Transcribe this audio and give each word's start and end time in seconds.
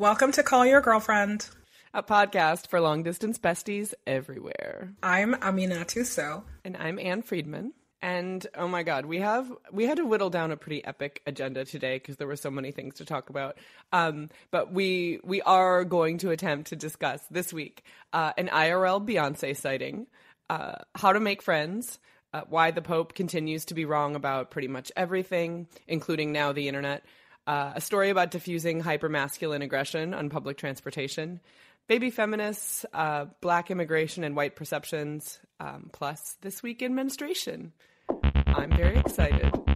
Welcome 0.00 0.32
to 0.32 0.42
Call 0.42 0.64
Your 0.64 0.80
Girlfriend, 0.80 1.46
a 1.92 2.02
podcast 2.02 2.68
for 2.68 2.80
long 2.80 3.02
distance 3.02 3.38
besties 3.38 3.92
everywhere. 4.06 4.94
I'm 5.02 5.34
Amina 5.34 5.86
Sow. 6.06 6.42
And 6.64 6.74
I'm 6.78 6.98
Ann 6.98 7.20
Friedman. 7.20 7.74
And 8.00 8.46
oh 8.54 8.66
my 8.66 8.82
god, 8.82 9.04
we 9.04 9.18
have 9.18 9.52
we 9.70 9.84
had 9.84 9.98
to 9.98 10.06
whittle 10.06 10.30
down 10.30 10.52
a 10.52 10.56
pretty 10.56 10.82
epic 10.82 11.20
agenda 11.26 11.66
today 11.66 11.96
because 11.96 12.16
there 12.16 12.26
were 12.26 12.36
so 12.36 12.50
many 12.50 12.72
things 12.72 12.94
to 12.94 13.04
talk 13.04 13.28
about. 13.28 13.58
Um, 13.92 14.30
but 14.50 14.72
we 14.72 15.20
we 15.22 15.42
are 15.42 15.84
going 15.84 16.16
to 16.20 16.30
attempt 16.30 16.68
to 16.68 16.76
discuss 16.76 17.20
this 17.30 17.52
week 17.52 17.84
uh, 18.14 18.32
an 18.38 18.48
IRL 18.48 19.06
Beyonce 19.06 19.54
sighting, 19.54 20.06
uh, 20.48 20.76
how 20.94 21.12
to 21.12 21.20
make 21.20 21.42
friends, 21.42 21.98
uh, 22.32 22.40
why 22.48 22.70
the 22.70 22.80
Pope 22.80 23.12
continues 23.12 23.66
to 23.66 23.74
be 23.74 23.84
wrong 23.84 24.16
about 24.16 24.50
pretty 24.50 24.68
much 24.68 24.90
everything, 24.96 25.66
including 25.86 26.32
now 26.32 26.52
the 26.52 26.68
internet, 26.68 27.04
uh, 27.46 27.72
a 27.74 27.80
story 27.80 28.10
about 28.10 28.30
diffusing 28.30 28.82
hypermasculine 28.82 29.62
aggression 29.62 30.14
on 30.14 30.28
public 30.30 30.56
transportation, 30.56 31.40
baby 31.88 32.10
feminists, 32.10 32.84
uh, 32.92 33.26
black 33.40 33.70
immigration 33.70 34.24
and 34.24 34.36
white 34.36 34.56
perceptions, 34.56 35.40
um, 35.58 35.90
plus 35.92 36.36
this 36.42 36.62
week 36.62 36.82
in 36.82 36.94
menstruation. 36.94 37.72
I'm 38.46 38.76
very 38.76 38.98
excited. 38.98 39.69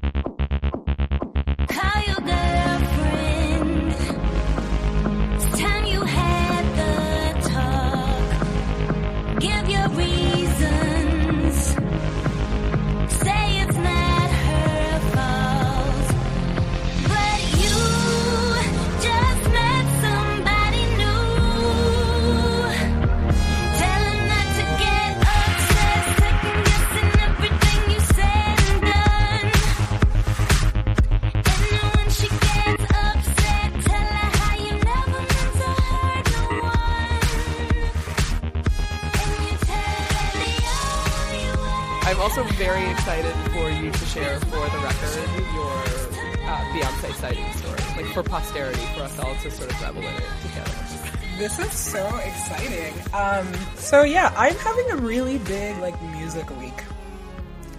Also 42.12 42.44
very 42.54 42.90
excited 42.90 43.32
for 43.52 43.70
you 43.70 43.90
to 43.90 44.04
share 44.04 44.38
for 44.40 44.50
the 44.50 44.78
record 44.78 45.16
your 45.54 45.72
uh, 46.46 46.60
Beyonce 46.74 47.14
sighting 47.14 47.50
story, 47.54 47.80
like 47.96 48.12
for 48.12 48.22
posterity, 48.22 48.84
for 48.94 49.04
us 49.04 49.18
all 49.18 49.34
to 49.36 49.50
sort 49.50 49.70
of 49.70 49.80
revel 49.80 50.02
in 50.02 50.14
it 50.14 50.22
together. 50.42 50.72
This 51.38 51.58
is 51.58 51.72
so 51.72 52.06
exciting. 52.18 52.92
Um, 53.14 53.50
so 53.76 54.02
yeah, 54.02 54.34
I'm 54.36 54.54
having 54.56 54.90
a 54.90 54.96
really 54.96 55.38
big 55.38 55.78
like 55.78 56.00
music 56.02 56.48
week 56.60 56.84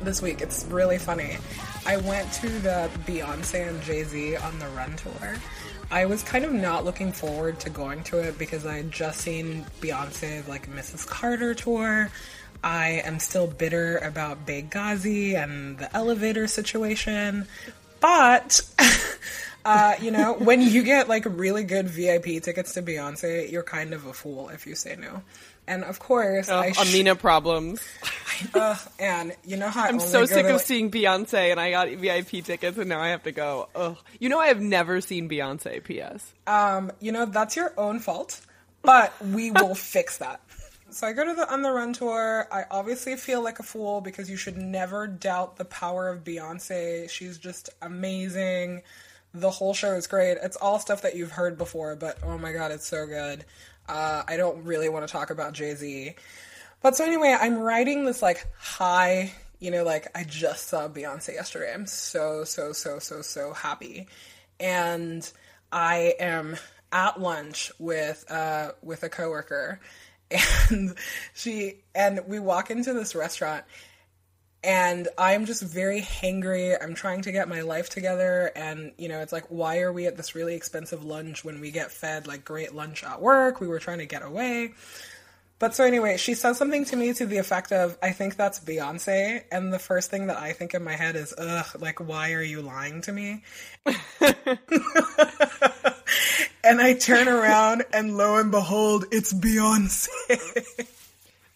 this 0.01 0.21
week. 0.21 0.41
It's 0.41 0.65
really 0.65 0.97
funny. 0.97 1.37
I 1.85 1.97
went 1.97 2.31
to 2.33 2.49
the 2.49 2.89
Beyonce 3.05 3.69
and 3.69 3.81
Jay 3.83 4.03
Z 4.03 4.37
on 4.37 4.57
the 4.57 4.67
Run 4.69 4.95
tour. 4.95 5.35
I 5.91 6.05
was 6.05 6.23
kind 6.23 6.45
of 6.45 6.51
not 6.51 6.83
looking 6.83 7.11
forward 7.11 7.59
to 7.59 7.69
going 7.69 8.03
to 8.05 8.19
it 8.19 8.39
because 8.39 8.65
I 8.65 8.77
had 8.77 8.91
just 8.91 9.21
seen 9.21 9.65
Beyonce's 9.81 10.47
like 10.47 10.67
Mrs. 10.69 11.07
Carter 11.07 11.53
tour. 11.53 12.09
I 12.63 13.01
am 13.05 13.19
still 13.19 13.47
bitter 13.47 13.97
about 13.97 14.45
Benghazi 14.45 15.35
and 15.35 15.77
the 15.77 15.95
elevator 15.95 16.47
situation. 16.47 17.47
But, 17.99 18.61
uh, 19.65 19.93
you 20.01 20.11
know, 20.11 20.33
when 20.33 20.61
you 20.61 20.83
get 20.83 21.07
like 21.09 21.25
really 21.25 21.63
good 21.63 21.87
VIP 21.87 22.43
tickets 22.43 22.73
to 22.73 22.81
Beyonce, 22.81 23.51
you're 23.51 23.63
kind 23.63 23.93
of 23.93 24.05
a 24.05 24.13
fool 24.13 24.49
if 24.49 24.67
you 24.67 24.75
say 24.75 24.95
no. 24.95 25.21
And 25.67 25.83
of 25.83 25.99
course, 25.99 26.49
oh, 26.49 26.59
I 26.59 26.71
sh- 26.71 26.93
Amina 26.93 27.15
problems. 27.15 27.81
uh, 28.53 28.75
and 28.99 29.35
you 29.45 29.57
know 29.57 29.69
how 29.69 29.85
I'm 29.85 29.99
so 29.99 30.25
sick 30.25 30.43
to, 30.43 30.49
of 30.49 30.55
like, 30.57 30.65
seeing 30.65 30.91
Beyonce, 30.91 31.51
and 31.51 31.59
I 31.59 31.71
got 31.71 31.89
VIP 31.89 32.43
tickets, 32.45 32.77
and 32.77 32.87
now 32.87 33.01
I 33.01 33.09
have 33.09 33.23
to 33.23 33.31
go. 33.31 33.69
Ugh. 33.75 33.97
You 34.19 34.29
know, 34.29 34.39
I 34.39 34.47
have 34.47 34.61
never 34.61 35.01
seen 35.01 35.27
Beyonce. 35.27 35.83
P.S. 35.83 36.33
Um, 36.45 36.91
you 36.99 37.11
know 37.11 37.25
that's 37.25 37.55
your 37.55 37.73
own 37.77 37.99
fault, 37.99 38.41
but 38.83 39.13
we 39.25 39.51
will 39.51 39.75
fix 39.75 40.19
that. 40.19 40.39
So 40.95 41.05
I 41.05 41.11
go 41.11 41.25
to 41.25 41.33
the 41.33 41.51
On 41.51 41.61
the 41.61 41.71
Run 41.71 41.91
tour. 41.91 42.47
I 42.49 42.63
obviously 42.71 43.17
feel 43.17 43.43
like 43.43 43.59
a 43.59 43.63
fool 43.63 43.99
because 43.99 44.29
you 44.29 44.37
should 44.37 44.55
never 44.55 45.07
doubt 45.07 45.57
the 45.57 45.65
power 45.65 46.07
of 46.07 46.23
Beyonce. 46.23 47.09
She's 47.09 47.37
just 47.37 47.69
amazing. 47.81 48.81
The 49.33 49.49
whole 49.49 49.73
show 49.73 49.91
is 49.95 50.07
great. 50.07 50.37
It's 50.41 50.55
all 50.55 50.79
stuff 50.79 51.01
that 51.01 51.17
you've 51.17 51.33
heard 51.33 51.57
before, 51.57 51.97
but 51.97 52.19
oh 52.23 52.37
my 52.37 52.53
god, 52.53 52.71
it's 52.71 52.87
so 52.87 53.07
good. 53.07 53.43
Uh, 53.89 54.23
I 54.25 54.37
don't 54.37 54.63
really 54.63 54.87
want 54.87 55.05
to 55.05 55.11
talk 55.11 55.31
about 55.31 55.51
Jay 55.51 55.75
Z. 55.75 56.15
But 56.81 56.95
so 56.95 57.03
anyway, 57.03 57.35
I'm 57.37 57.57
writing 57.57 58.05
this 58.05 58.21
like 58.21 58.47
high, 58.57 59.33
you 59.59 59.71
know, 59.71 59.83
like 59.83 60.07
I 60.15 60.23
just 60.23 60.69
saw 60.69 60.87
Beyonce 60.87 61.33
yesterday. 61.33 61.73
I'm 61.73 61.87
so, 61.87 62.45
so, 62.45 62.71
so, 62.71 62.99
so, 62.99 63.21
so 63.21 63.51
happy. 63.51 64.07
And 64.61 65.29
I 65.73 66.13
am 66.21 66.55
at 66.93 67.19
lunch 67.19 67.73
with 67.79 68.23
uh, 68.31 68.71
with 68.81 69.03
a 69.03 69.09
coworker 69.09 69.81
and 70.31 70.95
she 71.33 71.83
and 71.93 72.21
we 72.27 72.39
walk 72.39 72.71
into 72.71 72.93
this 72.93 73.15
restaurant 73.15 73.63
and 74.63 75.07
I'm 75.15 75.45
just 75.45 75.61
very 75.61 76.01
hangry. 76.01 76.75
I'm 76.81 76.95
trying 76.95 77.21
to 77.23 77.31
get 77.31 77.47
my 77.47 77.61
life 77.61 77.89
together 77.89 78.51
and 78.55 78.91
you 78.97 79.07
know, 79.07 79.21
it's 79.21 79.33
like 79.33 79.45
why 79.49 79.81
are 79.81 79.93
we 79.93 80.07
at 80.07 80.17
this 80.17 80.35
really 80.35 80.55
expensive 80.55 81.05
lunch 81.05 81.45
when 81.45 81.61
we 81.61 81.71
get 81.71 81.91
fed 81.91 82.27
like 82.27 82.43
great 82.43 82.73
lunch 82.73 83.03
at 83.03 83.21
work? 83.21 83.61
We 83.61 83.67
were 83.67 83.79
trying 83.79 83.99
to 83.99 84.05
get 84.05 84.23
away. 84.23 84.73
But 85.57 85.73
so 85.73 85.85
anyway, 85.85 86.17
she 86.17 86.33
says 86.33 86.57
something 86.57 86.83
to 86.85 86.97
me 86.97 87.13
to 87.13 87.25
the 87.25 87.37
effect 87.37 87.71
of, 87.71 87.97
I 88.03 88.11
think 88.11 88.35
that's 88.35 88.59
Beyonce. 88.59 89.43
And 89.49 89.71
the 89.71 89.79
first 89.79 90.11
thing 90.11 90.27
that 90.27 90.35
I 90.35 90.51
think 90.51 90.73
in 90.73 90.83
my 90.83 90.91
head 90.91 91.15
is, 91.15 91.33
ugh, 91.37 91.65
like, 91.79 92.05
why 92.05 92.33
are 92.33 92.41
you 92.41 92.61
lying 92.61 92.99
to 93.03 93.13
me? 93.13 93.41
and 96.65 96.81
I 96.81 96.93
turn 96.93 97.27
around 97.27 97.85
and 97.93 98.17
lo 98.17 98.37
and 98.37 98.51
behold, 98.51 99.05
it's 99.11 99.33
Beyonce. 99.33 100.07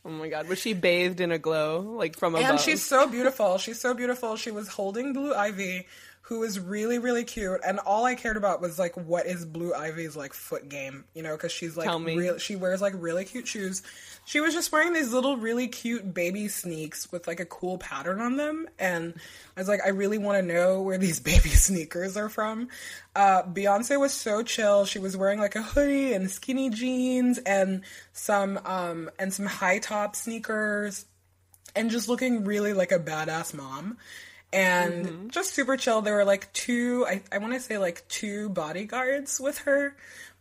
oh 0.06 0.10
my 0.10 0.30
god, 0.30 0.48
was 0.48 0.60
she 0.60 0.74
bathed 0.74 1.20
in 1.20 1.32
a 1.32 1.40
glow 1.40 1.82
like 1.82 2.18
from 2.18 2.36
above? 2.36 2.50
And 2.50 2.60
she's 2.60 2.86
so 2.86 3.08
beautiful. 3.08 3.58
She's 3.58 3.80
so 3.80 3.94
beautiful. 3.94 4.36
She 4.36 4.52
was 4.52 4.68
holding 4.68 5.14
Blue 5.14 5.34
Ivy, 5.34 5.88
who 6.30 6.44
is 6.44 6.60
really 6.60 7.00
really 7.00 7.24
cute, 7.24 7.60
and 7.66 7.80
all 7.80 8.06
I 8.06 8.14
cared 8.14 8.38
about 8.38 8.62
was 8.62 8.78
like 8.78 8.96
what 8.96 9.26
is 9.26 9.46
Blue 9.46 9.74
Ivy's 9.74 10.16
like 10.16 10.34
foot 10.34 10.70
game, 10.70 11.04
you 11.16 11.24
know, 11.24 11.36
because 11.36 11.52
she's 11.52 11.76
like 11.76 11.90
real. 12.06 12.38
She 12.38 12.56
wears 12.56 12.84
like 12.84 12.94
really 12.96 13.26
cute 13.26 13.48
shoes. 13.48 13.82
She 14.26 14.40
was 14.40 14.54
just 14.54 14.72
wearing 14.72 14.94
these 14.94 15.12
little 15.12 15.38
really 15.38 15.68
cute 15.68 16.14
baby 16.14 16.48
sneaks 16.48 17.12
with 17.12 17.28
like 17.28 17.40
a 17.40 17.48
cool 17.48 17.80
pattern 17.80 18.22
on 18.22 18.38
them, 18.38 18.70
and 18.78 19.16
I 19.58 19.60
was 19.60 19.68
like, 19.68 19.80
I 19.84 19.90
really 19.90 20.20
want 20.20 20.38
to 20.38 20.46
know 20.54 20.84
where 20.84 21.00
these 21.00 21.20
baby 21.32 21.50
sneakers 21.50 22.16
are 22.16 22.30
from. 22.30 22.68
Uh, 23.16 23.42
Beyonce 23.42 24.00
was 24.00 24.14
so 24.14 24.44
chill. 24.44 24.86
She 24.86 25.00
was 25.00 25.18
wearing 25.18 25.40
like 25.40 25.56
a 25.56 25.64
hoodie 25.64 26.14
and 26.14 26.30
skinny 26.30 26.70
jeans 26.70 27.40
and 27.40 27.82
some 28.14 28.60
um 28.66 29.10
and 29.18 29.34
some 29.34 29.48
high 29.48 29.80
top 29.80 30.16
sneakers, 30.16 31.08
and 31.76 31.90
just 31.90 32.08
looking 32.08 32.46
really 32.46 32.74
like 32.74 32.92
a 32.92 33.00
badass 33.00 33.56
mom 33.56 33.98
and 34.52 35.06
mm-hmm. 35.06 35.28
just 35.30 35.54
super 35.54 35.78
chill. 35.78 36.02
There 36.02 36.16
were 36.16 36.26
like 36.26 36.52
two, 36.54 37.06
I, 37.08 37.22
I 37.32 37.38
want 37.38 37.54
to 37.54 37.60
say 37.60 37.78
like 37.78 38.08
two 38.08 38.50
bodyguards 38.50 39.40
with 39.40 39.60
her, 39.60 39.96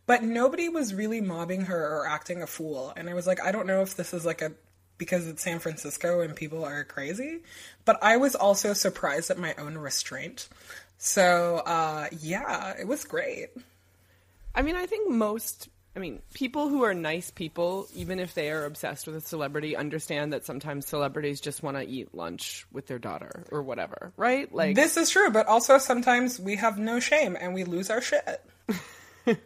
but 0.05 0.23
nobody 0.23 0.69
was 0.69 0.93
really 0.93 1.21
mobbing 1.21 1.65
her 1.65 1.97
or 1.99 2.07
acting 2.07 2.41
a 2.41 2.47
fool. 2.47 2.93
And 2.95 3.09
I 3.09 3.13
was 3.13 3.27
like, 3.27 3.43
I 3.43 3.51
don't 3.51 3.67
know 3.67 3.81
if 3.81 3.95
this 3.95 4.13
is 4.13 4.25
like 4.25 4.41
a 4.41 4.51
because 4.97 5.27
it's 5.27 5.41
San 5.41 5.59
Francisco 5.59 6.19
and 6.19 6.35
people 6.35 6.65
are 6.65 6.83
crazy, 6.83 7.39
but 7.85 7.97
I 8.03 8.17
was 8.17 8.35
also 8.35 8.73
surprised 8.73 9.31
at 9.31 9.37
my 9.37 9.55
own 9.57 9.77
restraint. 9.77 10.49
So 10.97 11.61
uh, 11.65 12.07
yeah, 12.19 12.73
it 12.79 12.87
was 12.87 13.05
great. 13.05 13.49
I 14.53 14.61
mean, 14.61 14.75
I 14.75 14.85
think 14.87 15.09
most 15.09 15.69
I 15.99 16.01
mean, 16.01 16.21
people 16.33 16.69
who 16.69 16.83
are 16.85 16.93
nice 16.93 17.29
people, 17.29 17.85
even 17.93 18.21
if 18.21 18.33
they 18.33 18.51
are 18.51 18.63
obsessed 18.63 19.05
with 19.05 19.17
a 19.17 19.21
celebrity, 19.21 19.75
understand 19.75 20.31
that 20.31 20.45
sometimes 20.45 20.87
celebrities 20.87 21.41
just 21.41 21.61
want 21.61 21.75
to 21.75 21.85
eat 21.85 22.15
lunch 22.15 22.65
with 22.71 22.87
their 22.87 22.99
daughter 22.99 23.43
or 23.51 23.61
whatever, 23.61 24.13
right? 24.15 24.49
Like 24.55 24.77
This 24.77 24.95
is 24.95 25.09
true, 25.09 25.29
but 25.29 25.47
also 25.47 25.77
sometimes 25.77 26.39
we 26.39 26.55
have 26.55 26.77
no 26.77 27.01
shame 27.01 27.35
and 27.37 27.53
we 27.53 27.65
lose 27.65 27.89
our 27.89 27.99
shit. 27.99 28.41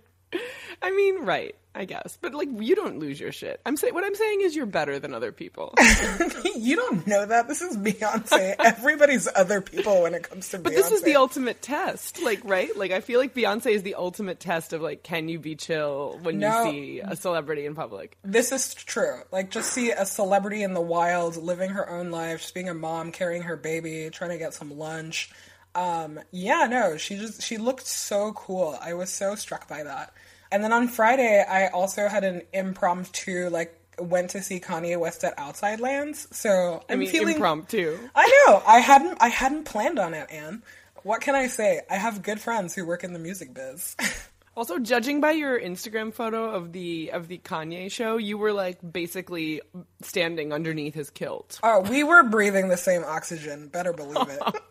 I 0.83 0.91
mean, 0.91 1.25
right. 1.25 1.55
I 1.75 1.85
guess. 1.85 2.17
But 2.21 2.33
like 2.33 2.49
you 2.59 2.75
don't 2.75 2.99
lose 2.99 3.19
your 3.19 3.31
shit. 3.31 3.59
I'm 3.65 3.77
saying 3.77 3.93
what 3.93 4.03
I'm 4.03 4.13
saying 4.13 4.41
is 4.41 4.55
you're 4.55 4.65
better 4.65 4.99
than 4.99 5.13
other 5.13 5.31
people. 5.31 5.73
you 6.55 6.75
don't 6.75 7.05
know 7.07 7.25
that. 7.25 7.47
This 7.47 7.61
is 7.61 7.75
Beyonce. 7.77 8.55
Everybody's 8.59 9.27
other 9.35 9.59
people 9.59 10.03
when 10.03 10.13
it 10.13 10.23
comes 10.23 10.49
to 10.49 10.59
Beyonce. 10.59 10.63
But 10.63 10.73
this 10.73 10.91
is 10.91 11.01
the 11.01 11.15
ultimate 11.15 11.61
test. 11.61 12.21
Like, 12.21 12.41
right? 12.43 12.75
Like 12.77 12.91
I 12.91 13.01
feel 13.01 13.19
like 13.19 13.33
Beyonce 13.33 13.71
is 13.71 13.81
the 13.83 13.95
ultimate 13.95 14.39
test 14.39 14.73
of 14.73 14.81
like 14.81 15.03
can 15.03 15.29
you 15.29 15.39
be 15.39 15.55
chill 15.55 16.19
when 16.21 16.39
no, 16.39 16.65
you 16.65 16.71
see 16.71 16.99
a 16.99 17.15
celebrity 17.15 17.65
in 17.65 17.73
public? 17.73 18.17
This 18.23 18.51
is 18.51 18.73
true. 18.75 19.21
Like 19.31 19.49
just 19.49 19.73
see 19.73 19.91
a 19.91 20.05
celebrity 20.05 20.61
in 20.61 20.73
the 20.73 20.81
wild 20.81 21.37
living 21.37 21.71
her 21.71 21.89
own 21.89 22.11
life, 22.11 22.41
just 22.41 22.53
being 22.53 22.69
a 22.69 22.75
mom, 22.75 23.11
carrying 23.11 23.43
her 23.43 23.57
baby, 23.57 24.09
trying 24.11 24.29
to 24.29 24.37
get 24.37 24.53
some 24.53 24.77
lunch. 24.77 25.31
Um, 25.75 26.19
yeah, 26.31 26.67
no, 26.69 26.97
she 26.97 27.15
just 27.17 27.41
she 27.41 27.57
looked 27.57 27.87
so 27.87 28.31
cool. 28.33 28.77
I 28.79 28.93
was 28.93 29.09
so 29.09 29.33
struck 29.33 29.67
by 29.67 29.83
that. 29.83 30.13
And 30.53 30.63
then 30.63 30.71
on 30.71 30.88
Friday, 30.88 31.44
I 31.44 31.67
also 31.69 32.07
had 32.07 32.23
an 32.23 32.44
impromptu 32.53 33.50
like 33.50 33.75
went 33.97 34.29
to 34.31 34.41
see 34.44 34.59
Kanye 34.59 35.00
West 35.00 35.23
at 35.23 35.33
Outside 35.38 35.79
Lands. 35.79 36.27
So 36.31 36.83
I'm 36.88 36.94
I 36.94 36.95
mean, 37.00 37.09
feeling 37.09 37.35
impromptu. 37.35 37.97
I 38.15 38.45
know. 38.47 38.61
I 38.65 38.77
hadn't 38.77 39.17
I 39.19 39.29
hadn't 39.29 39.63
planned 39.63 39.97
on 39.97 40.13
it, 40.13 40.29
Anne. 40.31 40.61
What 41.01 41.21
can 41.21 41.33
I 41.33 41.47
say? 41.47 41.81
I 41.89 41.95
have 41.95 42.21
good 42.21 42.39
friends 42.39 42.75
who 42.75 42.85
work 42.85 43.03
in 43.03 43.13
the 43.13 43.19
music 43.19 43.53
biz. 43.53 43.95
Also, 44.55 44.77
judging 44.77 45.19
by 45.19 45.31
your 45.31 45.59
Instagram 45.59 46.13
photo 46.13 46.51
of 46.51 46.73
the 46.73 47.09
of 47.11 47.27
the 47.27 47.39
Kanye 47.39 47.91
show, 47.91 48.17
you 48.17 48.38
were 48.38 48.53
like 48.53 48.77
basically 48.94 49.61
standing 50.03 50.53
underneath 50.53 50.94
his 50.94 51.09
kilt. 51.09 51.59
oh, 51.63 51.79
we 51.81 52.03
were 52.03 52.21
breathing 52.21 52.67
the 52.69 52.77
same 52.77 53.03
oxygen. 53.03 53.67
Better 53.67 53.94
believe 53.94 54.29
it. 54.29 54.39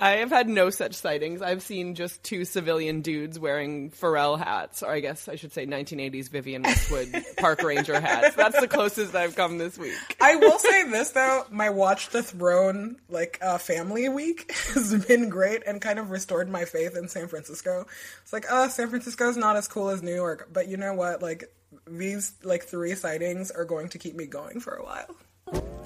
I 0.00 0.10
have 0.18 0.30
had 0.30 0.48
no 0.48 0.70
such 0.70 0.94
sightings. 0.94 1.42
I've 1.42 1.60
seen 1.60 1.96
just 1.96 2.22
two 2.22 2.44
civilian 2.44 3.00
dudes 3.00 3.36
wearing 3.36 3.90
Pharrell 3.90 4.38
hats, 4.38 4.84
or 4.84 4.92
I 4.92 5.00
guess 5.00 5.28
I 5.28 5.34
should 5.34 5.52
say 5.52 5.66
1980s 5.66 6.28
Vivienne 6.28 6.62
Westwood 6.62 7.24
park 7.36 7.62
ranger 7.64 8.00
hats. 8.00 8.36
That's 8.36 8.60
the 8.60 8.68
closest 8.68 9.16
I've 9.16 9.34
come 9.34 9.58
this 9.58 9.76
week. 9.76 9.96
I 10.20 10.36
will 10.36 10.58
say 10.60 10.88
this 10.88 11.10
though, 11.10 11.44
my 11.50 11.70
Watch 11.70 12.10
the 12.10 12.22
Throne 12.22 13.00
like 13.08 13.38
uh, 13.42 13.58
family 13.58 14.08
week 14.08 14.52
has 14.74 15.04
been 15.06 15.28
great 15.28 15.64
and 15.66 15.80
kind 15.80 15.98
of 15.98 16.10
restored 16.10 16.48
my 16.48 16.64
faith 16.64 16.96
in 16.96 17.08
San 17.08 17.26
Francisco. 17.26 17.84
It's 18.22 18.32
like, 18.32 18.50
uh, 18.50 18.68
San 18.68 18.90
Francisco's 18.90 19.36
not 19.36 19.56
as 19.56 19.66
cool 19.66 19.88
as 19.88 20.00
New 20.00 20.14
York, 20.14 20.48
but 20.52 20.68
you 20.68 20.76
know 20.76 20.94
what? 20.94 21.22
Like 21.22 21.52
these 21.88 22.34
like 22.44 22.62
three 22.62 22.94
sightings 22.94 23.50
are 23.50 23.64
going 23.64 23.88
to 23.88 23.98
keep 23.98 24.14
me 24.14 24.26
going 24.26 24.60
for 24.60 24.74
a 24.74 24.84
while. 24.84 25.16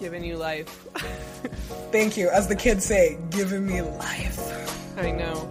Giving 0.00 0.24
you 0.24 0.36
life. 0.36 0.68
Thank 1.92 2.16
you, 2.16 2.28
as 2.28 2.48
the 2.48 2.56
kids 2.56 2.84
say, 2.84 3.18
giving 3.30 3.66
me 3.66 3.82
life. 3.82 4.40
I 4.98 5.10
know. 5.10 5.48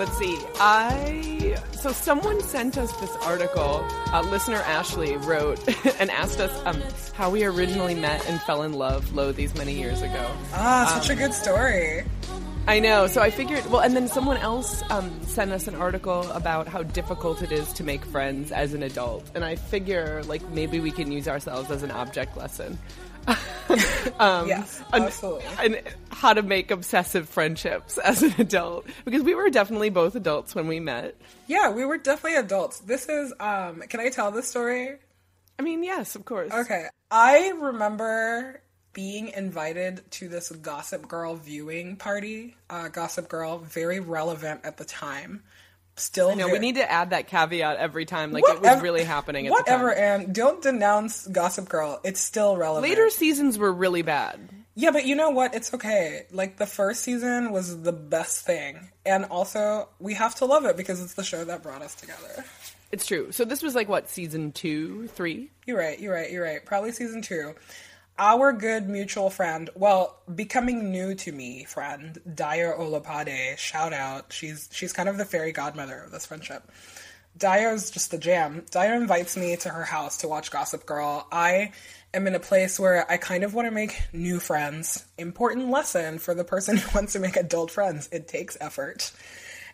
Let's 0.00 0.16
see. 0.16 0.38
I 0.58 1.58
so 1.72 1.92
someone 1.92 2.40
sent 2.40 2.78
us 2.78 2.90
this 3.00 3.14
article. 3.16 3.86
Uh, 4.06 4.22
listener 4.30 4.56
Ashley 4.56 5.18
wrote 5.18 5.60
and 6.00 6.10
asked 6.10 6.40
us 6.40 6.50
um, 6.64 6.82
how 7.12 7.28
we 7.28 7.44
originally 7.44 7.94
met 7.94 8.26
and 8.26 8.40
fell 8.40 8.62
in 8.62 8.72
love. 8.72 9.14
Lo, 9.14 9.30
these 9.30 9.54
many 9.54 9.74
years 9.74 10.00
ago. 10.00 10.34
Ah, 10.54 10.98
such 11.02 11.10
a 11.10 11.14
good 11.14 11.34
story. 11.34 12.04
I 12.66 12.80
know. 12.80 13.08
So 13.08 13.20
I 13.20 13.28
figured, 13.30 13.66
well, 13.70 13.82
and 13.82 13.94
then 13.94 14.08
someone 14.08 14.38
else 14.38 14.82
um, 14.88 15.22
sent 15.24 15.52
us 15.52 15.68
an 15.68 15.74
article 15.74 16.30
about 16.30 16.66
how 16.66 16.82
difficult 16.82 17.42
it 17.42 17.52
is 17.52 17.70
to 17.74 17.84
make 17.84 18.02
friends 18.06 18.52
as 18.52 18.72
an 18.72 18.82
adult. 18.82 19.30
And 19.34 19.44
I 19.44 19.56
figure, 19.56 20.22
like, 20.24 20.48
maybe 20.50 20.80
we 20.80 20.92
can 20.92 21.12
use 21.12 21.28
ourselves 21.28 21.70
as 21.70 21.82
an 21.82 21.90
object 21.90 22.38
lesson. 22.38 22.78
um, 24.18 24.48
Yes, 24.48 24.82
and- 24.92 25.12
And 25.60 25.80
how 26.10 26.34
to 26.34 26.42
make 26.42 26.70
obsessive 26.70 27.28
friendships 27.28 27.98
as 28.04 28.22
an 28.22 28.34
adult. 28.38 28.86
Because 29.04 29.22
we 29.22 29.34
were 29.34 29.48
definitely 29.50 29.90
both 29.90 30.14
adults 30.14 30.54
when 30.54 30.66
we 30.68 30.80
met. 30.80 31.16
Yeah, 31.46 31.70
we 31.70 31.84
were 31.84 31.98
definitely 31.98 32.38
adults. 32.38 32.80
This 32.80 33.08
is 33.08 33.32
um 33.40 33.80
can 33.88 34.00
I 34.00 34.08
tell 34.10 34.30
this 34.30 34.48
story? 34.48 34.96
I 35.58 35.62
mean, 35.62 35.82
yes, 35.84 36.14
of 36.16 36.24
course. 36.24 36.52
Okay. 36.52 36.86
I 37.10 37.50
remember 37.60 38.60
being 38.92 39.28
invited 39.28 40.02
to 40.12 40.28
this 40.28 40.50
Gossip 40.50 41.06
Girl 41.06 41.36
viewing 41.36 41.96
party. 41.96 42.56
Uh, 42.68 42.88
Gossip 42.88 43.28
Girl, 43.28 43.58
very 43.58 44.00
relevant 44.00 44.62
at 44.64 44.78
the 44.78 44.84
time. 44.84 45.42
Still, 46.00 46.34
No, 46.34 46.46
ve- 46.46 46.52
we 46.52 46.58
need 46.58 46.76
to 46.76 46.90
add 46.90 47.10
that 47.10 47.28
caveat 47.28 47.76
every 47.76 48.04
time. 48.06 48.32
Like, 48.32 48.44
it 48.48 48.60
was 48.60 48.80
really 48.80 49.04
happening 49.04 49.46
at 49.46 49.50
Whatever, 49.52 49.90
the 49.90 49.94
time. 49.94 50.20
and 50.22 50.34
don't 50.34 50.62
denounce 50.62 51.26
Gossip 51.26 51.68
Girl. 51.68 52.00
It's 52.04 52.20
still 52.20 52.56
relevant. 52.56 52.88
Later 52.88 53.10
seasons 53.10 53.58
were 53.58 53.72
really 53.72 54.02
bad. 54.02 54.40
Yeah, 54.74 54.92
but 54.92 55.04
you 55.04 55.14
know 55.14 55.30
what? 55.30 55.54
It's 55.54 55.74
okay. 55.74 56.26
Like 56.30 56.56
the 56.56 56.66
first 56.66 57.02
season 57.02 57.50
was 57.52 57.82
the 57.82 57.92
best 57.92 58.46
thing, 58.46 58.88
and 59.04 59.26
also 59.26 59.88
we 59.98 60.14
have 60.14 60.34
to 60.36 60.46
love 60.46 60.64
it 60.64 60.76
because 60.76 61.02
it's 61.02 61.14
the 61.14 61.24
show 61.24 61.44
that 61.44 61.62
brought 61.62 61.82
us 61.82 61.94
together. 61.94 62.44
It's 62.92 63.04
true. 63.06 63.30
So 63.30 63.44
this 63.44 63.62
was 63.62 63.74
like, 63.74 63.88
what, 63.88 64.08
season 64.08 64.52
two, 64.52 65.06
three? 65.08 65.50
You're 65.66 65.78
right. 65.78 66.00
You're 66.00 66.12
right. 66.14 66.30
You're 66.30 66.42
right. 66.42 66.64
Probably 66.64 66.92
season 66.92 67.20
two. 67.22 67.54
Our 68.22 68.52
good 68.52 68.86
mutual 68.86 69.30
friend, 69.30 69.70
well, 69.74 70.18
becoming 70.34 70.92
new 70.92 71.14
to 71.14 71.32
me 71.32 71.64
friend, 71.64 72.20
Dayo 72.28 72.78
Olopade, 72.78 73.56
shout 73.56 73.94
out. 73.94 74.30
She's 74.30 74.68
she's 74.70 74.92
kind 74.92 75.08
of 75.08 75.16
the 75.16 75.24
fairy 75.24 75.52
godmother 75.52 76.02
of 76.02 76.10
this 76.10 76.26
friendship. 76.26 76.70
Dayo's 77.38 77.90
just 77.90 78.10
the 78.10 78.18
jam. 78.18 78.66
Daya 78.70 78.94
invites 78.94 79.38
me 79.38 79.56
to 79.56 79.70
her 79.70 79.84
house 79.84 80.18
to 80.18 80.28
watch 80.28 80.50
Gossip 80.50 80.84
Girl. 80.84 81.26
I 81.32 81.72
am 82.12 82.26
in 82.26 82.34
a 82.34 82.40
place 82.40 82.78
where 82.78 83.10
I 83.10 83.16
kind 83.16 83.42
of 83.42 83.54
want 83.54 83.68
to 83.68 83.72
make 83.72 83.98
new 84.12 84.38
friends. 84.38 85.02
Important 85.16 85.70
lesson 85.70 86.18
for 86.18 86.34
the 86.34 86.44
person 86.44 86.76
who 86.76 86.94
wants 86.94 87.14
to 87.14 87.20
make 87.20 87.36
adult 87.36 87.70
friends. 87.70 88.10
It 88.12 88.28
takes 88.28 88.54
effort. 88.60 89.12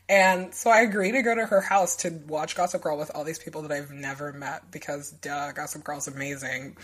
And 0.08 0.54
so 0.54 0.70
I 0.70 0.82
agree 0.82 1.10
to 1.10 1.22
go 1.22 1.34
to 1.34 1.46
her 1.46 1.60
house 1.60 1.96
to 1.96 2.10
watch 2.28 2.54
Gossip 2.54 2.80
Girl 2.80 2.96
with 2.96 3.10
all 3.12 3.24
these 3.24 3.40
people 3.40 3.62
that 3.62 3.72
I've 3.72 3.90
never 3.90 4.32
met 4.32 4.70
because 4.70 5.10
duh, 5.10 5.50
Gossip 5.50 5.82
Girl's 5.82 6.06
amazing. 6.06 6.76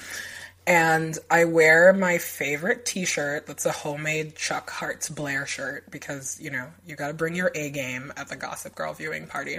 And 0.66 1.18
I 1.28 1.44
wear 1.44 1.92
my 1.92 2.18
favorite 2.18 2.84
t 2.84 3.04
shirt 3.04 3.46
that's 3.46 3.66
a 3.66 3.72
homemade 3.72 4.36
Chuck 4.36 4.70
Hart's 4.70 5.08
Blair 5.08 5.44
shirt 5.44 5.90
because, 5.90 6.40
you 6.40 6.50
know, 6.50 6.68
you 6.86 6.94
gotta 6.94 7.14
bring 7.14 7.34
your 7.34 7.50
A 7.54 7.70
game 7.70 8.12
at 8.16 8.28
the 8.28 8.36
Gossip 8.36 8.74
Girl 8.74 8.92
viewing 8.92 9.26
party. 9.26 9.58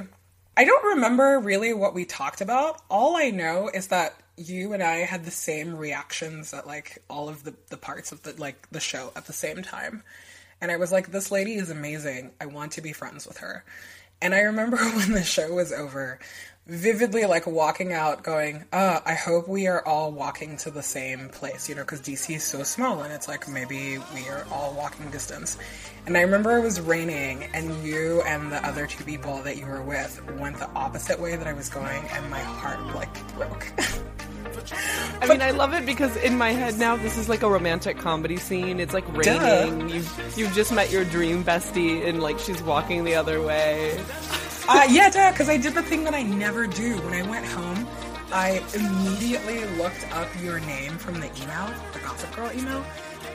I 0.55 0.65
don't 0.65 0.85
remember 0.95 1.39
really 1.39 1.73
what 1.73 1.94
we 1.94 2.05
talked 2.05 2.39
about. 2.39 2.81
All 2.89 3.17
I 3.17 3.31
know 3.31 3.69
is 3.73 3.88
that 3.88 4.15
you 4.38 4.73
and 4.73 4.81
I 4.81 4.97
had 4.97 5.25
the 5.25 5.31
same 5.31 5.75
reactions 5.75 6.53
at 6.53 6.67
like 6.67 7.00
all 7.09 7.27
of 7.27 7.44
the, 7.44 7.53
the 7.69 7.77
parts 7.77 8.11
of 8.11 8.23
the 8.23 8.33
like 8.38 8.69
the 8.71 8.79
show 8.79 9.11
at 9.15 9.25
the 9.25 9.33
same 9.33 9.61
time. 9.61 10.03
And 10.61 10.71
I 10.71 10.77
was 10.77 10.91
like, 10.91 11.11
this 11.11 11.31
lady 11.31 11.55
is 11.55 11.69
amazing. 11.69 12.31
I 12.39 12.45
want 12.45 12.74
to 12.74 12.81
be 12.81 12.93
friends 12.93 13.27
with 13.27 13.39
her. 13.39 13.65
And 14.22 14.33
I 14.33 14.39
remember 14.41 14.77
when 14.95 15.12
the 15.12 15.24
show 15.24 15.53
was 15.53 15.74
over, 15.74 16.19
vividly 16.65 17.25
like 17.25 17.46
walking 17.46 17.91
out 17.91 18.24
going, 18.24 18.63
uh, 18.72 19.00
I 19.05 19.13
hope 19.13 19.48
we 19.48 19.67
are 19.67 19.86
all 19.86 20.12
walking 20.12 20.55
to 20.58 20.72
the 20.72 20.84
same 20.84 21.29
place, 21.29 21.67
you 21.67 21.75
know, 21.75 21.82
because 21.82 22.01
DC 22.01 22.36
is 22.36 22.43
so 22.43 22.63
small 22.63 23.01
and 23.01 23.12
it's 23.13 23.27
like 23.27 23.48
maybe 23.50 23.98
we 24.13 24.29
are 24.29 24.46
all 24.51 24.74
walking 24.74 25.10
distance. 25.12 25.58
And 26.05 26.17
I 26.17 26.22
remember 26.22 26.58
it 26.58 26.62
was 26.62 26.79
raining 26.79 27.43
and 27.53 27.84
you 27.84 28.22
and 28.25 28.51
the 28.51 28.65
other 28.65 28.88
two 28.88 29.03
people 29.03 29.41
that 29.43 29.58
you 29.58 29.65
were 29.65 29.82
with 29.82 30.22
went 30.39 30.58
the 30.58 30.70
opposite 30.70 31.20
way 31.20 31.36
that 31.36 31.48
I 31.48 31.53
was 31.53 31.70
going 31.70 32.03
and 32.12 32.29
my 32.29 32.39
heart 32.39 32.79
like 32.96 33.36
broke. 33.36 33.67
I 35.22 35.27
mean, 35.27 35.41
I 35.41 35.51
love 35.51 35.74
it 35.74 35.86
because 35.86 36.15
in 36.17 36.38
my 36.38 36.51
head 36.51 36.77
now, 36.77 36.96
this 36.96 37.17
is 37.17 37.27
like 37.27 37.43
a 37.43 37.50
romantic 37.50 37.98
comedy 37.98 38.38
scene. 38.38 38.79
It's 38.79 38.93
like 38.93 39.05
raining. 39.15 39.89
You've 39.89 40.34
you've 40.38 40.53
just 40.53 40.72
met 40.72 40.91
your 40.91 41.03
dream 41.05 41.43
bestie, 41.43 42.08
and 42.08 42.22
like 42.22 42.39
she's 42.39 42.62
walking 42.62 43.03
the 43.03 43.15
other 43.15 43.41
way. 43.41 44.00
Uh, 44.65 44.88
yeah, 44.89 45.10
duh, 45.10 45.32
because 45.32 45.50
I 45.50 45.58
did 45.58 45.74
the 45.74 45.84
thing 45.84 46.05
that 46.05 46.13
I 46.13 46.24
never 46.24 46.65
do. 46.67 46.96
When 47.01 47.13
I 47.13 47.29
went 47.29 47.46
home, 47.46 47.86
I 48.32 48.63
immediately 48.74 49.65
looked 49.77 50.10
up 50.13 50.29
your 50.41 50.62
name 50.62 50.98
from 50.98 51.15
the 51.15 51.27
email, 51.41 51.70
the 51.91 52.00
Gossip 52.00 52.34
Girl 52.34 52.50
email, 52.53 52.86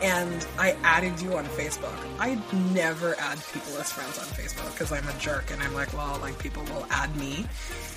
and 0.00 0.46
I 0.58 0.74
added 0.82 1.20
you 1.20 1.36
on 1.36 1.44
Facebook. 1.44 1.94
I 2.18 2.40
never 2.72 3.14
add 3.18 3.38
people 3.52 3.76
as 3.76 3.92
friends 3.92 4.18
on 4.18 4.24
Facebook 4.24 4.72
because 4.72 4.90
I'm 4.90 5.06
a 5.06 5.12
jerk 5.18 5.50
and 5.50 5.62
I'm 5.62 5.74
like, 5.74 5.92
well, 5.92 6.18
like 6.20 6.38
people 6.38 6.62
will 6.64 6.86
add 6.90 7.14
me. 7.16 7.44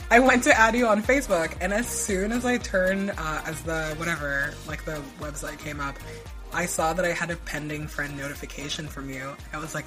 I 0.09 0.19
went 0.19 0.43
to 0.43 0.59
add 0.59 0.75
you 0.75 0.87
on 0.87 1.01
Facebook, 1.01 1.55
and 1.61 1.71
as 1.71 1.87
soon 1.87 2.33
as 2.33 2.43
I 2.43 2.57
turned, 2.57 3.11
uh, 3.17 3.41
as 3.45 3.61
the 3.63 3.95
whatever, 3.95 4.53
like 4.67 4.83
the 4.83 5.01
website 5.21 5.57
came 5.59 5.79
up, 5.79 5.95
I 6.51 6.65
saw 6.65 6.91
that 6.91 7.05
I 7.05 7.13
had 7.13 7.31
a 7.31 7.37
pending 7.37 7.87
friend 7.87 8.17
notification 8.17 8.87
from 8.87 9.09
you. 9.09 9.37
I 9.53 9.57
was 9.57 9.73
like, 9.73 9.85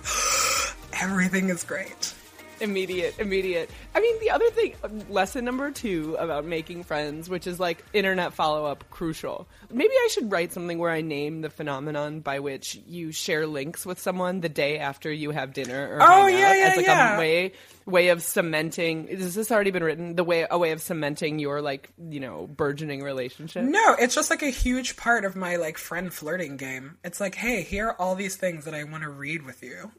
everything 1.02 1.50
is 1.50 1.62
great. 1.62 2.14
Immediate, 2.60 3.18
immediate. 3.18 3.70
I 3.94 4.00
mean, 4.00 4.18
the 4.20 4.30
other 4.30 4.48
thing, 4.50 4.74
lesson 5.08 5.44
number 5.44 5.70
two 5.70 6.16
about 6.18 6.44
making 6.44 6.84
friends, 6.84 7.28
which 7.28 7.46
is 7.46 7.58
like 7.60 7.84
internet 7.92 8.32
follow 8.34 8.64
up, 8.66 8.84
crucial. 8.90 9.46
Maybe 9.70 9.92
I 9.92 10.08
should 10.10 10.30
write 10.30 10.52
something 10.52 10.78
where 10.78 10.90
I 10.90 11.00
name 11.00 11.40
the 11.40 11.50
phenomenon 11.50 12.20
by 12.20 12.40
which 12.40 12.80
you 12.86 13.12
share 13.12 13.46
links 13.46 13.84
with 13.84 13.98
someone 14.00 14.40
the 14.40 14.48
day 14.48 14.78
after 14.78 15.12
you 15.12 15.30
have 15.30 15.52
dinner 15.52 15.96
or 15.96 15.98
Oh, 16.02 16.26
yeah, 16.26 16.54
yeah, 16.54 16.68
as 16.70 16.76
like 16.76 16.86
yeah. 16.86 17.16
a 17.16 17.18
way 17.18 17.52
way 17.86 18.08
of 18.08 18.22
cementing. 18.22 19.08
Has 19.08 19.34
this 19.34 19.50
already 19.50 19.70
been 19.70 19.84
written? 19.84 20.16
The 20.16 20.24
way 20.24 20.46
a 20.50 20.58
way 20.58 20.72
of 20.72 20.80
cementing 20.80 21.38
your 21.38 21.60
like 21.60 21.90
you 22.10 22.20
know 22.20 22.46
burgeoning 22.46 23.02
relationship. 23.02 23.64
No, 23.64 23.94
it's 23.98 24.14
just 24.14 24.30
like 24.30 24.42
a 24.42 24.50
huge 24.50 24.96
part 24.96 25.24
of 25.24 25.36
my 25.36 25.56
like 25.56 25.78
friend 25.78 26.12
flirting 26.12 26.56
game. 26.56 26.98
It's 27.04 27.20
like, 27.20 27.34
hey, 27.34 27.62
here 27.62 27.88
are 27.88 28.00
all 28.00 28.14
these 28.14 28.36
things 28.36 28.64
that 28.64 28.74
I 28.74 28.84
want 28.84 29.02
to 29.02 29.10
read 29.10 29.44
with 29.44 29.62
you. 29.62 29.90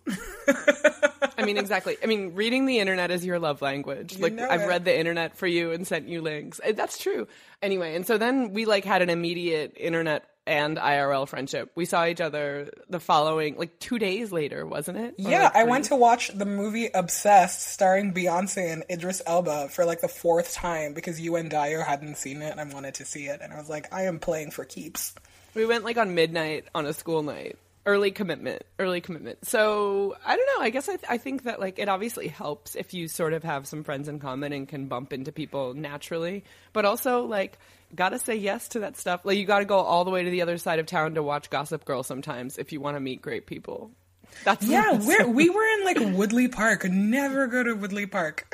I 1.38 1.44
mean, 1.46 1.58
exactly. 1.58 1.98
I 2.02 2.06
mean, 2.06 2.34
reading 2.34 2.66
the 2.66 2.80
internet 2.80 3.12
is 3.12 3.26
your 3.26 3.40
love 3.40 3.62
language. 3.62 4.18
like, 4.20 4.40
I've 4.40 4.62
it. 4.62 4.68
read 4.68 4.86
the 4.86 4.98
internet 4.98 5.36
for 5.36 5.48
you 5.48 5.72
and 5.72 5.86
sent 5.86 6.08
you 6.08 6.22
links. 6.22 6.62
That's 6.74 6.98
true. 6.98 7.28
Anyway, 7.62 7.96
and 7.96 8.08
so 8.08 8.18
then 8.18 8.54
we 8.54 8.66
like 8.66 8.86
had 8.86 9.02
an 9.02 9.10
immediate 9.10 9.74
internet 9.76 10.26
and 10.48 10.78
IRL 10.78 11.28
friendship. 11.28 11.72
We 11.76 11.86
saw 11.86 12.06
each 12.06 12.22
other 12.22 12.70
the 12.90 13.00
following, 13.00 13.58
like 13.58 13.80
two 13.80 13.98
days 13.98 14.32
later, 14.32 14.66
wasn't 14.66 14.98
it? 15.00 15.16
Or, 15.18 15.30
Yeah, 15.32 15.44
like, 15.44 15.56
I 15.56 15.64
went 15.64 15.86
to 15.86 15.96
watch 15.96 16.30
the 16.30 16.46
movie 16.46 16.90
Obsessed 16.94 17.62
starring 17.62 18.14
Beyonce 18.14 18.72
and 18.72 18.84
Idris 18.90 19.22
Elba 19.26 19.70
for 19.70 19.86
like 19.86 20.02
the 20.02 20.08
fourth 20.08 20.54
time 20.54 20.94
because 20.94 21.20
you 21.20 21.36
and 21.36 21.50
Dayo 21.52 21.84
hadn't 21.84 22.18
seen 22.18 22.42
it 22.42 22.52
and 22.52 22.60
I 22.60 22.74
wanted 22.74 22.96
to 22.96 23.06
see 23.06 23.26
it. 23.26 23.40
And 23.42 23.52
I 23.52 23.58
was 23.58 23.70
like, 23.70 23.92
I 23.94 24.04
am 24.04 24.20
playing 24.20 24.52
for 24.52 24.66
keeps. 24.66 25.14
We 25.56 25.66
went 25.66 25.84
like 25.84 25.98
on 25.98 26.14
midnight 26.16 26.66
on 26.76 26.86
a 26.86 26.94
school 26.94 27.24
night. 27.24 27.58
Early 27.88 28.10
commitment, 28.10 28.64
early 28.80 29.00
commitment. 29.00 29.46
So 29.46 30.16
I 30.26 30.36
don't 30.36 30.48
know. 30.58 30.64
I 30.64 30.72
guess 30.72 30.90
I, 30.90 30.96
th- 30.96 31.06
I 31.08 31.20
think 31.20 31.44
that 31.44 31.60
like 31.60 31.78
it 31.78 31.88
obviously 31.88 32.28
helps 32.28 32.76
if 32.76 32.96
you 32.96 33.08
sort 33.08 33.34
of 33.34 33.44
have 33.44 33.68
some 33.68 33.84
friends 33.84 34.08
in 34.08 34.18
common 34.20 34.54
and 34.54 34.68
can 34.68 34.88
bump 34.88 35.14
into 35.14 35.32
people 35.32 35.76
naturally. 35.76 36.44
But 36.74 36.86
also 36.86 37.26
like 37.26 37.60
gotta 37.96 38.20
say 38.20 38.36
yes 38.36 38.68
to 38.70 38.80
that 38.80 38.98
stuff. 38.98 39.22
Like 39.24 39.38
you 39.38 39.46
gotta 39.46 39.66
go 39.66 39.80
all 39.80 40.06
the 40.06 40.12
way 40.12 40.24
to 40.24 40.30
the 40.30 40.42
other 40.42 40.58
side 40.58 40.80
of 40.80 40.86
town 40.86 41.16
to 41.16 41.24
watch 41.24 41.50
Gossip 41.50 41.86
Girl 41.86 42.04
sometimes 42.04 42.58
if 42.58 42.72
you 42.72 42.80
want 42.82 42.96
to 42.98 43.00
meet 43.02 43.22
great 43.22 43.46
people. 43.48 43.92
That's 44.44 44.66
Yeah, 44.68 44.94
we're, 45.00 45.28
we 45.28 45.50
were 45.50 45.66
in 45.66 45.84
like 45.86 45.98
Woodley 46.18 46.48
Park. 46.48 46.86
Never 46.86 47.48
go 47.48 47.64
to 47.64 47.74
Woodley 47.74 48.06
Park. 48.06 48.54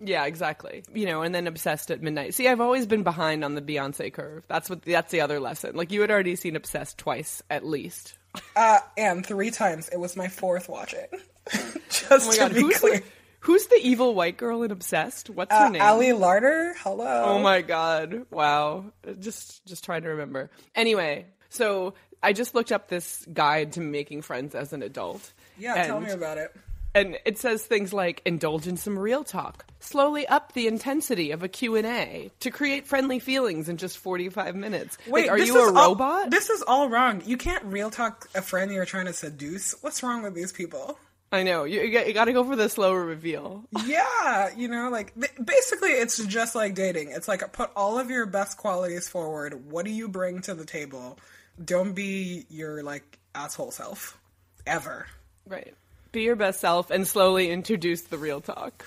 yeah, 0.00 0.26
exactly. 0.26 0.82
You 0.92 1.06
know, 1.06 1.22
and 1.22 1.34
then 1.34 1.46
obsessed 1.46 1.90
at 1.90 2.02
midnight. 2.02 2.34
See, 2.34 2.48
I've 2.48 2.60
always 2.60 2.86
been 2.86 3.02
behind 3.02 3.44
on 3.44 3.54
the 3.54 3.62
Beyonce 3.62 4.12
curve. 4.12 4.44
That's 4.48 4.68
what 4.68 4.82
that's 4.82 5.10
the 5.10 5.22
other 5.22 5.40
lesson. 5.40 5.74
Like 5.76 5.90
you 5.92 6.00
had 6.02 6.10
already 6.10 6.36
seen 6.36 6.56
obsessed 6.56 6.98
twice 6.98 7.42
at 7.50 7.64
least. 7.64 8.18
Uh, 8.54 8.78
and 8.96 9.24
three 9.26 9.50
times. 9.50 9.88
It 9.88 9.98
was 9.98 10.16
my 10.16 10.28
fourth 10.28 10.68
watching. 10.68 11.06
Just 11.88 12.28
Oh 12.28 12.32
to 12.32 12.38
god, 12.38 12.54
be 12.54 12.72
clear. 12.74 12.98
the, 12.98 13.04
who's 13.40 13.66
the 13.66 13.78
evil 13.82 14.14
white 14.14 14.36
girl 14.36 14.62
in 14.62 14.70
Obsessed? 14.70 15.30
What's 15.30 15.52
her 15.54 15.66
Uh, 15.66 15.68
name? 15.70 15.82
Ali 15.82 16.08
Larter, 16.08 16.74
hello. 16.78 17.24
Oh 17.26 17.38
my 17.38 17.62
god! 17.62 18.26
Wow, 18.30 18.86
just 19.18 19.64
just 19.66 19.84
trying 19.84 20.02
to 20.02 20.08
remember. 20.10 20.50
Anyway, 20.74 21.26
so 21.48 21.94
I 22.22 22.32
just 22.32 22.54
looked 22.54 22.72
up 22.72 22.88
this 22.88 23.26
guide 23.32 23.72
to 23.72 23.80
making 23.80 24.22
friends 24.22 24.54
as 24.54 24.72
an 24.72 24.82
adult. 24.82 25.32
Yeah, 25.58 25.86
tell 25.86 26.00
me 26.00 26.10
about 26.10 26.38
it. 26.38 26.54
And 26.92 27.16
it 27.24 27.38
says 27.38 27.64
things 27.64 27.92
like 27.92 28.20
indulge 28.24 28.66
in 28.66 28.76
some 28.76 28.98
real 28.98 29.22
talk, 29.22 29.64
slowly 29.78 30.26
up 30.26 30.54
the 30.54 30.66
intensity 30.66 31.30
of 31.30 31.44
a 31.44 31.48
Q&A 31.48 32.32
to 32.40 32.50
create 32.50 32.84
friendly 32.84 33.20
feelings 33.20 33.68
in 33.68 33.76
just 33.76 33.96
45 33.98 34.56
minutes. 34.56 34.98
Wait, 35.06 35.28
like, 35.28 35.30
are 35.30 35.38
you 35.38 35.56
a 35.56 35.66
all- 35.72 35.90
robot? 35.90 36.30
this 36.32 36.50
is 36.50 36.62
all 36.66 36.88
wrong. 36.88 37.22
You 37.24 37.36
can't 37.36 37.64
real 37.66 37.90
talk 37.90 38.28
a 38.34 38.42
friend 38.42 38.72
you're 38.72 38.84
trying 38.86 39.06
to 39.06 39.12
seduce. 39.12 39.72
What's 39.82 40.02
wrong 40.02 40.22
with 40.24 40.34
these 40.34 40.50
people? 40.50 40.98
I 41.32 41.44
know. 41.44 41.64
You, 41.64 41.82
you 41.82 42.12
got 42.12 42.24
to 42.24 42.32
go 42.32 42.42
for 42.42 42.56
the 42.56 42.68
slower 42.68 43.04
reveal. 43.04 43.64
Yeah, 43.86 44.50
you 44.56 44.66
know, 44.68 44.90
like 44.90 45.14
basically 45.42 45.90
it's 45.90 46.24
just 46.26 46.54
like 46.54 46.74
dating. 46.74 47.12
It's 47.12 47.28
like 47.28 47.52
put 47.52 47.70
all 47.76 47.98
of 47.98 48.10
your 48.10 48.26
best 48.26 48.58
qualities 48.58 49.08
forward. 49.08 49.70
What 49.70 49.84
do 49.84 49.92
you 49.92 50.08
bring 50.08 50.40
to 50.42 50.54
the 50.54 50.64
table? 50.64 51.18
Don't 51.64 51.92
be 51.92 52.46
your 52.48 52.82
like 52.82 53.18
asshole 53.34 53.70
self 53.70 54.18
ever. 54.66 55.06
Right. 55.46 55.74
Be 56.12 56.22
your 56.22 56.36
best 56.36 56.60
self 56.60 56.90
and 56.90 57.06
slowly 57.06 57.50
introduce 57.50 58.02
the 58.02 58.18
real 58.18 58.40
talk. 58.40 58.86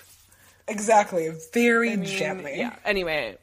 Exactly, 0.68 1.30
very 1.52 1.92
I 1.92 1.96
mean, 1.96 2.06
gently. 2.06 2.54
Yeah. 2.56 2.74
Anyway, 2.84 3.38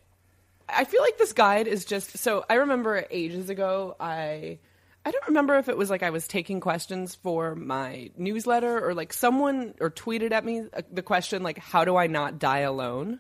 I 0.70 0.86
feel 0.86 1.02
like 1.02 1.18
this 1.18 1.34
guide 1.34 1.68
is 1.68 1.86
just 1.86 2.18
so. 2.18 2.46
I 2.50 2.56
remember 2.56 3.06
ages 3.10 3.50
ago, 3.50 3.96
I 4.00 4.60
I 5.04 5.12
don't 5.12 5.28
remember 5.28 5.58
if 5.58 5.68
it 5.68 5.78
was 5.78 5.90
like 5.90 6.04
I 6.04 6.12
was 6.12 6.28
taking 6.28 6.60
questions 6.60 7.16
for 7.16 7.56
my 7.56 8.12
newsletter 8.18 8.86
or 8.86 8.94
like 8.94 9.14
someone 9.14 9.74
or 9.80 9.90
tweeted 9.90 10.32
at 10.32 10.46
me 10.46 10.62
uh, 10.74 10.82
the 10.92 11.02
question 11.02 11.42
like, 11.42 11.58
"How 11.58 11.86
do 11.86 11.96
I 11.96 12.08
not 12.08 12.38
die 12.40 12.60
alone?" 12.60 13.20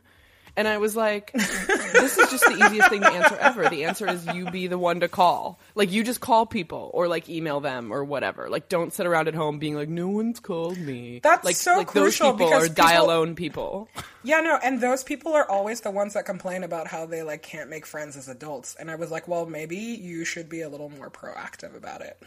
And 0.58 0.68
I 0.68 0.78
was 0.80 0.96
like, 0.96 1.32
this 1.34 2.18
is 2.18 2.30
just 2.30 2.44
the 2.46 2.66
easiest 2.66 2.90
thing 2.90 3.02
to 3.02 3.12
answer 3.12 3.38
ever. 3.38 3.70
The 3.70 3.86
answer 3.86 4.08
is 4.08 4.26
you 4.28 4.52
be 4.52 4.68
the 4.68 4.78
one 4.78 5.00
to 5.00 5.08
call. 5.08 5.60
Like 5.76 5.92
you 5.92 6.04
just 6.04 6.20
call 6.20 6.46
people 6.46 6.92
or 6.94 7.08
like 7.08 7.30
email 7.30 7.62
them 7.62 7.92
or 7.92 8.04
whatever. 8.04 8.50
Like 8.50 8.68
don't 8.68 8.92
sit 8.94 9.06
around 9.06 9.28
at 9.28 9.34
home 9.34 9.60
being 9.60 9.76
like, 9.76 9.88
no 9.90 10.10
one's 10.10 10.40
called 10.40 10.78
me. 10.78 11.22
That's 11.24 11.46
like, 11.46 11.56
so 11.56 11.78
like 11.78 11.88
crucial 11.88 12.32
those 12.32 12.34
people 12.34 12.48
because 12.48 12.70
are 12.70 12.74
die 12.74 12.92
people- 12.92 13.06
alone 13.06 13.36
people. 13.36 13.90
Yeah, 14.24 14.42
no, 14.42 14.60
and 14.64 14.80
those 14.82 15.04
people 15.04 15.34
are 15.34 15.50
always 15.50 15.82
the 15.82 15.90
ones 15.92 16.14
that 16.14 16.26
complain 16.26 16.64
about 16.64 16.88
how 16.88 17.06
they 17.06 17.24
like 17.24 17.42
can't 17.42 17.70
make 17.70 17.86
friends 17.86 18.18
as 18.18 18.28
adults. 18.28 18.76
And 18.80 18.92
I 18.92 18.96
was 18.96 19.10
like, 19.10 19.28
well, 19.28 19.46
maybe 19.46 19.78
you 19.78 20.26
should 20.26 20.50
be 20.50 20.62
a 20.62 20.70
little 20.70 20.90
more 20.90 21.10
proactive 21.10 21.76
about 21.76 22.02
it. 22.02 22.22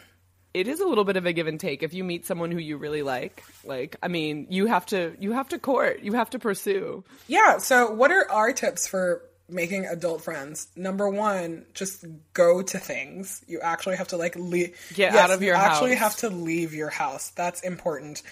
It 0.55 0.69
is 0.69 0.79
a 0.79 0.85
little 0.87 1.03
bit 1.03 1.17
of 1.17 1.25
a 1.25 1.33
give 1.33 1.47
and 1.47 1.59
take 1.59 1.83
if 1.83 1.93
you 1.93 2.03
meet 2.03 2.25
someone 2.25 2.49
who 2.49 2.57
you 2.57 2.77
really 2.77 3.03
like 3.03 3.43
like 3.65 3.97
i 4.01 4.07
mean 4.07 4.47
you 4.49 4.65
have 4.67 4.85
to 4.85 5.13
you 5.19 5.33
have 5.33 5.49
to 5.49 5.59
court 5.59 5.99
you 6.01 6.13
have 6.13 6.29
to 6.29 6.39
pursue 6.39 7.03
Yeah, 7.27 7.57
so 7.57 7.91
what 7.91 8.11
are 8.11 8.29
our 8.31 8.53
tips 8.53 8.87
for 8.87 9.21
making 9.47 9.85
adult 9.85 10.23
friends? 10.23 10.67
Number 10.75 11.09
one, 11.09 11.65
just 11.73 12.05
go 12.33 12.61
to 12.61 12.79
things. 12.79 13.43
You 13.47 13.59
actually 13.61 13.97
have 13.97 14.07
to 14.09 14.17
like 14.17 14.35
leave 14.35 14.75
Get 14.93 15.15
out 15.15 15.31
of 15.31 15.41
your 15.43 15.55
house. 15.55 15.73
actually 15.73 15.95
have 15.95 16.15
to 16.17 16.29
leave 16.29 16.73
your 16.73 16.89
house. 16.89 17.29
That's 17.31 17.61
important. 17.61 18.23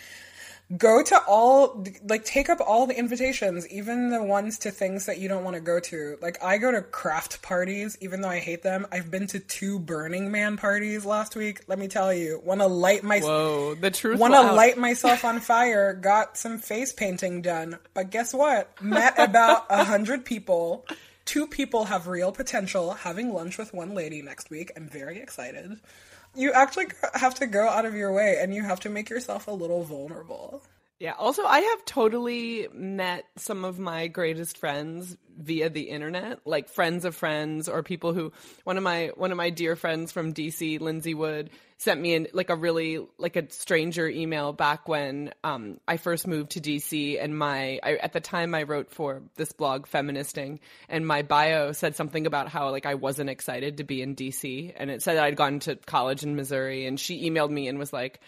Go 0.77 1.03
to 1.03 1.21
all 1.27 1.85
like 2.07 2.25
take 2.25 2.49
up 2.49 2.59
all 2.65 2.87
the 2.87 2.97
invitations, 2.97 3.67
even 3.67 4.09
the 4.09 4.23
ones 4.23 4.57
to 4.59 4.71
things 4.71 5.05
that 5.05 5.19
you 5.19 5.27
don't 5.27 5.43
want 5.43 5.55
to 5.55 5.61
go 5.61 5.79
to. 5.79 6.17
Like 6.21 6.43
I 6.43 6.57
go 6.57 6.71
to 6.71 6.81
craft 6.81 7.41
parties 7.41 7.97
even 8.01 8.21
though 8.21 8.29
I 8.29 8.39
hate 8.39 8.63
them. 8.63 8.87
I've 8.91 9.11
been 9.11 9.27
to 9.27 9.39
two 9.39 9.77
Burning 9.79 10.31
Man 10.31 10.57
parties 10.57 11.05
last 11.05 11.35
week. 11.35 11.61
Let 11.67 11.77
me 11.77 11.87
tell 11.87 12.13
you, 12.13 12.41
want 12.43 12.61
to 12.61 12.67
light 12.67 13.03
my 13.03 13.19
whoa 13.19 13.75
the 13.75 13.91
truth 13.91 14.19
want 14.19 14.33
to 14.33 14.53
light 14.53 14.77
myself 14.77 15.25
on 15.25 15.39
fire 15.39 15.93
got 15.93 16.37
some 16.37 16.57
face 16.57 16.91
painting 16.91 17.41
done 17.41 17.77
but 17.93 18.09
guess 18.09 18.33
what 18.33 18.81
met 18.81 19.13
about 19.17 19.65
a 19.69 19.83
hundred 19.83 20.25
people 20.25 20.85
two 21.25 21.47
people 21.47 21.85
have 21.85 22.07
real 22.07 22.31
potential 22.31 22.91
having 22.91 23.33
lunch 23.33 23.57
with 23.57 23.73
one 23.73 23.93
lady 23.93 24.21
next 24.21 24.49
week 24.49 24.71
i'm 24.75 24.87
very 24.87 25.19
excited 25.19 25.79
you 26.35 26.51
actually 26.53 26.87
have 27.13 27.35
to 27.35 27.47
go 27.47 27.67
out 27.67 27.85
of 27.85 27.95
your 27.95 28.11
way 28.11 28.37
and 28.41 28.53
you 28.53 28.63
have 28.63 28.79
to 28.81 28.89
make 28.89 29.09
yourself 29.09 29.47
a 29.47 29.51
little 29.51 29.83
vulnerable 29.83 30.61
Yeah. 30.99 31.15
Also, 31.19 31.43
I 31.43 31.59
have 31.59 31.83
totally 31.85 32.67
met 32.73 33.25
some 33.35 33.65
of 33.65 33.77
my 33.77 34.07
greatest 34.07 34.57
friends 34.57 35.17
via 35.37 35.69
the 35.69 35.89
internet, 35.89 36.39
like 36.45 36.69
friends 36.69 37.03
of 37.03 37.13
friends 37.13 37.67
or 37.67 37.83
people 37.83 38.13
who 38.13 38.31
one 38.63 38.77
of 38.77 38.83
my 38.83 39.11
one 39.15 39.31
of 39.31 39.37
my 39.37 39.49
dear 39.49 39.75
friends 39.75 40.13
from 40.13 40.33
DC, 40.33 40.79
Lindsay 40.79 41.13
Wood, 41.13 41.49
sent 41.83 42.01
me 42.01 42.15
in 42.15 42.27
like 42.33 42.49
a 42.49 42.55
really 42.55 43.05
like 43.17 43.35
a 43.35 43.49
stranger 43.51 44.07
email 44.07 44.53
back 44.53 44.87
when 44.87 45.33
um 45.43 45.79
I 45.87 45.97
first 45.97 46.27
moved 46.27 46.51
to 46.51 46.61
DC 46.61 47.21
and 47.21 47.37
my 47.37 47.79
I, 47.83 47.95
at 47.95 48.13
the 48.13 48.21
time 48.21 48.55
I 48.55 48.63
wrote 48.63 48.91
for 48.91 49.21
this 49.35 49.51
blog 49.51 49.85
Feministing 49.85 50.59
and 50.89 51.05
my 51.05 51.21
bio 51.21 51.73
said 51.73 51.95
something 51.95 52.25
about 52.25 52.47
how 52.47 52.69
like 52.71 52.85
I 52.85 52.95
wasn't 52.95 53.29
excited 53.29 53.77
to 53.77 53.83
be 53.83 54.01
in 54.01 54.15
DC 54.15 54.73
and 54.75 54.89
it 54.89 55.01
said 55.01 55.17
I'd 55.17 55.35
gone 55.35 55.59
to 55.61 55.75
college 55.75 56.23
in 56.23 56.35
Missouri 56.35 56.85
and 56.85 56.99
she 56.99 57.29
emailed 57.29 57.49
me 57.51 57.67
and 57.67 57.77
was 57.77 57.93
like 57.93 58.19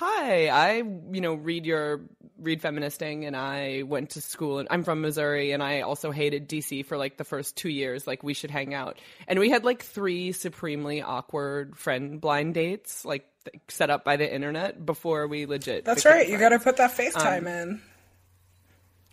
hi 0.00 0.48
i 0.48 0.76
you 1.12 1.20
know 1.20 1.34
read 1.34 1.66
your 1.66 2.00
read 2.38 2.62
feministing 2.62 3.26
and 3.26 3.36
i 3.36 3.82
went 3.82 4.08
to 4.08 4.22
school 4.22 4.58
and 4.58 4.66
i'm 4.70 4.82
from 4.82 5.02
missouri 5.02 5.52
and 5.52 5.62
i 5.62 5.82
also 5.82 6.10
hated 6.10 6.48
dc 6.48 6.86
for 6.86 6.96
like 6.96 7.18
the 7.18 7.24
first 7.24 7.54
two 7.54 7.68
years 7.68 8.06
like 8.06 8.22
we 8.22 8.32
should 8.32 8.50
hang 8.50 8.72
out. 8.72 8.98
And 9.28 9.38
we 9.38 9.50
had 9.50 9.62
like 9.62 9.82
three 9.82 10.32
supremely 10.32 11.02
awkward 11.02 11.76
friend 11.76 12.18
blind 12.18 12.54
dates 12.54 13.04
like 13.04 13.26
th- 13.44 13.60
set 13.68 13.90
up 13.90 14.02
by 14.02 14.16
the 14.16 14.34
internet 14.34 14.86
before 14.86 15.26
we 15.26 15.44
legit 15.44 15.84
that's 15.84 16.06
right 16.06 16.26
you 16.26 16.38
gotta 16.38 16.58
put 16.58 16.78
that 16.78 16.92
facetime 16.92 17.40
um, 17.40 17.46
in. 17.46 17.82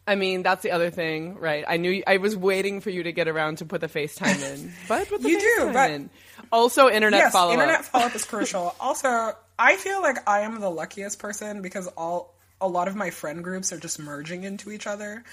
I 0.10 0.15
mean, 0.15 0.41
that's 0.41 0.63
the 0.63 0.72
other 0.72 0.89
thing, 0.89 1.36
right? 1.36 1.65
I 1.67 1.75
knew 1.75 2.01
I 2.08 2.15
was 2.15 2.34
waiting 2.34 2.79
for 2.79 2.89
you 2.89 3.03
to 3.03 3.12
get 3.12 3.27
around 3.27 3.58
to 3.58 3.65
put 3.65 3.82
the 3.82 3.89
FaceTime 3.89 4.41
in, 4.53 4.72
but 4.88 5.12
You 5.12 5.38
do, 5.38 5.58
FaceTime 5.60 5.74
but- 5.74 5.91
in. 5.91 6.10
Also, 6.50 6.88
internet 6.89 7.20
yes 7.20 7.34
follow 7.34 7.51
internet 7.51 7.84
follow-up 7.84 8.15
is 8.15 8.24
crucial. 8.34 8.74
Also 8.79 9.34
i 9.60 9.76
feel 9.76 10.02
like 10.02 10.18
i 10.28 10.42
am 10.42 10.60
the 10.60 10.70
luckiest 10.70 11.20
person 11.20 11.62
because 11.62 11.88
all 11.98 12.36
a 12.62 12.68
lot 12.68 12.88
of 12.88 12.96
my 12.96 13.10
friend 13.10 13.44
groups 13.44 13.72
are 13.72 13.80
just 13.80 14.00
merging 14.00 14.44
into 14.44 14.72
each 14.72 14.88
other 14.88 15.24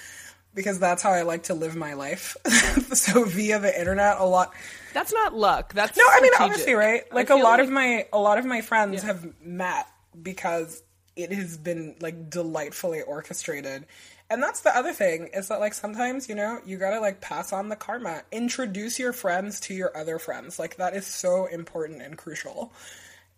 because 0.54 0.78
that's 0.78 1.02
how 1.02 1.10
i 1.10 1.22
like 1.22 1.44
to 1.44 1.54
live 1.54 1.74
my 1.76 1.94
life 1.94 2.36
so 2.92 3.24
via 3.24 3.58
the 3.58 3.78
internet 3.78 4.16
a 4.18 4.24
lot 4.24 4.52
That's 4.92 5.12
not 5.12 5.34
luck. 5.34 5.72
That's 5.74 5.96
No, 5.98 6.04
I 6.08 6.20
mean 6.20 6.32
strategic. 6.34 6.40
obviously, 6.52 6.74
right? 6.74 7.12
Like 7.12 7.30
a 7.30 7.34
lot 7.34 7.58
of 7.60 7.68
my 7.68 8.06
a 8.12 8.18
lot 8.18 8.38
of 8.38 8.44
my 8.44 8.60
friends 8.60 9.02
Yeah. 9.02 9.06
have 9.08 9.26
met 9.42 9.88
because 10.22 10.82
it 11.16 11.32
has 11.32 11.56
been 11.56 11.96
like 12.00 12.30
delightfully 12.30 13.02
orchestrated. 13.02 13.86
And 14.30 14.40
that's 14.42 14.60
the 14.60 14.70
other 14.76 14.92
thing 14.92 15.30
is 15.34 15.48
that 15.48 15.58
like 15.60 15.74
sometimes, 15.74 16.28
you 16.28 16.34
know, 16.36 16.60
you 16.64 16.76
gotta 16.78 17.00
like 17.00 17.20
pass 17.20 17.52
on 17.52 17.68
the 17.70 17.76
karma. 17.76 18.22
Introduce 18.30 18.98
your 19.00 19.12
friends 19.12 19.58
to 19.60 19.74
your 19.74 19.96
other 19.96 20.18
friends. 20.20 20.58
Like 20.60 20.76
that 20.76 20.94
is 20.94 21.06
so 21.06 21.46
important 21.46 22.00
and 22.00 22.16
crucial. 22.16 22.72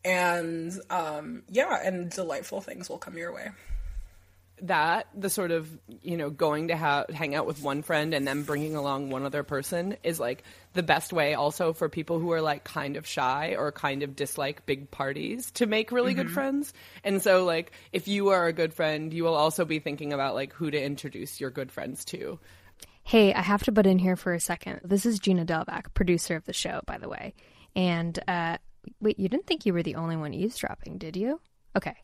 And 0.07 0.73
um 0.89 1.43
yeah, 1.51 1.81
and 1.85 2.11
delightful 2.11 2.61
things 2.63 2.89
will 2.89 2.99
come 2.99 3.19
your 3.19 3.35
way. 3.35 3.49
that 4.63 5.07
the 5.15 5.29
sort 5.29 5.51
of 5.51 5.69
you 6.01 6.17
know 6.17 6.31
going 6.31 6.69
to 6.69 6.77
ha- 6.79 7.05
hang 7.13 7.35
out 7.35 7.45
with 7.47 7.61
one 7.61 7.83
friend 7.83 8.15
and 8.15 8.27
then 8.27 8.43
bringing 8.43 8.75
along 8.75 9.11
one 9.11 9.23
other 9.25 9.43
person 9.43 9.99
is 10.03 10.19
like 10.19 10.45
the 10.73 10.83
best 10.83 11.13
way 11.13 11.35
also 11.35 11.75
for 11.75 11.91
people 11.91 12.19
who 12.19 12.33
are 12.33 12.41
like 12.41 12.65
kind 12.65 12.97
of 12.97 13.07
shy 13.07 13.55
or 13.59 13.71
kind 13.71 14.03
of 14.03 14.17
dislike 14.17 14.65
big 14.65 14.91
parties 14.91 15.51
to 15.51 15.67
make 15.67 15.93
really 15.93 16.15
good 16.15 16.31
friends 16.31 16.73
and 17.05 17.21
so 17.21 17.45
like 17.45 17.71
if 17.93 18.09
you 18.09 18.29
are 18.31 18.47
a 18.47 18.53
good 18.55 18.73
friend 18.73 19.13
you 19.13 19.25
will 19.25 19.35
also 19.35 19.67
be 19.67 19.79
thinking 19.79 20.15
about 20.15 20.35
like 20.35 20.55
who 20.55 20.71
to 20.71 20.83
introduce 20.83 21.39
your 21.39 21.51
good 21.51 21.71
friends 21.71 22.03
to 22.07 22.39
Hey, 23.03 23.33
I 23.35 23.43
have 23.43 23.63
to 23.65 23.73
butt 23.73 23.87
in 23.87 24.01
here 24.01 24.17
for 24.17 24.35
a 24.35 24.41
second. 24.41 24.81
This 24.83 25.07
is 25.07 25.21
Gina 25.21 25.47
Delvac, 25.47 25.95
producer 25.95 26.35
of 26.35 26.45
the 26.45 26.53
show, 26.53 26.81
by 26.87 26.99
the 26.99 27.09
way. 27.09 27.35
And 27.77 28.19
uh, 28.27 28.57
wait, 29.01 29.19
you 29.19 29.29
didn't 29.29 29.47
think 29.47 29.67
you 29.67 29.73
were 29.73 29.83
the 29.83 29.97
only 29.97 30.17
one 30.17 30.35
eavesdropping, 30.35 30.99
did 30.99 31.17
you? 31.17 31.41
Okay. 31.77 31.97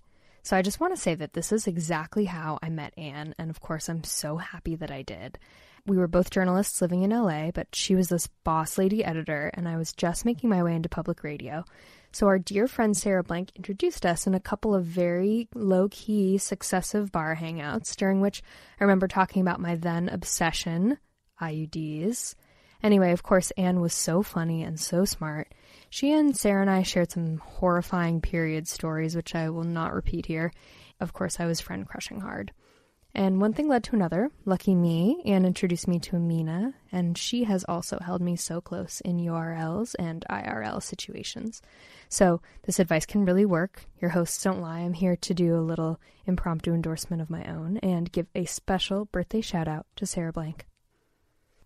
So 0.42 0.56
I 0.56 0.62
just 0.62 0.80
want 0.80 0.94
to 0.94 1.00
say 1.00 1.14
that 1.14 1.34
this 1.34 1.52
is 1.52 1.66
exactly 1.66 2.24
how 2.24 2.58
I 2.62 2.68
met 2.68 2.94
Anne, 2.96 3.34
and 3.38 3.48
of 3.48 3.60
course, 3.60 3.88
I'm 3.88 4.02
so 4.02 4.36
happy 4.36 4.74
that 4.76 4.90
I 4.90 5.02
did. 5.02 5.38
We 5.86 5.96
were 5.96 6.08
both 6.08 6.30
journalists 6.30 6.80
living 6.80 7.02
in 7.02 7.10
LA, 7.10 7.50
but 7.52 7.68
she 7.72 7.94
was 7.94 8.08
this 8.08 8.28
boss 8.44 8.76
lady 8.76 9.04
editor, 9.04 9.50
and 9.54 9.68
I 9.68 9.76
was 9.76 9.92
just 9.92 10.24
making 10.24 10.50
my 10.50 10.62
way 10.62 10.74
into 10.74 10.88
public 10.88 11.22
radio. 11.22 11.64
So 12.12 12.26
our 12.26 12.38
dear 12.38 12.68
friend 12.68 12.96
Sarah 12.96 13.24
Blank 13.24 13.52
introduced 13.56 14.04
us 14.04 14.26
in 14.26 14.34
a 14.34 14.40
couple 14.40 14.74
of 14.74 14.84
very 14.84 15.48
low 15.54 15.88
key 15.90 16.38
successive 16.38 17.10
bar 17.10 17.36
hangouts, 17.36 17.96
during 17.96 18.20
which 18.20 18.42
I 18.80 18.84
remember 18.84 19.08
talking 19.08 19.42
about 19.42 19.60
my 19.60 19.76
then 19.76 20.08
obsession, 20.08 20.98
IUDs. 21.40 22.34
Anyway, 22.82 23.12
of 23.12 23.22
course, 23.22 23.50
Anne 23.52 23.80
was 23.80 23.94
so 23.94 24.22
funny 24.22 24.62
and 24.62 24.78
so 24.78 25.04
smart. 25.04 25.52
She 25.92 26.10
and 26.10 26.34
Sarah 26.34 26.62
and 26.62 26.70
I 26.70 26.84
shared 26.84 27.10
some 27.10 27.36
horrifying 27.36 28.22
period 28.22 28.66
stories, 28.66 29.14
which 29.14 29.34
I 29.34 29.50
will 29.50 29.62
not 29.62 29.92
repeat 29.92 30.24
here. 30.24 30.50
Of 30.98 31.12
course, 31.12 31.38
I 31.38 31.44
was 31.44 31.60
friend 31.60 31.86
crushing 31.86 32.20
hard. 32.20 32.50
And 33.14 33.42
one 33.42 33.52
thing 33.52 33.68
led 33.68 33.84
to 33.84 33.94
another. 33.96 34.30
Lucky 34.46 34.74
me, 34.74 35.20
Anne 35.26 35.44
introduced 35.44 35.86
me 35.86 35.98
to 35.98 36.16
Amina, 36.16 36.72
and 36.90 37.18
she 37.18 37.44
has 37.44 37.62
also 37.68 37.98
held 37.98 38.22
me 38.22 38.36
so 38.36 38.62
close 38.62 39.02
in 39.02 39.18
URLs 39.18 39.94
and 39.98 40.24
IRL 40.30 40.82
situations. 40.82 41.60
So 42.08 42.40
this 42.62 42.78
advice 42.80 43.04
can 43.04 43.26
really 43.26 43.44
work. 43.44 43.84
Your 44.00 44.12
hosts 44.12 44.42
don't 44.42 44.62
lie. 44.62 44.78
I'm 44.78 44.94
here 44.94 45.16
to 45.16 45.34
do 45.34 45.54
a 45.54 45.60
little 45.60 46.00
impromptu 46.24 46.72
endorsement 46.72 47.20
of 47.20 47.28
my 47.28 47.44
own 47.44 47.76
and 47.82 48.10
give 48.10 48.28
a 48.34 48.46
special 48.46 49.04
birthday 49.04 49.42
shout 49.42 49.68
out 49.68 49.84
to 49.96 50.06
Sarah 50.06 50.32
Blank. 50.32 50.64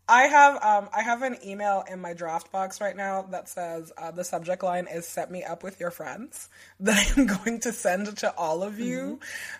I 0.08 0.22
have 0.28 0.62
um 0.62 0.88
I 0.94 1.02
have 1.02 1.22
an 1.22 1.36
email 1.44 1.82
in 1.90 2.00
my 2.00 2.12
draft 2.12 2.52
box 2.52 2.80
right 2.80 2.96
now 2.96 3.22
that 3.30 3.48
says 3.48 3.92
uh, 3.98 4.12
the 4.12 4.22
subject 4.22 4.62
line 4.62 4.86
is 4.86 5.06
"Set 5.06 5.32
me 5.32 5.42
up 5.42 5.64
with 5.64 5.80
your 5.80 5.90
friends" 5.90 6.48
that 6.80 7.12
I'm 7.16 7.26
going 7.26 7.58
to 7.60 7.72
send 7.72 8.16
to 8.18 8.32
all 8.36 8.62
of 8.62 8.78
you 8.78 9.18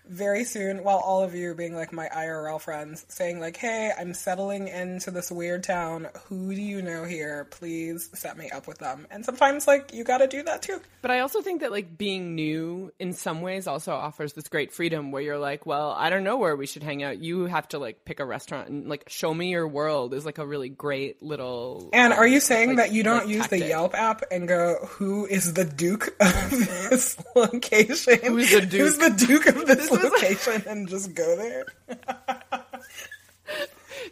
very 0.08 0.44
soon. 0.44 0.84
While 0.84 0.98
all 0.98 1.24
of 1.24 1.34
you 1.34 1.54
being 1.54 1.74
like 1.74 1.92
my 1.92 2.08
IRL 2.14 2.60
friends, 2.60 3.04
saying 3.08 3.40
like, 3.40 3.56
"Hey, 3.56 3.90
I'm 3.98 4.14
settling 4.14 4.68
into 4.68 5.10
this 5.10 5.32
weird 5.32 5.64
town. 5.64 6.08
Who 6.28 6.54
do 6.54 6.62
you 6.62 6.80
know 6.80 7.04
here? 7.04 7.46
Please 7.50 8.08
set 8.14 8.36
me 8.36 8.48
up 8.50 8.68
with 8.68 8.78
them." 8.78 9.08
And 9.10 9.24
sometimes 9.24 9.66
like 9.66 9.92
you 9.92 10.04
got 10.04 10.18
to 10.18 10.28
do 10.28 10.44
that 10.44 10.62
too. 10.62 10.80
But 11.02 11.10
I 11.10 11.20
also 11.20 11.40
think 11.42 11.62
that 11.62 11.72
like 11.72 11.98
being 11.98 12.36
new 12.36 12.92
in 13.00 13.14
some 13.14 13.40
ways 13.40 13.66
also 13.66 13.92
offers 13.92 14.32
this 14.34 14.48
great 14.48 14.72
freedom 14.72 15.10
where 15.10 15.22
you're 15.22 15.38
like, 15.38 15.66
well, 15.66 15.90
I 15.90 16.10
don't 16.10 16.24
know 16.24 16.36
where 16.36 16.54
we 16.54 16.66
should 16.66 16.84
hang 16.84 17.02
out. 17.02 17.18
You 17.18 17.46
have 17.46 17.66
to 17.68 17.78
like 17.78 18.04
pick 18.04 18.20
a 18.20 18.24
restaurant 18.24 18.68
and 18.68 18.88
like 18.88 19.08
show 19.08 19.34
me 19.34 19.50
your 19.50 19.66
world 19.66 20.14
is 20.14 20.24
like 20.24 20.35
a 20.38 20.46
really 20.46 20.68
great 20.68 21.22
little. 21.22 21.90
And 21.92 22.12
are 22.12 22.26
you 22.26 22.36
um, 22.36 22.40
saying 22.40 22.68
like- 22.70 22.76
that 22.78 22.92
you 22.92 23.02
don't 23.02 23.26
like 23.26 23.28
use 23.28 23.46
the. 23.48 23.58
Yelp 23.66 23.94
app 23.94 24.22
and 24.30 24.46
go, 24.46 24.76
"Who 24.90 25.26
is 25.26 25.54
the 25.54 25.64
Duke 25.64 26.08
of 26.20 26.50
this 26.50 27.16
location? 27.34 28.18
Who's 28.22 28.50
the 28.50 28.60
Duke?" 28.60 28.72
Who's 28.80 28.98
the 28.98 29.10
Duke 29.10 29.46
of 29.46 29.66
this, 29.66 29.88
This 29.88 29.92
is- 29.92 30.12
location?" 30.12 30.62
and 30.68 30.88
just 30.88 31.14
go 31.14 31.36
there. 31.36 31.64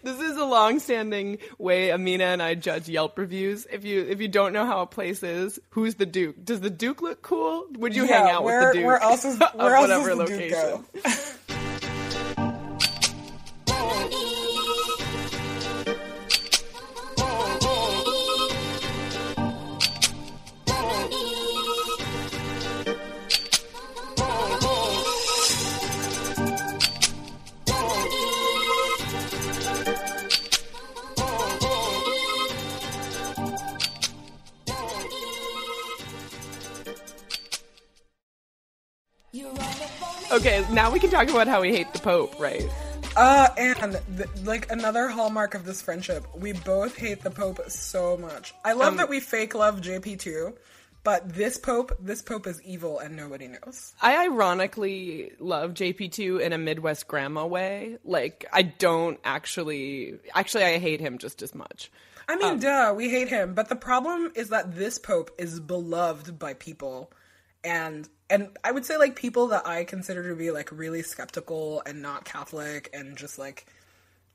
This 0.02 0.20
is 0.20 0.36
a 0.36 0.44
long-standing 0.44 1.38
way 1.58 1.90
Amina 1.90 2.24
and 2.24 2.42
I 2.42 2.54
judge 2.56 2.88
Yelp 2.88 3.16
reviews. 3.16 3.66
If 3.72 3.84
you 3.84 4.02
if 4.02 4.20
you 4.20 4.28
don't 4.28 4.52
know 4.52 4.66
how 4.66 4.82
a 4.82 4.86
place 4.86 5.22
is, 5.22 5.58
who's 5.70 5.94
the 5.94 6.04
Duke? 6.04 6.44
Does 6.44 6.60
the 6.60 6.68
Duke 6.68 7.00
look 7.00 7.22
cool? 7.22 7.64
Would 7.78 7.96
you 7.96 8.04
hang 8.04 8.28
out 8.28 8.44
where, 8.44 8.60
with 8.66 8.72
the 8.74 8.78
Duke? 8.80 8.86
Where 8.86 8.98
else 8.98 9.24
is 9.24 9.40
of 9.40 9.54
where 9.54 9.74
else 9.74 9.82
whatever 9.88 10.08
does 10.10 10.18
the 10.18 10.34
location? 10.34 10.48
Duke 10.50 11.04
go? 11.04 11.10
Talk 41.14 41.28
about 41.30 41.46
how 41.46 41.60
we 41.60 41.72
hate 41.72 41.92
the 41.92 42.00
Pope, 42.00 42.38
right? 42.40 42.64
Uh, 43.16 43.48
and 43.56 44.00
th- 44.16 44.28
like 44.42 44.70
another 44.72 45.06
hallmark 45.08 45.54
of 45.54 45.64
this 45.64 45.80
friendship, 45.80 46.26
we 46.36 46.52
both 46.52 46.96
hate 46.96 47.22
the 47.22 47.30
Pope 47.30 47.60
so 47.68 48.16
much. 48.16 48.52
I 48.64 48.72
love 48.72 48.88
Um, 48.88 48.96
that 48.96 49.08
we 49.08 49.20
fake 49.20 49.54
love 49.54 49.80
JP 49.80 50.18
too, 50.18 50.54
but 51.04 51.32
this 51.32 51.56
Pope, 51.56 51.92
this 52.00 52.20
Pope 52.20 52.48
is 52.48 52.60
evil 52.62 52.98
and 52.98 53.14
nobody 53.14 53.46
knows. 53.46 53.94
I 54.02 54.24
ironically 54.26 55.30
love 55.38 55.74
JP2 55.74 56.40
in 56.40 56.52
a 56.52 56.58
Midwest 56.58 57.06
grandma 57.06 57.46
way. 57.46 57.98
Like, 58.04 58.46
I 58.52 58.62
don't 58.62 59.20
actually. 59.22 60.14
Actually, 60.34 60.64
I 60.64 60.78
hate 60.78 60.98
him 61.00 61.18
just 61.18 61.42
as 61.42 61.54
much. 61.54 61.92
I 62.28 62.32
Um, 62.32 62.38
mean, 62.40 62.58
duh, 62.58 62.92
we 62.96 63.08
hate 63.08 63.28
him, 63.28 63.54
but 63.54 63.68
the 63.68 63.76
problem 63.76 64.32
is 64.34 64.48
that 64.48 64.74
this 64.74 64.98
Pope 64.98 65.30
is 65.38 65.60
beloved 65.60 66.36
by 66.40 66.54
people, 66.54 67.12
and 67.64 68.08
and 68.30 68.48
I 68.62 68.72
would 68.72 68.84
say 68.84 68.96
like 68.96 69.16
people 69.16 69.48
that 69.48 69.66
I 69.66 69.84
consider 69.84 70.28
to 70.28 70.36
be 70.36 70.50
like 70.50 70.70
really 70.72 71.02
skeptical 71.02 71.82
and 71.86 72.02
not 72.02 72.24
Catholic 72.24 72.90
and 72.92 73.16
just 73.16 73.38
like 73.38 73.66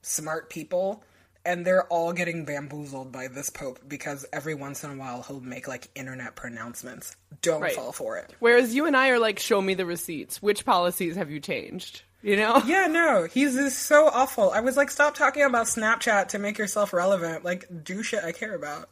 smart 0.02 0.50
people, 0.50 1.04
and 1.46 1.66
they're 1.66 1.86
all 1.88 2.14
getting 2.14 2.46
bamboozled 2.46 3.12
by 3.12 3.28
this 3.28 3.50
Pope 3.50 3.80
because 3.88 4.26
every 4.32 4.56
once 4.56 4.84
in 4.84 4.92
a 4.92 4.96
while 4.96 5.24
he'll 5.24 5.40
make 5.42 5.68
like 5.68 5.90
internet 5.96 6.36
pronouncements. 6.36 7.16
Don't 7.42 7.62
Right. 7.62 7.74
fall 7.74 7.92
for 7.92 8.18
it. 8.18 8.34
Whereas 8.40 8.74
you 8.76 8.86
and 8.86 8.96
I 8.96 9.10
are 9.10 9.20
like, 9.20 9.40
show 9.40 9.62
me 9.62 9.74
the 9.74 9.86
receipts. 9.86 10.42
Which 10.42 10.66
policies 10.66 11.16
have 11.16 11.30
you 11.32 11.40
changed? 11.40 12.04
You 12.22 12.36
know? 12.36 12.62
Yeah, 12.66 12.88
no, 12.88 13.26
he's 13.32 13.56
is 13.56 13.78
so 13.78 14.08
awful. 14.08 14.52
I 14.52 14.60
was 14.60 14.76
like, 14.78 14.92
stop 14.92 15.16
talking 15.16 15.44
about 15.44 15.68
Snapchat 15.68 16.30
to 16.30 16.40
make 16.40 16.58
yourself 16.58 16.92
relevant. 16.94 17.46
Like, 17.46 17.66
do 17.84 18.04
shit 18.04 18.24
I 18.24 18.34
care 18.34 18.56
about. 18.56 18.90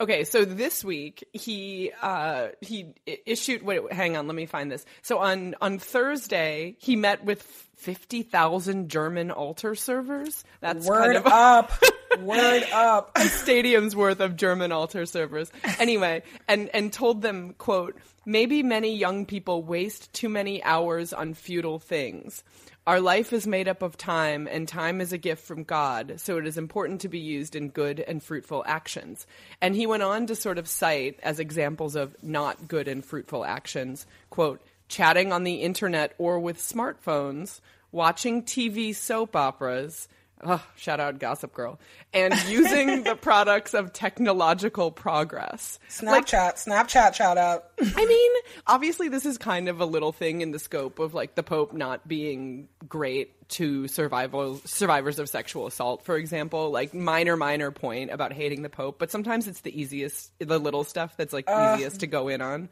Okay, 0.00 0.24
so 0.24 0.46
this 0.46 0.82
week 0.82 1.28
he 1.34 1.92
uh, 2.00 2.48
he 2.62 2.94
issued. 3.26 3.62
Wait, 3.62 3.92
hang 3.92 4.16
on, 4.16 4.26
let 4.26 4.34
me 4.34 4.46
find 4.46 4.72
this. 4.72 4.86
So 5.02 5.18
on 5.18 5.54
on 5.60 5.78
Thursday 5.78 6.76
he 6.78 6.96
met 6.96 7.22
with 7.22 7.42
fifty 7.42 8.22
thousand 8.22 8.88
German 8.88 9.30
altar 9.30 9.74
servers. 9.74 10.42
That's 10.60 10.86
Word 10.86 11.04
kind 11.04 11.16
of 11.18 11.26
up, 11.26 11.72
word 12.20 12.64
up. 12.72 13.12
A 13.14 13.28
stadium's 13.28 13.94
worth 13.94 14.20
of 14.20 14.36
German 14.36 14.72
altar 14.72 15.04
servers. 15.04 15.52
Anyway, 15.78 16.22
and 16.48 16.70
and 16.72 16.90
told 16.90 17.20
them, 17.20 17.54
quote, 17.58 17.94
maybe 18.24 18.62
many 18.62 18.96
young 18.96 19.26
people 19.26 19.62
waste 19.62 20.10
too 20.14 20.30
many 20.30 20.64
hours 20.64 21.12
on 21.12 21.34
futile 21.34 21.78
things. 21.78 22.42
Our 22.86 22.98
life 22.98 23.34
is 23.34 23.46
made 23.46 23.68
up 23.68 23.82
of 23.82 23.98
time, 23.98 24.48
and 24.50 24.66
time 24.66 25.02
is 25.02 25.12
a 25.12 25.18
gift 25.18 25.44
from 25.44 25.64
God, 25.64 26.14
so 26.16 26.38
it 26.38 26.46
is 26.46 26.56
important 26.56 27.02
to 27.02 27.08
be 27.08 27.18
used 27.18 27.54
in 27.54 27.68
good 27.68 28.00
and 28.00 28.22
fruitful 28.22 28.64
actions. 28.66 29.26
And 29.60 29.76
he 29.76 29.86
went 29.86 30.02
on 30.02 30.26
to 30.26 30.34
sort 30.34 30.56
of 30.56 30.66
cite 30.66 31.20
as 31.22 31.38
examples 31.38 31.94
of 31.94 32.16
not 32.22 32.68
good 32.68 32.88
and 32.88 33.04
fruitful 33.04 33.44
actions, 33.44 34.06
quote, 34.30 34.62
chatting 34.88 35.30
on 35.30 35.44
the 35.44 35.56
internet 35.56 36.14
or 36.16 36.40
with 36.40 36.56
smartphones, 36.56 37.60
watching 37.92 38.42
TV 38.42 38.94
soap 38.94 39.36
operas, 39.36 40.08
Oh, 40.42 40.64
shout 40.76 41.00
out 41.00 41.18
Gossip 41.18 41.52
Girl. 41.52 41.78
And 42.14 42.34
using 42.48 43.04
the 43.04 43.14
products 43.20 43.74
of 43.74 43.92
technological 43.92 44.90
progress. 44.90 45.78
Snapchat, 45.88 46.64
Snapchat 46.64 47.14
shout 47.14 47.36
out. 47.36 47.70
I 47.78 48.06
mean, 48.06 48.32
obviously, 48.66 49.08
this 49.08 49.26
is 49.26 49.36
kind 49.38 49.68
of 49.68 49.80
a 49.80 49.84
little 49.84 50.12
thing 50.12 50.40
in 50.40 50.50
the 50.50 50.58
scope 50.58 50.98
of 50.98 51.14
like 51.14 51.34
the 51.34 51.42
Pope 51.42 51.72
not 51.72 52.06
being 52.08 52.68
great 52.88 53.36
to 53.50 53.88
survival 53.88 54.60
survivors 54.64 55.18
of 55.18 55.28
sexual 55.28 55.66
assault, 55.66 56.04
for 56.04 56.16
example. 56.16 56.70
Like 56.70 56.94
minor, 56.94 57.36
minor 57.36 57.70
point 57.70 58.10
about 58.10 58.32
hating 58.32 58.62
the 58.62 58.70
Pope, 58.70 58.98
but 58.98 59.10
sometimes 59.10 59.46
it's 59.46 59.60
the 59.60 59.78
easiest, 59.78 60.32
the 60.38 60.58
little 60.58 60.84
stuff 60.84 61.16
that's 61.16 61.32
like 61.32 61.48
uh, 61.48 61.74
easiest 61.76 62.00
to 62.00 62.06
go 62.06 62.28
in 62.28 62.40
on. 62.40 62.68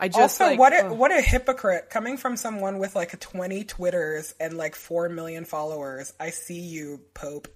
I 0.00 0.08
just 0.08 0.40
also, 0.40 0.46
like, 0.46 0.58
what 0.58 0.72
a 0.72 0.86
ugh. 0.86 0.92
what 0.92 1.10
a 1.10 1.20
hypocrite 1.20 1.90
coming 1.90 2.16
from 2.16 2.36
someone 2.36 2.78
with 2.78 2.94
like 2.94 3.18
20 3.18 3.64
Twitters 3.64 4.34
and 4.38 4.54
like 4.56 4.76
4 4.76 5.08
million 5.08 5.44
followers. 5.44 6.12
I 6.20 6.30
see 6.30 6.60
you, 6.60 7.00
Pope. 7.14 7.48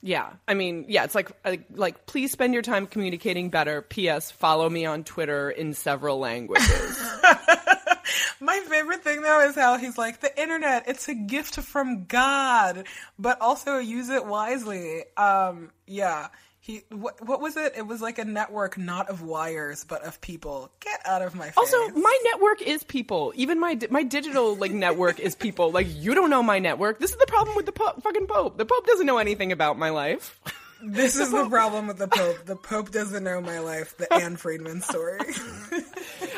Yeah, 0.00 0.30
I 0.46 0.54
mean, 0.54 0.86
yeah, 0.88 1.04
it's 1.04 1.14
like, 1.14 1.30
like 1.44 1.64
like 1.74 2.06
please 2.06 2.30
spend 2.30 2.54
your 2.54 2.62
time 2.62 2.86
communicating 2.86 3.50
better. 3.50 3.82
P.S. 3.82 4.30
Follow 4.30 4.70
me 4.70 4.86
on 4.86 5.02
Twitter 5.04 5.50
in 5.50 5.74
several 5.74 6.18
languages. 6.18 7.18
My 8.40 8.60
favorite 8.60 9.02
thing 9.02 9.22
though 9.22 9.40
is 9.48 9.56
how 9.56 9.76
he's 9.76 9.98
like 9.98 10.20
the 10.20 10.40
internet. 10.40 10.84
It's 10.86 11.08
a 11.08 11.14
gift 11.14 11.56
from 11.56 12.04
God, 12.04 12.86
but 13.18 13.40
also 13.40 13.78
use 13.78 14.08
it 14.08 14.24
wisely. 14.24 15.02
Um, 15.16 15.72
yeah. 15.86 16.28
He 16.68 16.82
what, 16.90 17.26
what 17.26 17.40
was 17.40 17.56
it? 17.56 17.72
It 17.78 17.86
was 17.86 18.02
like 18.02 18.18
a 18.18 18.26
network 18.26 18.76
not 18.76 19.08
of 19.08 19.22
wires 19.22 19.84
but 19.84 20.04
of 20.04 20.20
people. 20.20 20.70
Get 20.80 21.00
out 21.06 21.22
of 21.22 21.34
my 21.34 21.46
face. 21.46 21.56
also, 21.56 21.88
my 21.88 22.18
network 22.24 22.60
is 22.60 22.84
people. 22.84 23.32
Even 23.36 23.58
my 23.58 23.78
my 23.88 24.02
digital 24.02 24.54
like 24.54 24.70
network 24.70 25.18
is 25.18 25.34
people. 25.34 25.72
Like 25.72 25.86
you 25.88 26.14
don't 26.14 26.28
know 26.28 26.42
my 26.42 26.58
network. 26.58 26.98
This 26.98 27.12
is 27.12 27.16
the 27.16 27.26
problem 27.26 27.56
with 27.56 27.64
the 27.64 27.72
po- 27.72 27.94
fucking 28.02 28.26
pope. 28.26 28.58
The 28.58 28.66
pope 28.66 28.86
doesn't 28.86 29.06
know 29.06 29.16
anything 29.16 29.50
about 29.50 29.78
my 29.78 29.88
life. 29.88 30.38
this 30.82 31.16
is 31.16 31.30
the 31.30 31.48
problem 31.48 31.86
with 31.86 31.98
the 31.98 32.06
Pope. 32.06 32.44
The 32.44 32.56
Pope 32.56 32.90
doesn't 32.90 33.24
know 33.24 33.40
my 33.40 33.58
life. 33.60 33.96
The 33.96 34.12
Anne 34.12 34.36
Friedman 34.36 34.80
story. 34.82 35.18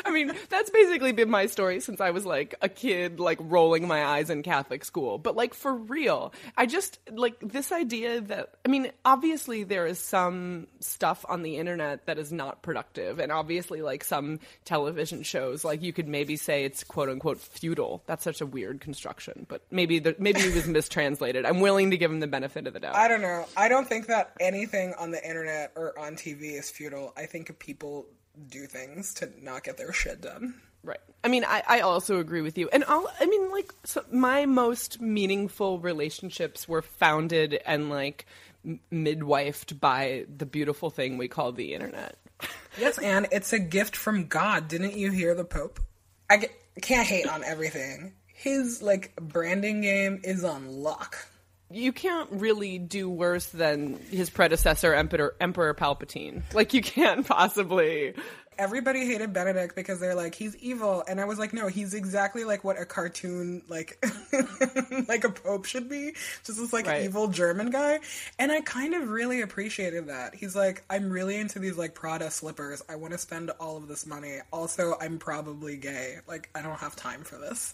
I 0.11 0.13
mean, 0.13 0.33
that's 0.49 0.69
basically 0.69 1.13
been 1.13 1.29
my 1.29 1.45
story 1.45 1.79
since 1.79 2.01
I 2.01 2.11
was 2.11 2.25
like 2.25 2.55
a 2.61 2.67
kid, 2.67 3.19
like 3.19 3.37
rolling 3.41 3.87
my 3.87 4.03
eyes 4.03 4.29
in 4.29 4.43
Catholic 4.43 4.83
school. 4.83 5.17
But 5.17 5.37
like 5.37 5.53
for 5.53 5.73
real, 5.73 6.33
I 6.57 6.65
just 6.65 6.99
like 7.09 7.39
this 7.39 7.71
idea 7.71 8.19
that, 8.19 8.55
I 8.65 8.69
mean, 8.69 8.91
obviously 9.05 9.63
there 9.63 9.87
is 9.87 9.99
some 9.99 10.67
stuff 10.81 11.25
on 11.29 11.43
the 11.43 11.57
internet 11.57 12.07
that 12.07 12.19
is 12.19 12.31
not 12.33 12.61
productive. 12.61 13.19
And 13.19 13.31
obviously, 13.31 13.81
like 13.81 14.03
some 14.03 14.39
television 14.65 15.23
shows, 15.23 15.63
like 15.63 15.81
you 15.81 15.93
could 15.93 16.09
maybe 16.09 16.35
say 16.35 16.65
it's 16.65 16.83
quote 16.83 17.07
unquote 17.07 17.39
feudal. 17.39 18.03
That's 18.05 18.25
such 18.25 18.41
a 18.41 18.45
weird 18.45 18.81
construction, 18.81 19.45
but 19.47 19.61
maybe, 19.71 19.99
the, 19.99 20.13
maybe 20.19 20.41
it 20.41 20.53
was 20.53 20.67
mistranslated. 20.67 21.45
I'm 21.45 21.61
willing 21.61 21.91
to 21.91 21.97
give 21.97 22.11
him 22.11 22.19
the 22.19 22.27
benefit 22.27 22.67
of 22.67 22.73
the 22.73 22.81
doubt. 22.81 22.95
I 22.95 23.07
don't 23.07 23.21
know. 23.21 23.45
I 23.55 23.69
don't 23.69 23.87
think 23.87 24.07
that 24.07 24.33
anything 24.41 24.93
on 24.99 25.11
the 25.11 25.25
internet 25.25 25.71
or 25.77 25.97
on 25.97 26.15
TV 26.15 26.59
is 26.59 26.69
futile. 26.69 27.13
I 27.15 27.27
think 27.27 27.57
people 27.59 28.07
do 28.47 28.65
things 28.65 29.13
to 29.15 29.29
not 29.41 29.63
get 29.63 29.77
their 29.77 29.93
shit 29.93 30.21
done. 30.21 30.55
Right. 30.83 30.99
I 31.23 31.27
mean, 31.27 31.43
I, 31.45 31.61
I 31.67 31.79
also 31.81 32.19
agree 32.19 32.41
with 32.41 32.57
you. 32.57 32.67
And 32.73 32.83
all, 32.85 33.07
I 33.19 33.25
mean, 33.27 33.51
like, 33.51 33.71
so 33.83 34.03
my 34.11 34.45
most 34.47 34.99
meaningful 34.99 35.79
relationships 35.79 36.67
were 36.67 36.81
founded 36.81 37.59
and, 37.65 37.89
like, 37.89 38.25
m- 38.65 38.79
midwifed 38.91 39.79
by 39.79 40.25
the 40.35 40.47
beautiful 40.47 40.89
thing 40.89 41.17
we 41.19 41.27
call 41.27 41.51
the 41.51 41.75
internet. 41.75 42.17
Yes, 42.79 42.97
Anne, 42.97 43.27
it's 43.31 43.53
a 43.53 43.59
gift 43.59 43.95
from 43.95 44.25
God. 44.25 44.67
Didn't 44.67 44.95
you 44.95 45.11
hear 45.11 45.35
the 45.35 45.45
Pope? 45.45 45.79
I 46.29 46.37
get, 46.37 46.51
can't 46.81 47.07
hate 47.07 47.27
on 47.27 47.43
everything. 47.43 48.13
His 48.25 48.81
like 48.81 49.15
branding 49.17 49.81
game 49.81 50.21
is 50.23 50.43
on 50.43 50.67
lock. 50.67 51.27
You 51.73 51.91
can't 51.91 52.29
really 52.31 52.77
do 52.77 53.09
worse 53.09 53.47
than 53.47 53.97
his 54.09 54.29
predecessor, 54.29 54.93
Emperor, 54.93 55.35
Emperor 55.39 55.73
Palpatine. 55.73 56.41
Like, 56.53 56.73
you 56.73 56.81
can't 56.81 57.25
possibly. 57.25 58.13
Everybody 58.57 59.07
hated 59.07 59.33
Benedict 59.33 59.75
because 59.75 59.99
they're 59.99 60.13
like 60.13 60.35
he's 60.35 60.55
evil, 60.57 61.03
and 61.07 61.19
I 61.19 61.25
was 61.25 61.39
like, 61.39 61.51
no, 61.51 61.67
he's 61.67 61.95
exactly 61.95 62.43
like 62.43 62.63
what 62.63 62.79
a 62.79 62.85
cartoon 62.85 63.63
like 63.69 63.97
like 65.07 65.23
a 65.23 65.29
pope 65.29 65.65
should 65.65 65.89
be, 65.89 66.11
just 66.43 66.59
this 66.59 66.71
like 66.71 66.85
Right. 66.85 67.03
evil 67.05 67.27
German 67.27 67.71
guy. 67.71 68.01
And 68.37 68.51
I 68.51 68.61
kind 68.61 68.93
of 68.93 69.09
really 69.09 69.41
appreciated 69.41 70.07
that. 70.07 70.35
He's 70.35 70.55
like, 70.55 70.83
I'm 70.91 71.09
really 71.09 71.37
into 71.37 71.57
these 71.57 71.77
like 71.77 71.95
Prada 71.95 72.29
slippers. 72.29 72.83
I 72.87 72.97
want 72.97 73.13
to 73.13 73.17
spend 73.17 73.49
all 73.59 73.77
of 73.77 73.87
this 73.87 74.05
money. 74.05 74.39
Also, 74.51 74.95
I'm 75.01 75.17
probably 75.17 75.77
gay. 75.77 76.17
Like, 76.27 76.49
I 76.53 76.61
don't 76.61 76.77
have 76.77 76.95
time 76.95 77.23
for 77.23 77.37
this. 77.37 77.73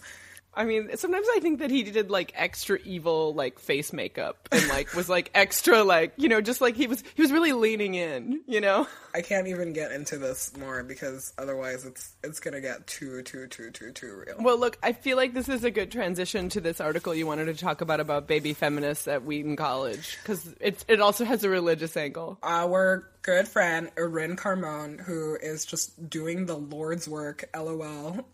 I 0.58 0.64
mean, 0.64 0.96
sometimes 0.96 1.28
I 1.36 1.38
think 1.38 1.60
that 1.60 1.70
he 1.70 1.84
did 1.84 2.10
like 2.10 2.32
extra 2.34 2.80
evil 2.84 3.32
like 3.32 3.60
face 3.60 3.92
makeup 3.92 4.48
and 4.50 4.66
like 4.68 4.92
was 4.92 5.08
like 5.08 5.30
extra 5.34 5.84
like 5.84 6.14
you 6.16 6.28
know 6.28 6.40
just 6.40 6.60
like 6.60 6.74
he 6.74 6.88
was 6.88 7.04
he 7.14 7.22
was 7.22 7.30
really 7.30 7.52
leaning 7.52 7.94
in, 7.94 8.40
you 8.48 8.60
know. 8.60 8.88
I 9.14 9.22
can't 9.22 9.46
even 9.46 9.72
get 9.72 9.92
into 9.92 10.18
this 10.18 10.56
more 10.56 10.82
because 10.82 11.32
otherwise 11.38 11.84
it's 11.84 12.12
it's 12.24 12.40
gonna 12.40 12.60
get 12.60 12.88
too 12.88 13.22
too 13.22 13.46
too 13.46 13.70
too 13.70 13.92
too 13.92 14.24
real. 14.26 14.36
Well, 14.40 14.58
look, 14.58 14.78
I 14.82 14.94
feel 14.94 15.16
like 15.16 15.32
this 15.32 15.48
is 15.48 15.62
a 15.62 15.70
good 15.70 15.92
transition 15.92 16.48
to 16.48 16.60
this 16.60 16.80
article 16.80 17.14
you 17.14 17.26
wanted 17.26 17.44
to 17.44 17.54
talk 17.54 17.80
about 17.80 18.00
about 18.00 18.26
baby 18.26 18.52
feminists 18.52 19.06
at 19.06 19.24
Wheaton 19.24 19.54
College 19.54 20.18
because 20.22 20.52
it 20.60 20.84
it 20.88 21.00
also 21.00 21.24
has 21.24 21.44
a 21.44 21.48
religious 21.48 21.96
angle. 21.96 22.36
Our 22.42 23.08
good 23.28 23.46
friend 23.46 23.90
Erin 23.98 24.36
Carmon, 24.36 24.96
who 24.96 25.36
is 25.36 25.66
just 25.66 26.08
doing 26.08 26.46
the 26.46 26.56
Lord's 26.56 27.06
work, 27.06 27.44
lol, 27.54 28.12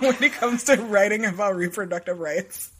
when 0.00 0.22
it 0.22 0.34
comes 0.34 0.64
to 0.64 0.76
writing 0.76 1.24
about 1.24 1.56
reproductive 1.56 2.18
rights, 2.18 2.70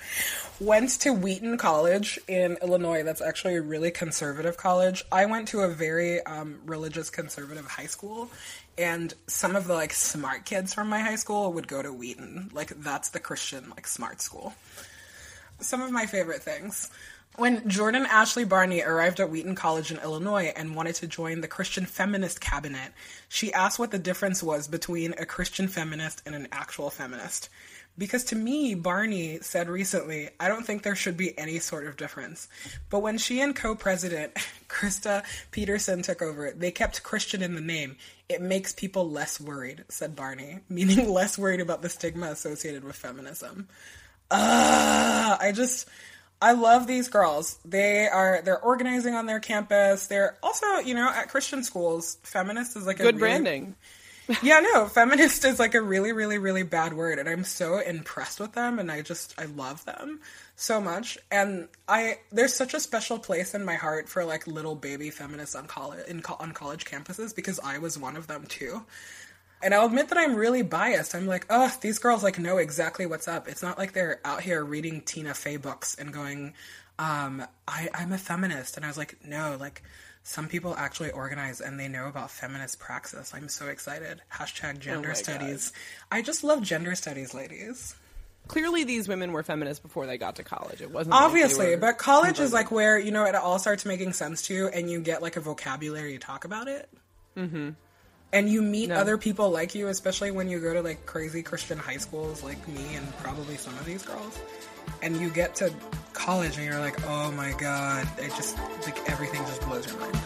went 0.60 0.88
to 1.00 1.12
Wheaton 1.12 1.58
College 1.58 2.18
in 2.28 2.56
Illinois. 2.62 3.02
That's 3.02 3.20
actually 3.20 3.56
a 3.56 3.60
really 3.60 3.90
conservative 3.90 4.56
college. 4.56 5.04
I 5.12 5.26
went 5.26 5.48
to 5.48 5.60
a 5.60 5.68
very 5.68 6.22
um, 6.22 6.60
religious 6.64 7.10
conservative 7.10 7.66
high 7.66 7.88
school. 7.88 8.30
And 8.78 9.12
some 9.26 9.54
of 9.54 9.66
the 9.66 9.74
like 9.74 9.92
smart 9.92 10.46
kids 10.46 10.72
from 10.72 10.88
my 10.88 11.00
high 11.00 11.16
school 11.16 11.52
would 11.52 11.68
go 11.68 11.82
to 11.82 11.92
Wheaton. 11.92 12.52
Like 12.54 12.70
that's 12.80 13.10
the 13.10 13.20
Christian 13.20 13.68
like 13.68 13.86
smart 13.86 14.22
school. 14.22 14.54
Some 15.60 15.82
of 15.82 15.90
my 15.90 16.06
favorite 16.06 16.42
things. 16.42 16.90
When 17.36 17.66
Jordan 17.66 18.04
Ashley 18.04 18.44
Barney 18.44 18.82
arrived 18.82 19.18
at 19.18 19.30
Wheaton 19.30 19.54
College 19.54 19.90
in 19.90 19.98
Illinois 19.98 20.52
and 20.54 20.76
wanted 20.76 20.96
to 20.96 21.06
join 21.06 21.40
the 21.40 21.48
Christian 21.48 21.86
feminist 21.86 22.42
cabinet, 22.42 22.92
she 23.28 23.52
asked 23.54 23.78
what 23.78 23.90
the 23.90 23.98
difference 23.98 24.42
was 24.42 24.68
between 24.68 25.14
a 25.14 25.24
Christian 25.24 25.66
feminist 25.66 26.22
and 26.26 26.34
an 26.34 26.48
actual 26.52 26.90
feminist. 26.90 27.48
Because 27.96 28.24
to 28.24 28.36
me, 28.36 28.74
Barney 28.74 29.38
said 29.40 29.68
recently, 29.68 30.30
I 30.40 30.48
don't 30.48 30.64
think 30.66 30.82
there 30.82 30.94
should 30.94 31.16
be 31.16 31.38
any 31.38 31.58
sort 31.58 31.86
of 31.86 31.96
difference. 31.96 32.48
But 32.90 33.00
when 33.00 33.16
she 33.16 33.40
and 33.40 33.56
co 33.56 33.74
president 33.74 34.34
Krista 34.68 35.24
Peterson 35.50 36.02
took 36.02 36.20
over, 36.20 36.52
they 36.52 36.70
kept 36.70 37.02
Christian 37.02 37.42
in 37.42 37.54
the 37.54 37.60
name. 37.60 37.96
It 38.28 38.42
makes 38.42 38.72
people 38.72 39.10
less 39.10 39.40
worried, 39.40 39.84
said 39.88 40.16
Barney, 40.16 40.60
meaning 40.68 41.08
less 41.12 41.38
worried 41.38 41.60
about 41.60 41.82
the 41.82 41.88
stigma 41.88 42.30
associated 42.30 42.84
with 42.84 42.96
feminism. 42.96 43.68
Ah, 44.30 45.36
I 45.38 45.52
just 45.52 45.86
I 46.42 46.52
love 46.52 46.86
these 46.86 47.08
girls. 47.08 47.58
They 47.64 48.08
are 48.08 48.42
they're 48.44 48.60
organizing 48.60 49.14
on 49.14 49.26
their 49.26 49.40
campus. 49.40 50.08
They're 50.08 50.36
also, 50.42 50.66
you 50.78 50.94
know, 50.94 51.08
at 51.08 51.28
Christian 51.28 51.62
schools, 51.62 52.18
feminist 52.24 52.76
is 52.76 52.86
like 52.86 53.00
a 53.00 53.04
Good 53.04 53.14
really- 53.14 53.18
branding. 53.20 53.76
yeah, 54.42 54.60
no, 54.60 54.86
feminist 54.86 55.44
is 55.44 55.58
like 55.58 55.74
a 55.74 55.80
really, 55.80 56.12
really, 56.12 56.38
really 56.38 56.62
bad 56.62 56.94
word, 56.94 57.18
and 57.18 57.28
I'm 57.28 57.42
so 57.42 57.78
impressed 57.78 58.38
with 58.38 58.52
them, 58.52 58.78
and 58.78 58.90
I 58.90 59.02
just 59.02 59.34
I 59.36 59.46
love 59.46 59.84
them 59.84 60.20
so 60.54 60.80
much, 60.80 61.18
and 61.30 61.68
I 61.88 62.18
there's 62.30 62.54
such 62.54 62.72
a 62.72 62.80
special 62.80 63.18
place 63.18 63.52
in 63.52 63.64
my 63.64 63.74
heart 63.74 64.08
for 64.08 64.24
like 64.24 64.46
little 64.46 64.76
baby 64.76 65.10
feminists 65.10 65.56
on 65.56 65.66
college 65.66 66.06
in 66.06 66.22
on 66.38 66.52
college 66.52 66.84
campuses 66.84 67.34
because 67.34 67.58
I 67.64 67.78
was 67.78 67.98
one 67.98 68.16
of 68.16 68.28
them 68.28 68.46
too. 68.46 68.84
And 69.62 69.72
I'll 69.74 69.86
admit 69.86 70.08
that 70.08 70.18
I'm 70.18 70.34
really 70.34 70.62
biased. 70.62 71.14
I'm 71.14 71.26
like, 71.26 71.46
oh, 71.50 71.72
these 71.80 71.98
girls 71.98 72.22
like 72.22 72.38
know 72.38 72.56
exactly 72.58 73.06
what's 73.06 73.28
up. 73.28 73.48
It's 73.48 73.62
not 73.62 73.78
like 73.78 73.92
they're 73.92 74.20
out 74.24 74.42
here 74.42 74.64
reading 74.64 75.00
Tina 75.02 75.34
Fey 75.34 75.56
books 75.56 75.94
and 75.94 76.12
going, 76.12 76.54
um, 76.98 77.44
I, 77.68 77.88
I'm 77.94 78.12
a 78.12 78.18
feminist. 78.18 78.76
And 78.76 78.84
I 78.84 78.88
was 78.88 78.96
like, 78.98 79.16
no, 79.24 79.56
like 79.58 79.82
some 80.24 80.48
people 80.48 80.74
actually 80.76 81.10
organize 81.10 81.60
and 81.60 81.78
they 81.78 81.88
know 81.88 82.06
about 82.08 82.30
feminist 82.30 82.78
praxis. 82.78 83.32
I'm 83.34 83.48
so 83.48 83.66
excited. 83.68 84.20
Hashtag 84.32 84.78
gender 84.80 85.08
my 85.08 85.14
studies. 85.14 85.72
I 86.10 86.22
just 86.22 86.44
love 86.44 86.62
gender 86.62 86.94
studies, 86.94 87.34
ladies. 87.34 87.94
Clearly, 88.48 88.82
these 88.82 89.06
women 89.06 89.30
were 89.30 89.44
feminists 89.44 89.80
before 89.80 90.06
they 90.06 90.18
got 90.18 90.36
to 90.36 90.42
college. 90.42 90.80
It 90.82 90.90
wasn't 90.90 91.14
Obviously, 91.14 91.70
were- 91.70 91.76
but 91.76 91.98
college 91.98 92.40
is 92.40 92.52
like 92.52 92.72
where, 92.72 92.98
you 92.98 93.12
know, 93.12 93.24
it 93.24 93.36
all 93.36 93.60
starts 93.60 93.84
making 93.84 94.12
sense 94.14 94.42
to 94.42 94.54
you 94.54 94.66
and 94.66 94.90
you 94.90 95.00
get 95.00 95.22
like 95.22 95.36
a 95.36 95.40
vocabulary 95.40 96.14
to 96.14 96.18
talk 96.18 96.44
about 96.44 96.66
it. 96.66 96.88
Mm-hmm. 97.36 97.70
And 98.32 98.48
you 98.48 98.62
meet 98.62 98.88
No. 98.88 98.96
other 98.96 99.18
people 99.18 99.50
like 99.50 99.74
you, 99.74 99.88
especially 99.88 100.30
when 100.30 100.48
you 100.48 100.58
go 100.60 100.72
to 100.72 100.80
like 100.82 101.04
crazy 101.04 101.42
Christian 101.42 101.78
high 101.78 101.98
schools 101.98 102.42
like 102.42 102.66
me 102.66 102.94
and 102.96 103.16
probably 103.18 103.56
some 103.56 103.76
of 103.78 103.84
these 103.84 104.02
girls. 104.02 104.38
And 105.02 105.16
you 105.18 105.28
get 105.30 105.54
to 105.56 105.72
college 106.14 106.56
and 106.56 106.64
you're 106.64 106.78
like, 106.80 106.96
oh 107.08 107.30
my 107.32 107.52
god, 107.58 108.08
it 108.18 108.28
just, 108.30 108.56
like 108.84 108.98
everything 109.10 109.40
just 109.44 109.60
blows 109.62 109.86
your 109.86 109.98
mind. 110.00 110.18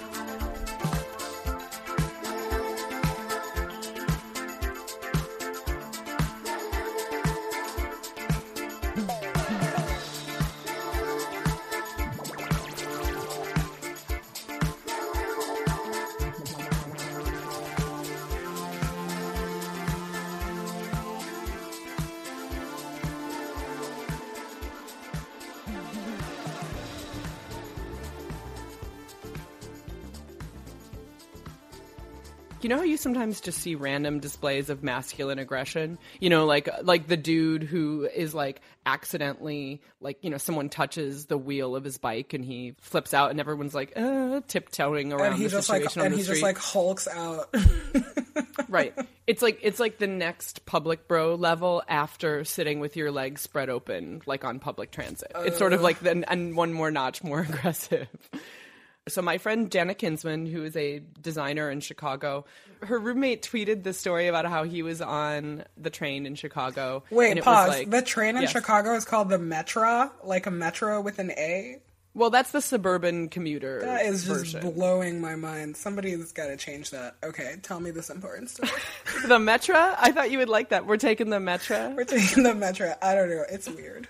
You 32.66 32.70
know 32.70 32.78
how 32.78 32.82
you 32.82 32.96
sometimes 32.96 33.40
just 33.40 33.60
see 33.60 33.76
random 33.76 34.18
displays 34.18 34.70
of 34.70 34.82
masculine 34.82 35.38
aggression? 35.38 35.98
You 36.18 36.30
know, 36.30 36.46
like 36.46 36.68
like 36.82 37.06
the 37.06 37.16
dude 37.16 37.62
who 37.62 38.08
is 38.12 38.34
like 38.34 38.60
accidentally 38.84 39.80
like, 40.00 40.18
you 40.22 40.30
know, 40.30 40.36
someone 40.36 40.68
touches 40.68 41.26
the 41.26 41.38
wheel 41.38 41.76
of 41.76 41.84
his 41.84 41.96
bike 41.96 42.34
and 42.34 42.44
he 42.44 42.74
flips 42.80 43.14
out 43.14 43.30
and 43.30 43.38
everyone's 43.38 43.72
like, 43.72 43.92
uh, 43.94 44.40
tiptoeing 44.48 45.12
around 45.12 45.34
and 45.34 45.36
he 45.36 45.44
the 45.44 45.50
just 45.50 45.68
like 45.68 45.96
and 45.96 46.12
he 46.12 46.24
street. 46.24 46.34
just 46.34 46.42
like 46.42 46.58
hulks 46.58 47.06
out. 47.06 47.54
right. 48.68 48.92
It's 49.28 49.42
like 49.42 49.60
it's 49.62 49.78
like 49.78 49.98
the 49.98 50.08
next 50.08 50.66
public 50.66 51.06
bro 51.06 51.36
level 51.36 51.84
after 51.86 52.42
sitting 52.42 52.80
with 52.80 52.96
your 52.96 53.12
legs 53.12 53.42
spread 53.42 53.70
open 53.70 54.22
like 54.26 54.44
on 54.44 54.58
public 54.58 54.90
transit. 54.90 55.30
It's 55.36 55.56
sort 55.56 55.72
of 55.72 55.82
like 55.82 56.00
then 56.00 56.24
and 56.26 56.56
one 56.56 56.72
more 56.72 56.90
notch 56.90 57.22
more 57.22 57.40
aggressive. 57.48 58.08
So 59.08 59.22
my 59.22 59.38
friend 59.38 59.70
Jana 59.70 59.94
Kinsman, 59.94 60.46
who 60.46 60.64
is 60.64 60.76
a 60.76 61.00
designer 61.20 61.70
in 61.70 61.78
Chicago, 61.80 62.44
her 62.82 62.98
roommate 62.98 63.42
tweeted 63.42 63.84
the 63.84 63.92
story 63.92 64.26
about 64.26 64.46
how 64.46 64.64
he 64.64 64.82
was 64.82 65.00
on 65.00 65.62
the 65.76 65.90
train 65.90 66.26
in 66.26 66.34
Chicago. 66.34 67.04
and 67.10 67.16
Wait, 67.16 67.42
pause. 67.44 67.68
like- 67.68 67.90
the 67.90 68.02
train 68.02 68.34
in 68.36 68.42
Yes. 68.42 68.50
Chicago 68.50 68.94
is 68.94 69.04
called 69.04 69.28
the 69.28 69.38
Metra, 69.38 70.10
like 70.24 70.46
a 70.46 70.50
metro 70.50 71.00
with 71.00 71.20
an 71.20 71.30
A. 71.32 71.78
Well, 72.14 72.30
that's 72.30 72.50
the 72.50 72.60
suburban 72.60 73.28
commuter. 73.28 73.80
That 73.82 74.06
is 74.06 74.24
just 74.24 74.54
version. 74.54 74.72
blowing 74.72 75.20
my 75.20 75.36
mind. 75.36 75.76
Somebody's 75.76 76.32
got 76.32 76.46
to 76.46 76.56
change 76.56 76.90
that. 76.90 77.14
Okay, 77.22 77.56
tell 77.62 77.78
me 77.78 77.92
this 77.92 78.10
important 78.10 78.50
story. 78.50 78.70
the 79.26 79.38
Metra. 79.38 79.94
I 80.00 80.10
thought 80.10 80.32
you 80.32 80.38
would 80.38 80.48
like 80.48 80.70
that. 80.70 80.84
We're 80.86 80.96
taking 80.96 81.30
the 81.30 81.36
Metra. 81.38 81.94
We're 81.94 82.04
taking 82.04 82.42
the 82.42 82.54
Metra. 82.54 82.96
I 83.02 83.14
don't 83.14 83.28
know. 83.30 83.44
It's 83.50 83.68
weird. 83.68 84.08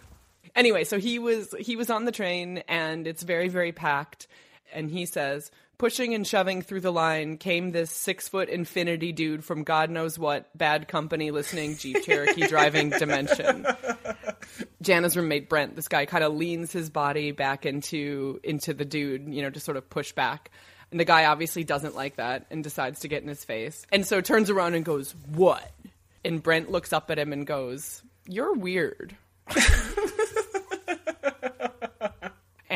anyway, 0.55 0.85
so 0.85 0.99
he 0.99 1.19
was 1.19 1.55
he 1.61 1.77
was 1.77 1.91
on 1.91 2.07
the 2.07 2.13
train 2.13 2.59
and 2.69 3.07
it's 3.09 3.25
very 3.25 3.49
very 3.49 3.73
packed, 3.73 4.29
and 4.73 4.91
he 4.91 5.07
says 5.07 5.51
pushing 5.79 6.15
and 6.15 6.27
shoving 6.27 6.63
through 6.63 6.81
the 6.81 6.93
line 6.93 7.37
came 7.37 7.73
this 7.73 7.91
six 7.91 8.29
foot 8.29 8.49
infinity 8.49 9.13
dude 9.13 9.45
from 9.45 9.63
God 9.63 9.91
knows 9.91 10.19
what 10.19 10.57
bad 10.57 10.89
company 10.89 11.31
listening 11.31 11.77
Jeep 11.77 12.03
Cherokee 12.03 12.47
driving 12.49 12.91
dimension. 12.91 13.67
Jana's 14.83 15.17
roommate 15.17 15.49
Brent, 15.49 15.77
this 15.77 15.89
guy 15.89 16.07
kind 16.07 16.25
of 16.25 16.35
leans 16.35 16.73
his 16.73 16.91
body 16.91 17.33
back 17.33 17.67
into 17.67 18.41
into 18.43 18.73
the 18.73 18.85
dude, 18.85 19.29
you 19.29 19.43
know, 19.43 19.51
to 19.51 19.61
sort 19.61 19.77
of 19.77 19.89
push 19.91 20.13
back. 20.13 20.51
And 20.91 21.01
the 21.01 21.05
guy 21.05 21.25
obviously 21.25 21.65
doesn't 21.65 21.97
like 21.97 22.17
that 22.17 22.47
and 22.51 22.63
decides 22.63 23.01
to 23.01 23.09
get 23.09 23.23
in 23.23 23.29
his 23.29 23.45
face. 23.45 23.87
And 23.91 24.07
so 24.07 24.21
turns 24.21 24.51
around 24.51 24.75
and 24.75 24.85
goes, 24.85 25.15
"What?" 25.33 25.71
And 26.25 26.43
Brent 26.43 26.71
looks 26.71 26.93
up 26.93 27.11
at 27.11 27.19
him 27.19 27.33
and 27.33 27.47
goes, 27.47 28.03
"You're 28.27 28.55
weird." 28.55 29.17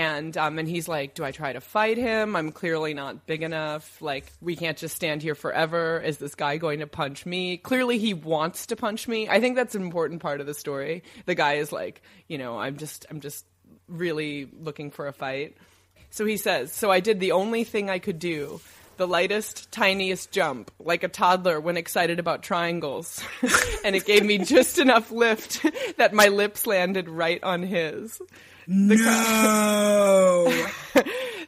and 0.01 0.35
um, 0.39 0.59
and 0.59 0.67
he's 0.67 0.89
like, 0.89 1.13
"Do 1.13 1.25
I 1.25 1.31
try 1.31 1.53
to 1.53 1.61
fight 1.61 1.99
him? 1.99 2.35
I'm 2.35 2.53
clearly 2.53 2.95
not 2.95 3.27
big 3.27 3.43
enough. 3.43 4.01
Like, 4.01 4.33
we 4.41 4.57
can't 4.57 4.79
just 4.79 4.97
stand 4.97 5.23
here 5.23 5.35
forever. 5.35 6.01
Is 6.01 6.17
this 6.17 6.35
guy 6.35 6.57
going 6.57 6.79
to 6.79 6.87
punch 6.87 7.27
me? 7.27 7.59
Clearly, 7.59 7.99
he 7.99 8.15
wants 8.15 8.65
to 8.67 8.77
punch 8.77 9.07
me. 9.07 9.29
I 9.29 9.41
think 9.41 9.57
that's 9.57 9.75
an 9.75 9.83
important 9.83 10.23
part 10.23 10.41
of 10.41 10.47
the 10.47 10.55
story. 10.55 11.03
The 11.27 11.35
guy 11.35 11.55
is 11.55 11.71
like, 11.71 12.01
you 12.29 12.39
know, 12.39 12.59
I'm 12.59 12.79
just, 12.79 13.05
I'm 13.11 13.21
just 13.21 13.45
really 13.89 14.49
looking 14.59 14.91
for 14.91 15.07
a 15.07 15.13
fight. 15.13 15.59
So 16.09 16.25
he 16.25 16.39
says, 16.39 16.73
so 16.73 16.91
I 16.91 17.01
did 17.01 17.21
the 17.21 17.33
only 17.33 17.65
thing 17.65 17.91
I 17.91 17.99
could 17.99 18.19
do." 18.19 18.61
The 18.97 19.07
lightest, 19.09 19.73
tiniest 19.73 20.31
jump, 20.31 20.71
like 20.79 21.05
a 21.05 21.09
toddler 21.09 21.59
when 21.59 21.79
excited 21.79 22.19
about 22.19 22.43
triangles. 22.43 23.25
and 23.83 23.97
it 23.97 24.05
gave 24.05 24.27
me 24.27 24.37
just 24.37 24.79
enough 24.79 25.11
lift 25.11 25.65
that 25.97 26.13
my 26.13 26.29
lips 26.29 26.67
landed 26.67 27.09
right 27.09 27.43
on 27.43 27.63
his. 27.63 28.21
No. 28.71 30.67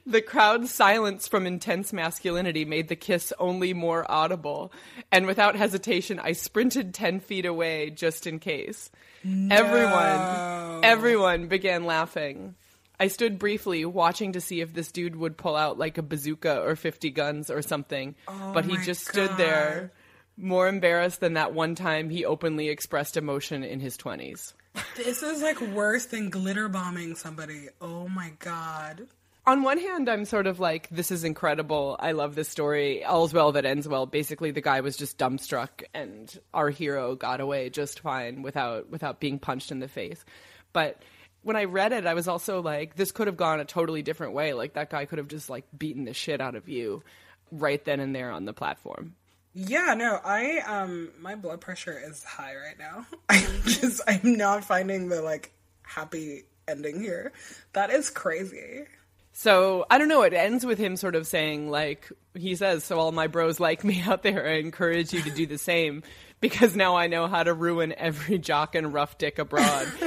The 0.04 0.20
crowd's 0.20 0.74
silence 0.74 1.26
from 1.26 1.46
intense 1.46 1.90
masculinity 1.90 2.66
made 2.66 2.88
the 2.88 2.96
kiss 2.96 3.32
only 3.38 3.72
more 3.72 4.04
audible, 4.10 4.70
and 5.10 5.26
without 5.26 5.56
hesitation, 5.56 6.18
I 6.18 6.32
sprinted 6.32 6.92
10 6.92 7.20
feet 7.20 7.46
away 7.46 7.88
just 7.88 8.26
in 8.26 8.38
case. 8.38 8.90
Everyone, 9.24 10.84
everyone 10.84 11.46
began 11.46 11.86
laughing. 11.86 12.56
I 13.00 13.06
stood 13.06 13.38
briefly 13.38 13.86
watching 13.86 14.32
to 14.32 14.40
see 14.42 14.60
if 14.60 14.74
this 14.74 14.92
dude 14.92 15.16
would 15.16 15.38
pull 15.38 15.56
out 15.56 15.78
like 15.78 15.96
a 15.96 16.02
bazooka 16.02 16.60
or 16.60 16.76
50 16.76 17.08
guns 17.10 17.48
or 17.48 17.62
something, 17.62 18.14
oh 18.28 18.50
but 18.52 18.66
he 18.66 18.76
just 18.78 19.08
stood 19.08 19.34
there, 19.38 19.92
more 20.36 20.68
embarrassed 20.68 21.20
than 21.20 21.34
that 21.34 21.54
one 21.54 21.74
time 21.74 22.10
he 22.10 22.26
openly 22.26 22.68
expressed 22.68 23.16
emotion 23.16 23.64
in 23.64 23.80
his 23.80 23.96
20s. 23.96 24.52
This 24.96 25.22
is 25.22 25.42
like 25.42 25.60
worse 25.60 26.06
than 26.06 26.30
glitter 26.30 26.68
bombing 26.68 27.14
somebody. 27.14 27.68
Oh 27.80 28.08
my 28.08 28.32
god. 28.38 29.06
on 29.46 29.62
one 29.62 29.78
hand, 29.78 30.08
I'm 30.08 30.24
sort 30.24 30.46
of 30.46 30.60
like, 30.60 30.88
this 30.90 31.10
is 31.10 31.24
incredible. 31.24 31.96
I 31.98 32.12
love 32.12 32.34
this 32.34 32.48
story. 32.48 33.04
All's 33.04 33.32
well 33.34 33.52
that 33.52 33.64
ends 33.64 33.88
well. 33.88 34.06
Basically, 34.06 34.52
the 34.52 34.60
guy 34.60 34.80
was 34.80 34.96
just 34.96 35.18
dumbstruck, 35.18 35.82
and 35.92 36.38
our 36.54 36.70
hero 36.70 37.16
got 37.16 37.40
away 37.40 37.68
just 37.70 38.00
fine 38.00 38.42
without 38.42 38.88
without 38.90 39.18
being 39.20 39.38
punched 39.38 39.72
in 39.72 39.80
the 39.80 39.88
face. 39.88 40.24
But 40.72 41.02
when 41.42 41.56
I 41.56 41.64
read 41.64 41.92
it, 41.92 42.06
I 42.06 42.14
was 42.14 42.28
also 42.28 42.62
like, 42.62 42.94
this 42.94 43.10
could 43.10 43.26
have 43.26 43.36
gone 43.36 43.58
a 43.58 43.64
totally 43.64 44.02
different 44.02 44.32
way. 44.32 44.52
Like 44.54 44.74
that 44.74 44.90
guy 44.90 45.06
could 45.06 45.18
have 45.18 45.28
just 45.28 45.50
like 45.50 45.64
beaten 45.76 46.04
the 46.04 46.14
shit 46.14 46.40
out 46.40 46.54
of 46.54 46.68
you 46.68 47.02
right 47.50 47.84
then 47.84 47.98
and 47.98 48.14
there 48.14 48.30
on 48.30 48.44
the 48.44 48.52
platform. 48.52 49.16
Yeah, 49.54 49.94
no, 49.94 50.18
I 50.24 50.58
um 50.60 51.10
my 51.20 51.34
blood 51.34 51.60
pressure 51.60 51.98
is 52.02 52.24
high 52.24 52.54
right 52.56 52.78
now. 52.78 53.06
I'm 53.28 53.62
just 53.64 54.00
I'm 54.06 54.36
not 54.36 54.64
finding 54.64 55.08
the 55.08 55.20
like 55.20 55.52
happy 55.82 56.44
ending 56.66 57.00
here. 57.00 57.32
That 57.74 57.90
is 57.90 58.08
crazy. 58.10 58.84
So 59.32 59.86
I 59.90 59.98
don't 59.98 60.08
know. 60.08 60.22
It 60.22 60.34
ends 60.34 60.64
with 60.64 60.78
him 60.78 60.96
sort 60.96 61.14
of 61.14 61.26
saying, 61.26 61.70
like 61.70 62.10
he 62.34 62.54
says, 62.54 62.84
"So 62.84 62.98
all 62.98 63.12
my 63.12 63.26
bros 63.26 63.60
like 63.60 63.84
me 63.84 64.02
out 64.06 64.22
there. 64.22 64.46
I 64.46 64.58
encourage 64.58 65.12
you 65.12 65.22
to 65.22 65.30
do 65.30 65.46
the 65.46 65.58
same 65.58 66.02
because 66.40 66.74
now 66.76 66.96
I 66.96 67.06
know 67.06 67.26
how 67.26 67.42
to 67.42 67.52
ruin 67.54 67.94
every 67.96 68.38
jock 68.38 68.74
and 68.74 68.92
rough 68.92 69.18
dick 69.18 69.38
abroad." 69.38 69.88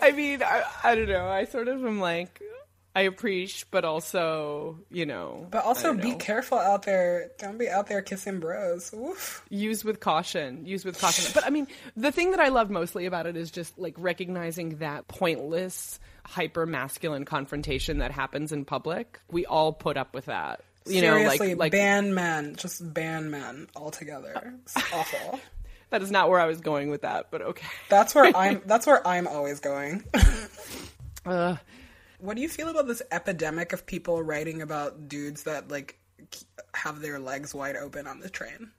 I 0.00 0.12
mean, 0.12 0.42
I, 0.42 0.64
I 0.82 0.94
don't 0.94 1.08
know. 1.08 1.26
I 1.26 1.46
sort 1.46 1.66
of 1.66 1.82
am 1.82 1.98
like, 1.98 2.42
I 2.96 3.02
appreciate, 3.02 3.64
but 3.72 3.84
also, 3.84 4.78
you 4.90 5.04
know, 5.04 5.48
But 5.50 5.64
also 5.64 5.94
be 5.94 6.12
know. 6.12 6.16
careful 6.16 6.58
out 6.58 6.84
there. 6.84 7.30
Don't 7.38 7.58
be 7.58 7.68
out 7.68 7.88
there 7.88 8.02
kissing 8.02 8.38
bros. 8.38 8.92
Oof. 8.94 9.44
use 9.50 9.84
with 9.84 9.98
caution 10.00 10.64
use 10.64 10.84
with 10.84 11.00
caution 11.00 11.30
but 11.34 11.44
i 11.44 11.50
mean 11.50 11.66
the 11.96 12.12
thing 12.12 12.30
that 12.32 12.40
i 12.40 12.48
love 12.48 12.70
mostly 12.70 13.06
about 13.06 13.26
it 13.26 13.36
is 13.36 13.50
just 13.50 13.76
like 13.78 13.94
recognizing 13.98 14.78
that 14.78 15.06
pointless 15.08 15.98
hyper 16.24 16.66
masculine 16.66 17.24
confrontation 17.24 17.98
that 17.98 18.10
happens 18.10 18.52
in 18.52 18.64
public 18.64 19.20
we 19.30 19.44
all 19.46 19.72
put 19.72 19.96
up 19.96 20.14
with 20.14 20.26
that 20.26 20.60
you 20.86 21.00
Seriously, 21.00 21.48
know 21.48 21.52
like 21.54 21.58
like 21.58 21.72
ban 21.72 22.14
men. 22.14 22.56
Just 22.56 22.92
ban 22.92 23.30
men 23.30 23.68
altogether. 23.74 24.54
It's 24.64 24.76
awful. 24.92 25.40
that 25.90 26.02
is 26.02 26.10
not 26.10 26.28
where 26.28 26.38
i 26.40 26.46
was 26.46 26.60
going 26.60 26.90
with 26.90 27.02
that 27.02 27.30
but 27.30 27.40
okay 27.42 27.66
That's 27.88 28.14
where 28.14 28.26
I'm 28.36 28.60
that's 28.66 28.86
where 28.86 29.06
I'm 29.06 29.26
always 29.26 29.60
going. 29.60 30.04
uh, 31.26 31.56
What 32.18 32.36
do 32.36 32.42
you 32.42 32.48
feel 32.48 32.68
about 32.68 32.86
this 32.86 33.02
epidemic 33.10 33.72
of 33.72 33.86
people 33.86 34.22
writing 34.22 34.62
about 34.62 35.08
dudes 35.08 35.44
that 35.44 35.68
like 35.70 35.98
have 36.74 37.00
their 37.00 37.18
legs 37.18 37.54
wide 37.54 37.76
open 37.76 38.06
on 38.06 38.20
the 38.20 38.30
train? 38.30 38.70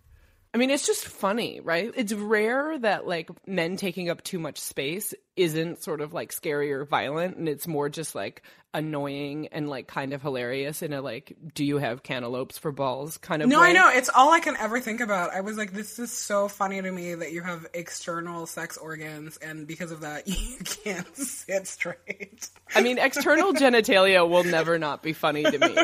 I 0.56 0.58
mean, 0.58 0.70
it's 0.70 0.88
just 0.88 1.06
funny, 1.06 1.60
right? 1.60 1.92
It's 1.98 2.14
rare 2.14 2.80
that 2.80 3.06
like 3.06 3.30
men 3.46 3.76
taking 3.76 4.10
up 4.10 4.24
too 4.24 4.40
much 4.40 4.58
space 4.58 5.14
isn't 5.36 5.84
sort 5.84 6.00
of 6.00 6.14
like 6.14 6.32
scary 6.32 6.72
or 6.72 6.86
violent, 6.86 7.36
and 7.36 7.50
it's 7.50 7.68
more 7.68 7.90
just 7.90 8.16
like 8.16 8.42
annoying 8.74 9.50
and 9.52 9.70
like 9.70 9.88
kind 9.88 10.14
of 10.14 10.22
hilarious 10.22 10.82
in 10.82 10.94
a 10.94 11.02
like, 11.02 11.36
do 11.54 11.66
you 11.66 11.78
have 11.80 12.04
cantaloupes 12.04 12.58
for 12.58 12.72
balls 12.72 13.18
kind 13.18 13.42
of 13.42 13.50
No, 13.50 13.60
way. 13.60 13.68
I 13.68 13.74
know. 13.74 13.90
It's 13.90 14.08
all 14.08 14.32
I 14.32 14.40
can 14.40 14.56
ever 14.56 14.80
think 14.80 15.02
about. 15.02 15.32
I 15.32 15.42
was 15.42 15.58
like, 15.58 15.74
this 15.74 16.00
is 16.00 16.10
so 16.10 16.48
funny 16.48 16.82
to 16.82 16.90
me 16.90 17.16
that 17.16 17.34
you 17.34 17.42
have 17.42 17.68
external 17.74 18.46
sex 18.46 18.78
organs, 18.78 19.36
and 19.36 19.68
because 19.68 19.92
of 19.92 20.00
that, 20.02 20.26
you 20.30 20.56
can't 20.64 21.18
sit 21.18 21.68
straight. 21.68 22.48
I 22.74 22.80
mean, 22.80 22.98
external 22.98 23.52
genitalia 23.52 24.26
will 24.26 24.46
never 24.46 24.80
not 24.80 25.04
be 25.04 25.12
funny 25.12 25.44
to 25.44 25.60
me. 25.60 25.76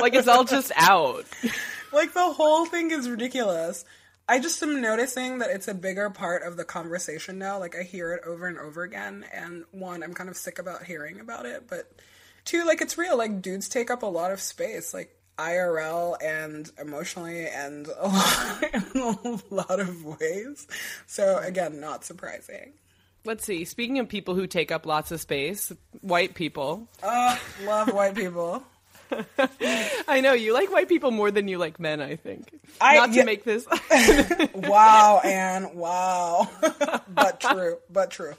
Like 0.00 0.14
it's 0.14 0.28
all 0.28 0.44
just 0.44 0.72
out. 0.76 1.26
Like, 1.92 2.12
the 2.14 2.32
whole 2.32 2.66
thing 2.66 2.90
is 2.90 3.08
ridiculous. 3.08 3.84
I 4.28 4.38
just 4.40 4.62
am 4.62 4.80
noticing 4.80 5.38
that 5.38 5.50
it's 5.50 5.68
a 5.68 5.74
bigger 5.74 6.10
part 6.10 6.42
of 6.42 6.56
the 6.56 6.64
conversation 6.64 7.38
now. 7.38 7.58
Like, 7.58 7.76
I 7.76 7.82
hear 7.82 8.12
it 8.12 8.22
over 8.26 8.46
and 8.46 8.58
over 8.58 8.82
again, 8.82 9.24
and 9.32 9.64
one, 9.70 10.02
I'm 10.02 10.14
kind 10.14 10.28
of 10.28 10.36
sick 10.36 10.58
about 10.58 10.84
hearing 10.84 11.20
about 11.20 11.46
it, 11.46 11.64
but 11.68 11.90
two, 12.44 12.64
like, 12.66 12.82
it's 12.82 12.98
real. 12.98 13.16
Like, 13.16 13.40
dudes 13.40 13.68
take 13.68 13.90
up 13.90 14.02
a 14.02 14.06
lot 14.06 14.30
of 14.30 14.40
space. 14.40 14.92
Like, 14.92 15.14
IRL 15.38 16.16
and 16.22 16.70
emotionally 16.80 17.46
and 17.46 17.86
a 17.86 18.08
lot, 18.08 18.62
in 18.74 18.84
a 19.00 19.54
lot 19.54 19.80
of 19.80 20.04
ways. 20.04 20.66
So 21.06 21.38
again, 21.38 21.80
not 21.80 22.04
surprising. 22.04 22.72
Let's 23.24 23.44
see. 23.44 23.64
Speaking 23.64 23.98
of 23.98 24.08
people 24.08 24.34
who 24.34 24.46
take 24.46 24.72
up 24.72 24.84
lots 24.86 25.10
of 25.10 25.20
space, 25.20 25.72
white 26.00 26.34
people. 26.34 26.88
Uh, 27.02 27.36
love 27.64 27.92
white 27.92 28.14
people. 28.14 28.62
I 30.08 30.20
know 30.20 30.32
you 30.32 30.52
like 30.52 30.70
white 30.72 30.88
people 30.88 31.10
more 31.10 31.30
than 31.30 31.48
you 31.48 31.58
like 31.58 31.78
men. 31.80 32.00
I 32.00 32.16
think. 32.16 32.50
I- 32.80 32.96
Not 32.96 33.10
to 33.10 33.16
yeah. 33.16 33.24
make 33.24 33.44
this. 33.44 33.66
Wow, 34.54 35.20
Anne. 35.24 35.74
Wow. 35.74 36.48
but 37.08 37.40
true. 37.40 37.78
But 37.90 38.10
true. 38.10 38.34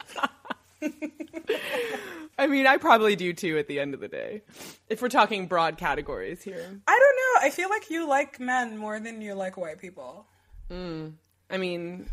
I 2.37 2.47
mean, 2.47 2.67
I 2.67 2.77
probably 2.77 3.15
do 3.15 3.33
too 3.33 3.57
at 3.57 3.67
the 3.67 3.79
end 3.79 3.93
of 3.93 3.99
the 3.99 4.07
day. 4.07 4.43
If 4.87 5.01
we're 5.01 5.09
talking 5.09 5.47
broad 5.47 5.77
categories 5.77 6.41
here. 6.41 6.81
I 6.87 6.99
don't 6.99 7.43
know. 7.43 7.47
I 7.47 7.49
feel 7.51 7.69
like 7.69 7.89
you 7.89 8.07
like 8.07 8.39
men 8.39 8.77
more 8.77 8.99
than 8.99 9.21
you 9.21 9.33
like 9.33 9.57
white 9.57 9.79
people. 9.79 10.25
Hmm, 10.69 11.09
I 11.49 11.57
mean, 11.57 12.09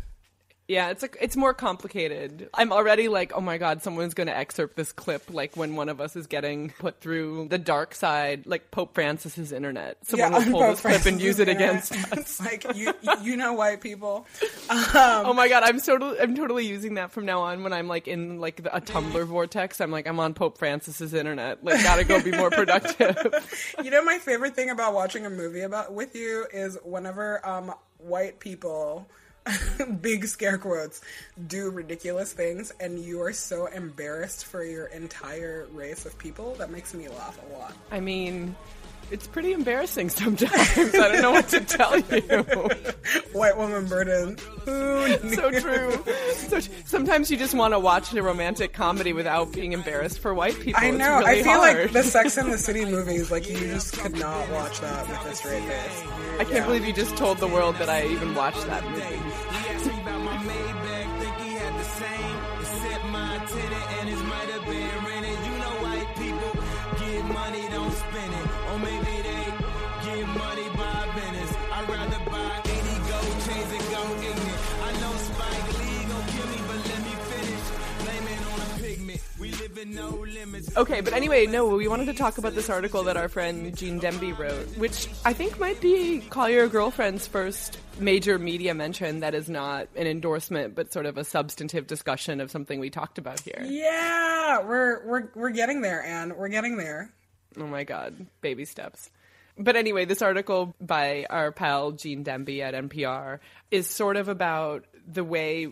yeah, 0.67 0.89
it's 0.89 1.01
like 1.01 1.15
it's 1.21 1.37
more 1.37 1.53
complicated. 1.53 2.49
I'm 2.53 2.73
already 2.73 3.07
like, 3.07 3.31
oh 3.33 3.39
my 3.39 3.57
god, 3.57 3.81
someone's 3.83 4.13
going 4.13 4.27
to 4.27 4.35
excerpt 4.35 4.75
this 4.75 4.91
clip 4.91 5.23
like 5.29 5.55
when 5.55 5.75
one 5.75 5.87
of 5.87 6.01
us 6.01 6.17
is 6.17 6.27
getting 6.27 6.71
put 6.71 6.99
through 6.99 7.47
the 7.49 7.57
dark 7.57 7.95
side, 7.95 8.45
like 8.45 8.69
Pope 8.69 8.93
Francis's 8.93 9.53
internet. 9.53 9.97
Someone 10.05 10.31
will 10.31 10.37
on 10.39 10.51
pull 10.51 10.61
Pope 10.61 10.69
this 10.71 10.81
clip 10.81 11.05
and 11.05 11.21
use 11.21 11.39
it 11.39 11.47
against 11.47 11.93
us. 12.11 12.41
Like 12.47 12.75
you, 12.75 12.93
you 13.21 13.35
know, 13.35 13.53
white 13.53 13.81
people. 13.81 14.25
Oh 14.69 15.33
my 15.33 15.47
god, 15.47 15.63
I'm 15.63 15.79
totally 15.79 16.19
I'm 16.19 16.35
totally 16.35 16.65
using 16.65 16.95
that 16.95 17.11
from 17.11 17.25
now 17.25 17.41
on 17.41 17.63
when 17.63 17.73
I'm 17.73 17.87
like 17.87 18.07
in 18.07 18.39
like 18.39 18.63
the, 18.63 18.75
a 18.75 18.81
Tumblr 18.81 19.25
vortex. 19.25 19.79
I'm 19.81 19.91
like 19.91 20.07
I'm 20.07 20.19
on 20.19 20.33
Pope 20.33 20.57
Francis's 20.57 21.13
internet. 21.13 21.63
Like 21.63 21.81
gotta 21.83 22.03
go 22.03 22.21
be 22.21 22.31
more 22.31 22.49
productive. 22.49 23.17
You 23.83 23.91
know, 23.91 24.03
my 24.03 24.17
favorite 24.17 24.55
thing 24.55 24.69
about 24.69 24.93
watching 24.93 25.25
a 25.25 25.29
movie 25.29 25.61
about 25.61 25.93
with 25.93 26.15
you 26.15 26.45
is 26.51 26.77
whenever 26.83 27.45
um, 27.47 27.73
white 27.97 28.39
people, 28.39 29.07
big 30.01 30.25
scare 30.25 30.57
quotes, 30.57 31.01
do 31.47 31.69
ridiculous 31.69 32.33
things, 32.33 32.71
and 32.79 32.99
you 32.99 33.21
are 33.21 33.33
so 33.33 33.67
embarrassed 33.67 34.45
for 34.45 34.63
your 34.63 34.87
entire 34.87 35.67
race 35.71 36.05
of 36.05 36.17
people. 36.17 36.55
That 36.55 36.71
makes 36.71 36.93
me 36.93 37.07
laugh 37.09 37.39
a 37.49 37.57
lot. 37.57 37.75
I 37.91 37.99
mean, 37.99 38.55
it's 39.11 39.27
pretty 39.27 39.53
embarrassing 39.53 40.09
sometimes. 40.09 40.51
I 40.77 41.11
don't 41.11 41.21
know 41.21 41.31
what 41.31 41.47
to 41.49 41.59
tell 41.61 41.97
you. 41.99 42.21
White 43.33 43.57
woman 43.57 43.85
burden. 43.87 44.37
So 44.67 45.51
true. 45.59 46.03
So 46.35 46.59
tr- 46.59 46.69
sometimes 46.85 47.31
you 47.31 47.37
just 47.37 47.53
want 47.53 47.73
to 47.73 47.79
watch 47.79 48.13
a 48.13 48.21
romantic 48.21 48.73
comedy 48.73 49.13
without 49.13 49.51
being 49.53 49.73
embarrassed 49.73 50.19
for 50.19 50.33
white 50.33 50.59
people. 50.59 50.81
I 50.83 50.91
know. 50.91 51.19
really 51.19 51.39
I 51.39 51.43
feel 51.43 51.53
hard. 51.53 51.77
like 51.83 51.91
the 51.93 52.03
Sex 52.03 52.37
and 52.37 52.51
the 52.51 52.57
City 52.67 52.85
movies, 52.85 53.31
like 53.31 53.49
you 53.49 53.57
just 53.57 53.97
could 53.97 54.17
not 54.17 54.49
watch 54.51 54.79
that 54.81 55.07
with 55.07 55.31
a 55.31 55.35
straight 55.35 55.63
face. 55.63 56.03
I 56.39 56.43
can't 56.43 56.65
believe 56.65 56.85
you 56.85 56.93
just 56.93 57.15
told 57.17 57.37
the 57.39 57.47
world 57.47 57.75
that 57.77 57.89
I 57.89 58.05
even 58.07 58.35
watched 58.35 58.65
that 58.67 58.83
movie. 58.89 60.76
Okay, 80.77 81.01
but 81.01 81.13
anyway, 81.13 81.47
no, 81.47 81.65
we 81.65 81.87
wanted 81.87 82.05
to 82.05 82.13
talk 82.13 82.37
about 82.37 82.53
this 82.53 82.69
article 82.69 83.01
that 83.05 83.17
our 83.17 83.27
friend 83.27 83.75
Gene 83.75 83.99
Demby 83.99 84.37
wrote, 84.37 84.77
which 84.77 85.09
I 85.25 85.33
think 85.33 85.59
might 85.59 85.81
be 85.81 86.19
Call 86.19 86.47
Your 86.47 86.67
Girlfriend's 86.67 87.27
first 87.27 87.79
major 87.99 88.37
media 88.37 88.75
mention 88.75 89.21
that 89.21 89.33
is 89.33 89.49
not 89.49 89.87
an 89.95 90.05
endorsement, 90.05 90.75
but 90.75 90.93
sort 90.93 91.07
of 91.07 91.17
a 91.17 91.23
substantive 91.23 91.87
discussion 91.87 92.39
of 92.39 92.51
something 92.51 92.79
we 92.79 92.91
talked 92.91 93.17
about 93.17 93.39
here. 93.39 93.59
Yeah, 93.65 94.61
we're 94.61 95.03
we're 95.07 95.29
we're 95.33 95.49
getting 95.49 95.81
there, 95.81 96.03
Ann. 96.03 96.37
We're 96.37 96.49
getting 96.49 96.77
there. 96.77 97.11
Oh 97.57 97.65
my 97.65 97.83
god, 97.83 98.27
baby 98.41 98.65
steps. 98.65 99.09
But 99.57 99.77
anyway, 99.77 100.05
this 100.05 100.21
article 100.21 100.75
by 100.79 101.25
our 101.31 101.51
pal 101.51 101.93
Gene 101.93 102.23
Demby 102.23 102.59
at 102.59 102.75
NPR 102.75 103.39
is 103.71 103.87
sort 103.87 104.15
of 104.15 104.29
about 104.29 104.85
the 105.07 105.23
way 105.23 105.69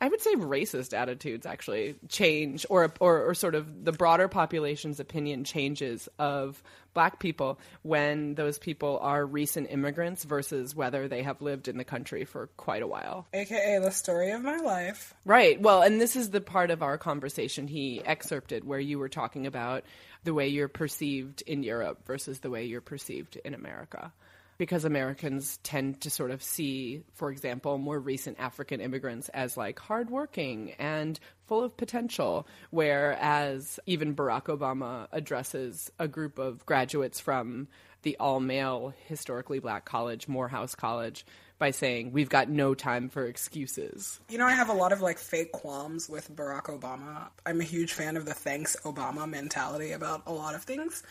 I 0.00 0.08
would 0.08 0.20
say 0.20 0.34
racist 0.34 0.92
attitudes 0.92 1.46
actually 1.46 1.96
change, 2.08 2.66
or, 2.68 2.92
or 3.00 3.22
or 3.22 3.34
sort 3.34 3.54
of 3.54 3.84
the 3.84 3.92
broader 3.92 4.28
population's 4.28 5.00
opinion 5.00 5.44
changes 5.44 6.08
of 6.18 6.62
black 6.94 7.18
people 7.18 7.58
when 7.82 8.34
those 8.34 8.58
people 8.58 8.98
are 9.00 9.24
recent 9.24 9.70
immigrants 9.70 10.24
versus 10.24 10.74
whether 10.74 11.08
they 11.08 11.22
have 11.22 11.42
lived 11.42 11.68
in 11.68 11.76
the 11.76 11.84
country 11.84 12.24
for 12.24 12.48
quite 12.56 12.82
a 12.82 12.86
while. 12.86 13.26
AKA 13.32 13.80
the 13.80 13.90
story 13.90 14.30
of 14.30 14.42
my 14.42 14.56
life. 14.58 15.14
Right. 15.24 15.60
Well, 15.60 15.82
and 15.82 16.00
this 16.00 16.16
is 16.16 16.30
the 16.30 16.40
part 16.40 16.70
of 16.70 16.82
our 16.82 16.98
conversation 16.98 17.66
he 17.66 18.02
excerpted 18.04 18.64
where 18.64 18.80
you 18.80 18.98
were 18.98 19.08
talking 19.08 19.46
about 19.46 19.84
the 20.22 20.34
way 20.34 20.48
you're 20.48 20.68
perceived 20.68 21.42
in 21.42 21.62
Europe 21.62 22.06
versus 22.06 22.40
the 22.40 22.50
way 22.50 22.64
you're 22.64 22.80
perceived 22.80 23.36
in 23.44 23.54
America. 23.54 24.12
Because 24.56 24.84
Americans 24.84 25.58
tend 25.62 26.00
to 26.02 26.10
sort 26.10 26.30
of 26.30 26.42
see, 26.42 27.02
for 27.14 27.30
example, 27.30 27.76
more 27.78 27.98
recent 27.98 28.38
African 28.38 28.80
immigrants 28.80 29.28
as 29.30 29.56
like 29.56 29.78
hardworking 29.78 30.72
and 30.78 31.18
full 31.46 31.64
of 31.64 31.76
potential, 31.76 32.46
whereas 32.70 33.80
even 33.86 34.14
Barack 34.14 34.44
Obama 34.44 35.08
addresses 35.12 35.90
a 35.98 36.06
group 36.06 36.38
of 36.38 36.64
graduates 36.66 37.20
from 37.20 37.68
the 38.02 38.16
all 38.20 38.38
male, 38.38 38.94
historically 39.06 39.58
black 39.58 39.84
college, 39.84 40.28
Morehouse 40.28 40.74
College, 40.74 41.26
by 41.58 41.70
saying, 41.70 42.12
We've 42.12 42.28
got 42.28 42.48
no 42.48 42.74
time 42.74 43.08
for 43.08 43.26
excuses. 43.26 44.20
You 44.28 44.38
know, 44.38 44.46
I 44.46 44.52
have 44.52 44.68
a 44.68 44.74
lot 44.74 44.92
of 44.92 45.00
like 45.00 45.18
fake 45.18 45.52
qualms 45.52 46.08
with 46.08 46.34
Barack 46.34 46.64
Obama. 46.64 47.28
I'm 47.44 47.60
a 47.60 47.64
huge 47.64 47.92
fan 47.92 48.16
of 48.16 48.26
the 48.26 48.34
thanks 48.34 48.76
Obama 48.84 49.28
mentality 49.28 49.92
about 49.92 50.22
a 50.26 50.32
lot 50.32 50.54
of 50.54 50.62
things. 50.62 51.02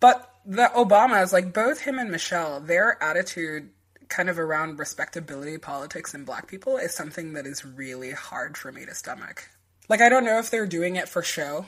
But 0.00 0.29
the 0.50 0.68
Obamas, 0.74 1.32
like 1.32 1.54
both 1.54 1.80
him 1.80 2.00
and 2.00 2.10
Michelle, 2.10 2.58
their 2.58 3.00
attitude 3.00 3.70
kind 4.08 4.28
of 4.28 4.36
around 4.36 4.80
respectability 4.80 5.58
politics 5.58 6.12
and 6.12 6.26
black 6.26 6.48
people 6.48 6.76
is 6.76 6.92
something 6.92 7.34
that 7.34 7.46
is 7.46 7.64
really 7.64 8.10
hard 8.10 8.56
for 8.56 8.72
me 8.72 8.84
to 8.84 8.92
stomach. 8.92 9.48
Like, 9.88 10.00
I 10.00 10.08
don't 10.08 10.24
know 10.24 10.40
if 10.40 10.50
they're 10.50 10.66
doing 10.66 10.96
it 10.96 11.08
for 11.08 11.22
show. 11.22 11.66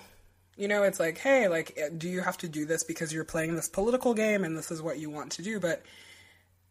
You 0.56 0.66
know, 0.66 0.82
it's 0.82 0.98
like, 0.98 1.18
hey, 1.18 1.46
like, 1.46 1.74
eh, 1.76 1.90
do 1.96 2.08
you 2.08 2.22
have 2.22 2.36
to 2.38 2.48
do 2.48 2.66
this 2.66 2.82
because 2.82 3.12
you're 3.12 3.24
playing 3.24 3.54
this 3.54 3.68
political 3.68 4.14
game 4.14 4.42
and 4.42 4.58
this 4.58 4.72
is 4.72 4.82
what 4.82 4.98
you 4.98 5.10
want 5.10 5.30
to 5.32 5.42
do? 5.42 5.60
But 5.60 5.84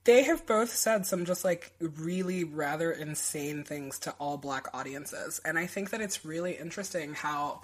they 0.03 0.23
have 0.23 0.45
both 0.45 0.75
said 0.75 1.05
some 1.05 1.23
just 1.23 1.45
like 1.45 1.71
really 1.79 2.43
rather 2.43 2.91
insane 2.91 3.63
things 3.63 3.99
to 3.99 4.11
all 4.19 4.35
black 4.35 4.65
audiences 4.73 5.39
and 5.45 5.59
i 5.59 5.67
think 5.67 5.91
that 5.91 6.01
it's 6.01 6.25
really 6.25 6.53
interesting 6.53 7.13
how 7.13 7.61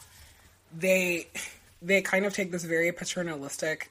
they 0.78 1.28
they 1.82 2.00
kind 2.02 2.28
of 2.28 2.34
take 2.34 2.52
this 2.52 2.64
very 2.64 2.92
paternalistic 2.92 3.90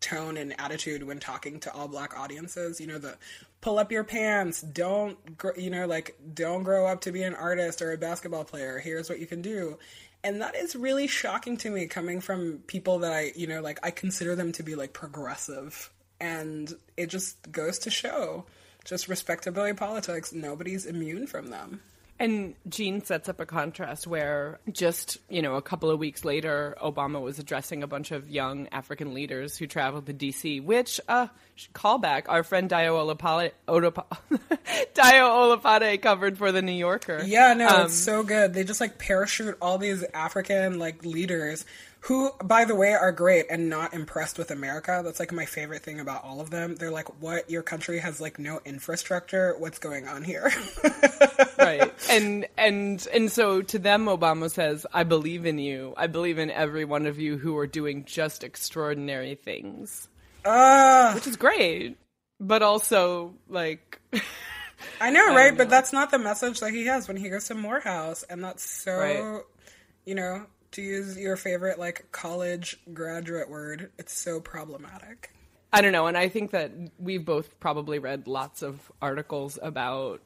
tone 0.00 0.36
and 0.36 0.58
attitude 0.60 1.02
when 1.02 1.18
talking 1.18 1.60
to 1.60 1.72
all 1.72 1.88
black 1.88 2.18
audiences. 2.18 2.80
You 2.80 2.86
know 2.86 2.98
the 2.98 3.16
pull 3.60 3.78
up 3.78 3.92
your 3.92 4.04
pants. 4.04 4.60
Don't 4.60 5.36
gr- 5.36 5.58
you 5.58 5.70
know 5.70 5.86
like 5.86 6.16
don't 6.34 6.62
grow 6.62 6.86
up 6.86 7.02
to 7.02 7.12
be 7.12 7.22
an 7.22 7.34
artist 7.34 7.82
or 7.82 7.92
a 7.92 7.98
basketball 7.98 8.44
player. 8.44 8.78
Here's 8.78 9.08
what 9.08 9.20
you 9.20 9.26
can 9.26 9.42
do. 9.42 9.78
And 10.24 10.40
that 10.40 10.56
is 10.56 10.74
really 10.74 11.06
shocking 11.06 11.56
to 11.58 11.70
me 11.70 11.86
coming 11.86 12.20
from 12.20 12.58
people 12.66 13.00
that 13.00 13.12
i 13.12 13.32
you 13.36 13.46
know 13.46 13.60
like 13.60 13.78
i 13.82 13.90
consider 13.90 14.34
them 14.34 14.52
to 14.52 14.62
be 14.62 14.74
like 14.74 14.92
progressive. 14.92 15.90
And 16.20 16.72
it 16.96 17.08
just 17.08 17.50
goes 17.52 17.78
to 17.80 17.90
show 17.90 18.46
just 18.84 19.08
respectability 19.08 19.74
politics. 19.74 20.32
Nobody's 20.32 20.86
immune 20.86 21.26
from 21.26 21.50
them 21.50 21.80
And 22.18 22.54
Gene 22.68 23.04
sets 23.04 23.28
up 23.28 23.40
a 23.40 23.46
contrast 23.46 24.06
where 24.06 24.58
just, 24.72 25.18
you 25.28 25.42
know, 25.42 25.56
a 25.56 25.62
couple 25.62 25.90
of 25.90 25.98
weeks 25.98 26.24
later, 26.24 26.74
Obama 26.82 27.20
was 27.20 27.38
addressing 27.38 27.82
a 27.82 27.86
bunch 27.86 28.10
of 28.10 28.30
young 28.30 28.68
African 28.72 29.12
leaders 29.12 29.56
who 29.58 29.66
traveled 29.66 30.06
to 30.06 30.14
D.C., 30.14 30.60
which, 30.60 30.98
uh, 31.08 31.26
callback, 31.74 32.24
our 32.28 32.42
friend 32.42 32.68
Dayo 32.70 32.92
Olapale, 32.94 33.52
Olapa, 33.68 34.04
Dayo 34.94 35.56
Olopade 35.62 36.00
covered 36.02 36.36
for 36.38 36.52
The 36.52 36.62
New 36.62 36.72
Yorker. 36.72 37.22
yeah 37.24 37.54
no 37.54 37.68
Um, 37.68 37.86
it's 37.86 37.94
so 37.94 38.22
good. 38.22 38.54
They 38.54 38.64
just 38.64 38.80
like 38.80 38.98
parachute 38.98 39.56
all 39.60 39.78
these 39.78 40.04
african 40.14 40.78
like 40.78 41.04
leaders 41.04 41.64
who 42.00 42.30
by 42.44 42.64
the 42.64 42.74
way 42.74 42.92
are 42.92 43.10
great 43.10 43.46
and 43.50 43.68
not 43.68 43.92
impressed 43.94 44.38
with 44.38 44.50
america. 44.50 45.00
That's 45.04 45.18
like 45.18 45.32
my 45.32 45.44
favorite 45.46 45.82
thing 45.82 45.98
about 45.98 46.22
all 46.24 46.40
of 46.40 46.50
them. 46.50 46.76
They're 46.76 46.90
like 46.90 47.20
what 47.20 47.50
your 47.50 47.62
country 47.62 47.98
has 47.98 48.20
like 48.20 48.38
no 48.38 48.60
infrastructure. 48.64 49.54
What's 49.58 49.78
going 49.78 50.06
on 50.06 50.22
here? 50.24 50.50
Right. 51.58 51.90
And 52.10 52.46
and 52.56 53.04
and 53.12 53.32
so 53.32 53.60
to 53.62 53.78
them 53.78 54.04
obama 54.06 54.50
says 54.50 54.86
i 54.92 55.02
believe 55.02 55.46
in 55.46 55.58
you. 55.58 55.94
I 55.96 56.06
believe 56.06 56.38
in 56.38 56.50
every 56.50 56.84
one 56.84 57.06
of 57.06 57.18
you 57.18 57.38
who 57.38 57.56
are 57.56 57.66
doing 57.66 58.04
just 58.04 58.44
extraordinary 58.44 59.34
things 59.34 60.06
Ah. 60.46 61.12
which 61.14 61.26
is 61.26 61.36
great 61.36 61.96
but 62.40 62.62
also 62.62 63.34
like 63.48 64.00
I 65.00 65.10
know, 65.10 65.34
right? 65.34 65.56
But 65.56 65.70
that's 65.70 65.92
not 65.92 66.10
the 66.10 66.18
message 66.18 66.60
that 66.60 66.70
he 66.70 66.86
has 66.86 67.08
when 67.08 67.16
he 67.16 67.28
goes 67.30 67.46
to 67.46 67.54
Morehouse, 67.54 68.24
and 68.24 68.44
that's 68.44 68.62
so, 68.62 68.94
Right. 68.96 69.42
you 70.04 70.14
know, 70.14 70.44
to 70.72 70.82
use 70.82 71.16
your 71.16 71.36
favorite 71.36 71.78
like 71.78 72.10
college 72.12 72.78
graduate 72.92 73.48
word, 73.48 73.90
it's 73.98 74.12
so 74.12 74.38
problematic. 74.40 75.30
I 75.72 75.80
don't 75.80 75.92
know, 75.92 76.06
and 76.06 76.16
I 76.16 76.28
think 76.28 76.50
that 76.50 76.72
we've 76.98 77.24
both 77.24 77.58
probably 77.58 77.98
read 77.98 78.26
lots 78.28 78.62
of 78.62 78.92
articles 79.00 79.58
about 79.62 80.20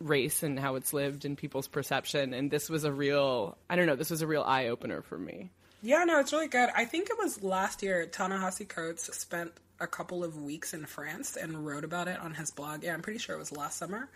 race 0.00 0.42
and 0.42 0.58
how 0.58 0.74
it's 0.76 0.92
lived 0.92 1.24
in 1.24 1.34
people's 1.36 1.68
perception, 1.68 2.34
and 2.34 2.50
this 2.50 2.68
was 2.68 2.84
a 2.84 2.92
real 2.92 3.56
I 3.70 3.76
don't 3.76 3.86
know, 3.86 3.96
this 3.96 4.10
was 4.10 4.20
a 4.22 4.26
real 4.26 4.42
eye 4.42 4.68
opener 4.68 5.00
for 5.02 5.18
me. 5.18 5.50
Yeah, 5.84 6.04
no, 6.04 6.18
it's 6.18 6.32
really 6.32 6.48
good. 6.48 6.70
I 6.74 6.86
think 6.86 7.10
it 7.10 7.18
was 7.18 7.42
last 7.42 7.82
year. 7.82 8.06
Ta-Nehisi 8.06 8.66
Coates 8.66 9.14
spent 9.14 9.52
a 9.78 9.86
couple 9.86 10.24
of 10.24 10.40
weeks 10.40 10.72
in 10.72 10.86
France 10.86 11.36
and 11.36 11.66
wrote 11.66 11.84
about 11.84 12.08
it 12.08 12.18
on 12.20 12.32
his 12.32 12.50
blog. 12.50 12.82
Yeah, 12.82 12.94
I'm 12.94 13.02
pretty 13.02 13.18
sure 13.18 13.36
it 13.36 13.38
was 13.38 13.52
last 13.52 13.76
summer. 13.76 14.08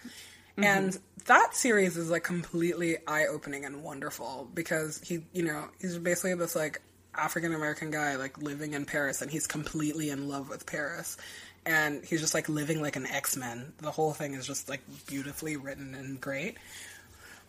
Mm-hmm. 0.52 0.64
And 0.64 0.98
that 1.26 1.54
series 1.54 1.98
is 1.98 2.08
like 2.10 2.24
completely 2.24 2.96
eye 3.06 3.26
opening 3.26 3.66
and 3.66 3.82
wonderful 3.82 4.48
because 4.54 4.98
he, 5.04 5.20
you 5.34 5.42
know, 5.42 5.66
he's 5.78 5.98
basically 5.98 6.34
this 6.36 6.56
like 6.56 6.80
African 7.14 7.54
American 7.54 7.90
guy 7.90 8.16
like 8.16 8.38
living 8.38 8.72
in 8.72 8.86
Paris 8.86 9.20
and 9.20 9.30
he's 9.30 9.46
completely 9.46 10.08
in 10.08 10.26
love 10.26 10.48
with 10.48 10.64
Paris. 10.64 11.18
And 11.66 12.02
he's 12.02 12.22
just 12.22 12.32
like 12.32 12.48
living 12.48 12.80
like 12.80 12.96
an 12.96 13.06
X 13.06 13.36
Men. 13.36 13.74
The 13.78 13.90
whole 13.90 14.14
thing 14.14 14.32
is 14.32 14.46
just 14.46 14.70
like 14.70 14.80
beautifully 15.06 15.58
written 15.58 15.94
and 15.94 16.18
great. 16.18 16.56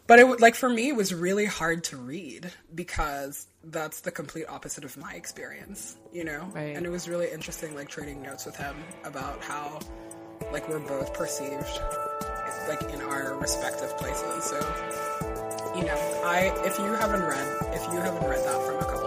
But 0.09 0.17
it 0.17 0.27
would 0.27 0.41
like 0.41 0.55
for 0.55 0.67
me 0.67 0.89
it 0.89 0.95
was 0.95 1.13
really 1.13 1.45
hard 1.45 1.83
to 1.85 1.97
read 1.97 2.51
because 2.73 3.45
that's 3.63 4.01
the 4.01 4.09
complete 4.09 4.45
opposite 4.49 4.83
of 4.83 4.97
my 4.97 5.13
experience, 5.13 5.97
you 6.11 6.23
know. 6.23 6.49
Right. 6.51 6.75
And 6.75 6.83
it 6.83 6.89
was 6.89 7.07
really 7.07 7.29
interesting 7.31 7.75
like 7.75 7.89
trading 7.89 8.23
notes 8.23 8.43
with 8.47 8.55
him 8.55 8.75
about 9.03 9.43
how 9.43 9.77
like 10.51 10.67
we're 10.67 10.79
both 10.79 11.13
perceived 11.13 11.79
like 12.67 12.81
in 12.91 13.01
our 13.01 13.37
respective 13.37 13.95
places. 13.99 14.45
So 14.45 14.57
you 15.75 15.83
know, 15.83 16.21
I 16.25 16.51
if 16.65 16.79
you 16.79 16.85
haven't 16.85 17.21
read 17.21 17.47
if 17.75 17.83
you 17.93 17.99
haven't 17.99 18.27
read 18.27 18.43
that 18.43 18.61
from 18.65 18.77
a 18.77 18.85
couple 18.85 18.98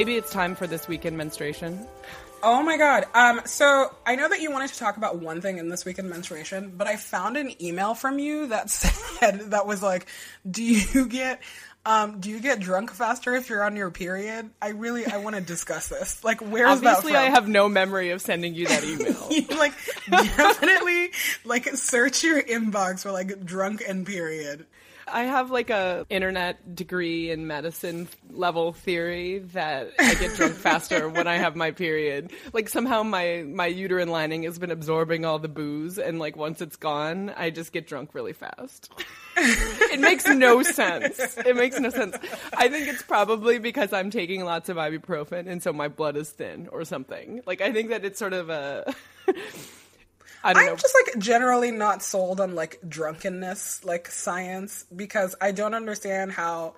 Maybe 0.00 0.16
it's 0.16 0.30
time 0.30 0.54
for 0.54 0.66
this 0.66 0.88
weekend 0.88 1.18
menstruation. 1.18 1.86
Oh 2.42 2.62
my 2.62 2.78
god. 2.78 3.04
Um 3.12 3.42
so 3.44 3.94
I 4.06 4.16
know 4.16 4.30
that 4.30 4.40
you 4.40 4.50
wanted 4.50 4.70
to 4.70 4.78
talk 4.78 4.96
about 4.96 5.18
one 5.18 5.42
thing 5.42 5.58
in 5.58 5.68
this 5.68 5.84
week 5.84 5.98
in 5.98 6.08
menstruation, 6.08 6.72
but 6.74 6.86
I 6.86 6.96
found 6.96 7.36
an 7.36 7.52
email 7.62 7.92
from 7.92 8.18
you 8.18 8.46
that 8.46 8.70
said 8.70 9.50
that 9.50 9.66
was 9.66 9.82
like, 9.82 10.06
do 10.50 10.64
you 10.64 11.06
get 11.06 11.42
um 11.84 12.18
do 12.18 12.30
you 12.30 12.40
get 12.40 12.60
drunk 12.60 12.92
faster 12.92 13.34
if 13.34 13.50
you're 13.50 13.62
on 13.62 13.76
your 13.76 13.90
period? 13.90 14.48
I 14.62 14.68
really 14.70 15.04
I 15.04 15.18
want 15.18 15.36
to 15.36 15.42
discuss 15.42 15.88
this. 15.88 16.24
Like 16.24 16.40
where's 16.40 16.78
Obviously, 16.78 17.12
that 17.12 17.22
I 17.22 17.28
have 17.28 17.46
no 17.46 17.68
memory 17.68 18.08
of 18.08 18.22
sending 18.22 18.54
you 18.54 18.68
that 18.68 18.82
email. 18.84 19.28
you 19.30 19.54
like 19.58 19.74
definitely 20.08 21.10
like 21.44 21.66
search 21.76 22.24
your 22.24 22.42
inbox 22.42 23.02
for 23.02 23.12
like 23.12 23.44
drunk 23.44 23.82
and 23.86 24.06
period. 24.06 24.64
I 25.12 25.24
have 25.24 25.50
like 25.50 25.70
a 25.70 26.06
internet 26.08 26.74
degree 26.74 27.30
in 27.30 27.46
medicine 27.46 28.08
level 28.30 28.72
theory 28.72 29.38
that 29.52 29.90
I 29.98 30.14
get 30.14 30.36
drunk 30.36 30.54
faster 30.56 31.08
when 31.08 31.26
I 31.26 31.36
have 31.36 31.56
my 31.56 31.70
period. 31.70 32.32
Like 32.52 32.68
somehow 32.68 33.02
my 33.02 33.44
my 33.46 33.66
uterine 33.66 34.08
lining 34.08 34.44
has 34.44 34.58
been 34.58 34.70
absorbing 34.70 35.24
all 35.24 35.38
the 35.38 35.48
booze 35.48 35.98
and 35.98 36.18
like 36.18 36.36
once 36.36 36.60
it's 36.60 36.76
gone, 36.76 37.30
I 37.36 37.50
just 37.50 37.72
get 37.72 37.86
drunk 37.86 38.14
really 38.14 38.32
fast. 38.32 38.90
it 39.36 40.00
makes 40.00 40.26
no 40.26 40.62
sense. 40.62 41.36
It 41.38 41.56
makes 41.56 41.78
no 41.78 41.90
sense. 41.90 42.16
I 42.56 42.68
think 42.68 42.88
it's 42.88 43.02
probably 43.02 43.58
because 43.58 43.92
I'm 43.92 44.10
taking 44.10 44.44
lots 44.44 44.68
of 44.68 44.76
ibuprofen 44.76 45.48
and 45.48 45.62
so 45.62 45.72
my 45.72 45.88
blood 45.88 46.16
is 46.16 46.30
thin 46.30 46.68
or 46.68 46.84
something. 46.84 47.42
Like 47.46 47.60
I 47.60 47.72
think 47.72 47.90
that 47.90 48.04
it's 48.04 48.18
sort 48.18 48.32
of 48.32 48.50
a 48.50 48.94
I 50.42 50.52
don't 50.52 50.62
I'm 50.62 50.68
know. 50.70 50.76
just 50.76 50.94
like 50.94 51.18
generally 51.18 51.70
not 51.70 52.02
sold 52.02 52.40
on 52.40 52.54
like 52.54 52.78
drunkenness, 52.88 53.84
like 53.84 54.08
science, 54.10 54.84
because 54.94 55.34
I 55.40 55.52
don't 55.52 55.74
understand 55.74 56.32
how 56.32 56.74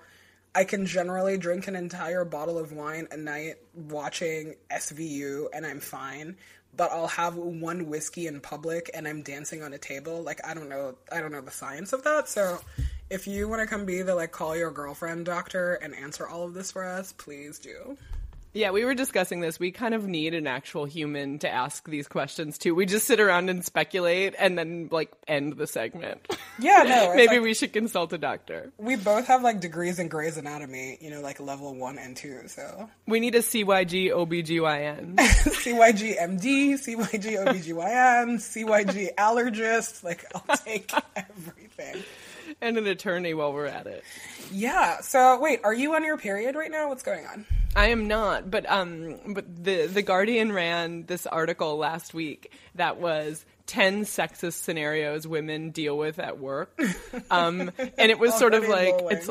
I 0.55 0.65
can 0.65 0.85
generally 0.85 1.37
drink 1.37 1.67
an 1.67 1.75
entire 1.75 2.25
bottle 2.25 2.59
of 2.59 2.71
wine 2.71 3.07
a 3.11 3.17
night 3.17 3.55
watching 3.73 4.55
SVU 4.69 5.47
and 5.53 5.65
I'm 5.65 5.79
fine, 5.79 6.35
but 6.75 6.91
I'll 6.91 7.07
have 7.07 7.35
one 7.35 7.87
whiskey 7.87 8.27
in 8.27 8.39
public 8.39 8.91
and 8.93 9.07
I'm 9.07 9.23
dancing 9.23 9.63
on 9.63 9.73
a 9.73 9.77
table. 9.77 10.21
Like 10.21 10.45
I 10.45 10.53
don't 10.53 10.69
know, 10.69 10.95
I 11.11 11.21
don't 11.21 11.31
know 11.31 11.41
the 11.41 11.51
science 11.51 11.93
of 11.93 12.03
that. 12.03 12.27
So 12.27 12.59
if 13.09 13.27
you 13.27 13.47
want 13.47 13.61
to 13.61 13.67
come 13.67 13.85
be 13.85 14.01
the 14.01 14.13
like 14.15 14.31
call 14.31 14.55
your 14.55 14.71
girlfriend 14.71 15.25
doctor 15.25 15.75
and 15.75 15.95
answer 15.95 16.27
all 16.27 16.43
of 16.43 16.53
this 16.53 16.71
for 16.71 16.83
us, 16.83 17.13
please 17.13 17.59
do. 17.59 17.97
Yeah, 18.55 18.69
we 18.69 18.85
were 18.85 18.93
discussing 18.93 19.39
this. 19.39 19.59
We 19.59 19.71
kind 19.71 19.95
of 19.95 20.05
need 20.07 20.35
an 20.35 20.45
actual 20.45 20.85
human 20.85 21.39
to 21.39 21.49
ask 21.49 21.89
these 21.89 22.07
questions 22.07 22.59
to. 22.59 22.71
We 22.75 22.85
just 22.85 23.07
sit 23.07 23.19
around 23.19 23.49
and 23.49 23.65
speculate 23.65 24.35
and 24.37 24.55
then 24.55 24.89
like 24.91 25.11
end 25.27 25.53
the 25.57 25.65
segment. 25.67 26.27
Yeah, 26.59 26.83
no, 26.83 27.15
Maybe 27.15 27.37
like- 27.37 27.41
we 27.41 27.55
should 27.55 27.73
consult 27.73 28.13
a 28.13 28.17
doctor. 28.19 28.71
We 28.77 28.95
both 28.95 29.25
have 29.25 29.41
like 29.41 29.59
degrees 29.59 29.97
in 29.97 30.07
Grey's 30.07 30.37
Anatomy, 30.37 30.99
you 31.01 31.09
know, 31.09 31.19
like 31.19 31.39
level 31.39 31.73
one 31.73 31.97
and 31.97 32.15
two. 32.15 32.41
So 32.47 32.87
We 33.07 33.19
need 33.19 33.33
a 33.33 33.39
CYG 33.39 34.11
OBGYN 34.11 35.15
CYG 35.17 36.15
MD, 36.19 36.73
CYG 36.73 37.43
OBGYN, 37.43 38.35
CYG 38.37 39.15
allergist. 39.15 40.03
Like, 40.03 40.25
I'll 40.35 40.55
take 40.57 40.91
everything. 41.15 42.03
and 42.61 42.77
an 42.77 42.85
attorney 42.85 43.33
while 43.33 43.51
we're 43.51 43.65
at 43.65 43.87
it. 43.87 44.03
Yeah. 44.51 45.01
So, 45.01 45.39
wait, 45.39 45.61
are 45.63 45.73
you 45.73 45.95
on 45.95 46.03
your 46.03 46.17
period 46.19 46.53
right 46.55 46.69
now? 46.71 46.89
What's 46.89 47.03
going 47.03 47.25
on? 47.25 47.47
I 47.75 47.87
am 47.87 48.07
not, 48.07 48.49
but 48.51 48.69
um, 48.69 49.33
but 49.33 49.63
the 49.63 49.87
the 49.87 50.01
Guardian 50.01 50.51
ran 50.51 51.05
this 51.05 51.25
article 51.25 51.77
last 51.77 52.13
week 52.13 52.51
that 52.75 52.97
was. 52.99 53.45
10 53.65 54.03
sexist 54.03 54.61
scenarios 54.61 55.25
women 55.25 55.71
deal 55.71 55.97
with 55.97 56.19
at 56.19 56.37
work. 56.37 56.77
Um, 57.31 57.71
and 57.97 58.11
it 58.11 58.19
was 58.19 58.37
sort 58.37 58.53
of 58.53 58.67
like, 58.67 58.95
rolling. 58.95 59.17
it's 59.17 59.29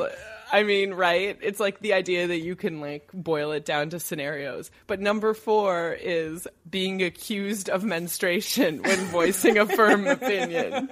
I 0.53 0.61
mean, 0.61 0.93
right? 0.93 1.35
It's 1.41 1.59
like 1.59 1.79
the 1.79 1.93
idea 1.93 2.27
that 2.27 2.39
you 2.39 2.55
can 2.55 2.79
like 2.79 3.09
boil 3.11 3.53
it 3.53 3.65
down 3.65 3.89
to 3.89 3.99
scenarios. 3.99 4.69
But 4.85 4.99
number 4.99 5.33
four 5.33 5.97
is 5.99 6.47
being 6.69 7.01
accused 7.01 7.69
of 7.69 7.83
menstruation 7.83 8.83
when 8.83 8.99
voicing 9.07 9.57
a 9.57 9.65
firm 9.65 10.05
opinion. 10.07 10.89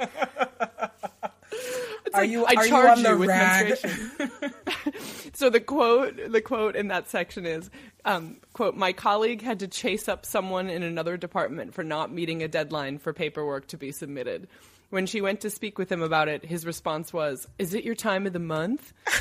It's 2.13 2.17
Are 2.17 2.21
like, 2.23 2.29
you- 2.29 2.45
I 2.45 2.53
are 2.57 2.63
you 2.65 2.69
charge 2.69 2.97
on 2.97 3.03
the 3.03 3.17
with 3.17 3.29
rag? 3.29 3.69
menstruation. 3.69 4.51
so 5.33 5.49
the 5.49 5.61
quote, 5.61 6.19
the 6.29 6.41
quote 6.41 6.75
in 6.75 6.89
that 6.89 7.09
section 7.09 7.45
is, 7.45 7.69
um, 8.03 8.37
"quote 8.51 8.75
My 8.75 8.91
colleague 8.91 9.41
had 9.41 9.59
to 9.59 9.67
chase 9.69 10.09
up 10.09 10.25
someone 10.25 10.69
in 10.69 10.83
another 10.83 11.15
department 11.15 11.73
for 11.73 11.83
not 11.85 12.11
meeting 12.11 12.43
a 12.43 12.49
deadline 12.49 12.97
for 12.97 13.13
paperwork 13.13 13.67
to 13.67 13.77
be 13.77 13.91
submitted." 13.93 14.47
When 14.89 15.05
she 15.05 15.21
went 15.21 15.39
to 15.41 15.49
speak 15.49 15.77
with 15.77 15.89
him 15.89 16.01
about 16.01 16.27
it, 16.27 16.43
his 16.43 16.65
response 16.65 17.13
was, 17.13 17.47
"Is 17.57 17.73
it 17.73 17.85
your 17.85 17.95
time 17.95 18.27
of 18.27 18.33
the 18.33 18.39
month?" 18.39 18.91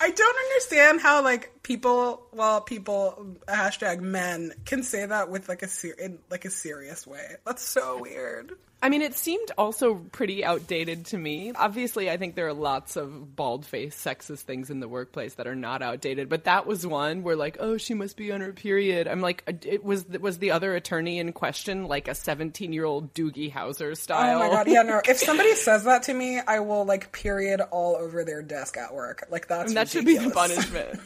I 0.00 0.10
don't 0.10 0.36
understand 0.38 1.00
how, 1.00 1.22
like, 1.22 1.62
people, 1.62 2.26
well, 2.32 2.60
people, 2.60 3.36
hashtag 3.48 4.00
men, 4.00 4.52
can 4.64 4.82
say 4.82 5.04
that 5.04 5.30
with, 5.30 5.48
like, 5.48 5.62
a, 5.62 5.68
ser- 5.68 5.96
in, 5.98 6.20
like, 6.30 6.44
a 6.44 6.50
serious 6.50 7.06
way. 7.06 7.34
That's 7.44 7.62
so 7.62 8.00
weird. 8.00 8.52
I 8.82 8.90
mean, 8.90 9.00
it 9.00 9.14
seemed 9.14 9.50
also 9.56 9.94
pretty 9.94 10.44
outdated 10.44 11.06
to 11.06 11.18
me. 11.18 11.52
Obviously, 11.56 12.10
I 12.10 12.18
think 12.18 12.34
there 12.34 12.46
are 12.46 12.52
lots 12.52 12.96
of 12.96 13.34
bald-faced 13.34 13.98
sexist 14.04 14.40
things 14.40 14.68
in 14.68 14.80
the 14.80 14.88
workplace 14.88 15.34
that 15.34 15.46
are 15.46 15.54
not 15.54 15.80
outdated, 15.80 16.28
but 16.28 16.44
that 16.44 16.66
was 16.66 16.86
one 16.86 17.22
where 17.22 17.36
like, 17.36 17.56
oh, 17.58 17.78
she 17.78 17.94
must 17.94 18.18
be 18.18 18.30
on 18.32 18.42
her 18.42 18.52
period. 18.52 19.08
I'm 19.08 19.22
like, 19.22 19.42
uh, 19.48 19.54
it 19.62 19.82
was 19.82 20.06
was 20.06 20.38
the 20.38 20.50
other 20.50 20.74
attorney 20.74 21.18
in 21.18 21.32
question 21.32 21.86
like 21.86 22.06
a 22.06 22.12
17-year-old 22.12 23.14
Doogie 23.14 23.50
Howser 23.50 23.96
style? 23.96 24.36
Oh 24.36 24.38
my 24.40 24.50
god, 24.50 24.68
yeah, 24.68 24.82
no. 24.82 25.00
If 25.08 25.16
somebody 25.18 25.54
says 25.54 25.84
that 25.84 26.04
to 26.04 26.14
me, 26.14 26.38
I 26.38 26.60
will, 26.60 26.84
like, 26.84 27.12
period 27.12 27.62
all 27.70 27.96
over 27.96 28.24
their 28.24 28.42
desk 28.42 28.76
at 28.76 28.94
work. 28.94 29.24
Like, 29.30 29.48
that's 29.48 29.70
And 29.70 29.76
that 29.78 29.88
should 29.88 30.04
be 30.04 30.18
the 30.18 30.30
punishment. 30.34 31.00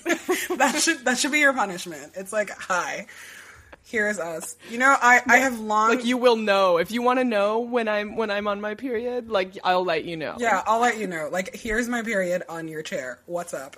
that 0.58 0.80
should 0.80 1.04
that 1.04 1.18
should 1.18 1.32
be 1.32 1.38
your 1.38 1.52
punishment. 1.52 2.12
It's 2.16 2.32
like, 2.32 2.50
hi, 2.50 3.06
here's 3.90 4.18
us. 4.18 4.56
You 4.70 4.78
know, 4.78 4.96
I 5.00 5.20
I 5.26 5.38
have 5.38 5.58
long 5.58 5.90
like 5.90 6.04
you 6.04 6.16
will 6.16 6.36
know 6.36 6.78
if 6.78 6.90
you 6.90 7.02
want 7.02 7.18
to 7.18 7.24
know 7.24 7.60
when 7.60 7.88
I'm 7.88 8.16
when 8.16 8.30
I'm 8.30 8.46
on 8.48 8.60
my 8.60 8.74
period. 8.74 9.28
Like 9.28 9.58
I'll 9.64 9.84
let 9.84 10.04
you 10.04 10.16
know. 10.16 10.36
Yeah, 10.38 10.62
I'll 10.66 10.80
let 10.80 10.98
you 10.98 11.06
know. 11.06 11.28
Like, 11.30 11.54
here's 11.54 11.88
my 11.88 12.02
period 12.02 12.42
on 12.48 12.68
your 12.68 12.82
chair. 12.82 13.18
What's 13.26 13.52
up? 13.52 13.76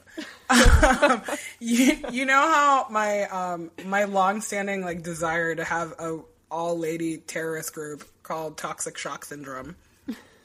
um, 0.51 1.23
you, 1.59 1.99
you 2.11 2.27
know 2.27 2.35
how 2.35 2.87
my 2.91 3.25
um 3.25 3.71
my 3.87 4.05
long-standing 4.05 4.83
like 4.83 5.03
desire 5.03 5.55
to 5.55 5.65
have 5.65 5.93
a 5.99 6.21
all-lady 6.51 7.17
terrorist 7.17 7.73
group 7.73 8.05
called 8.23 8.59
Toxic 8.59 8.99
Shock 8.99 9.25
Syndrome. 9.25 9.77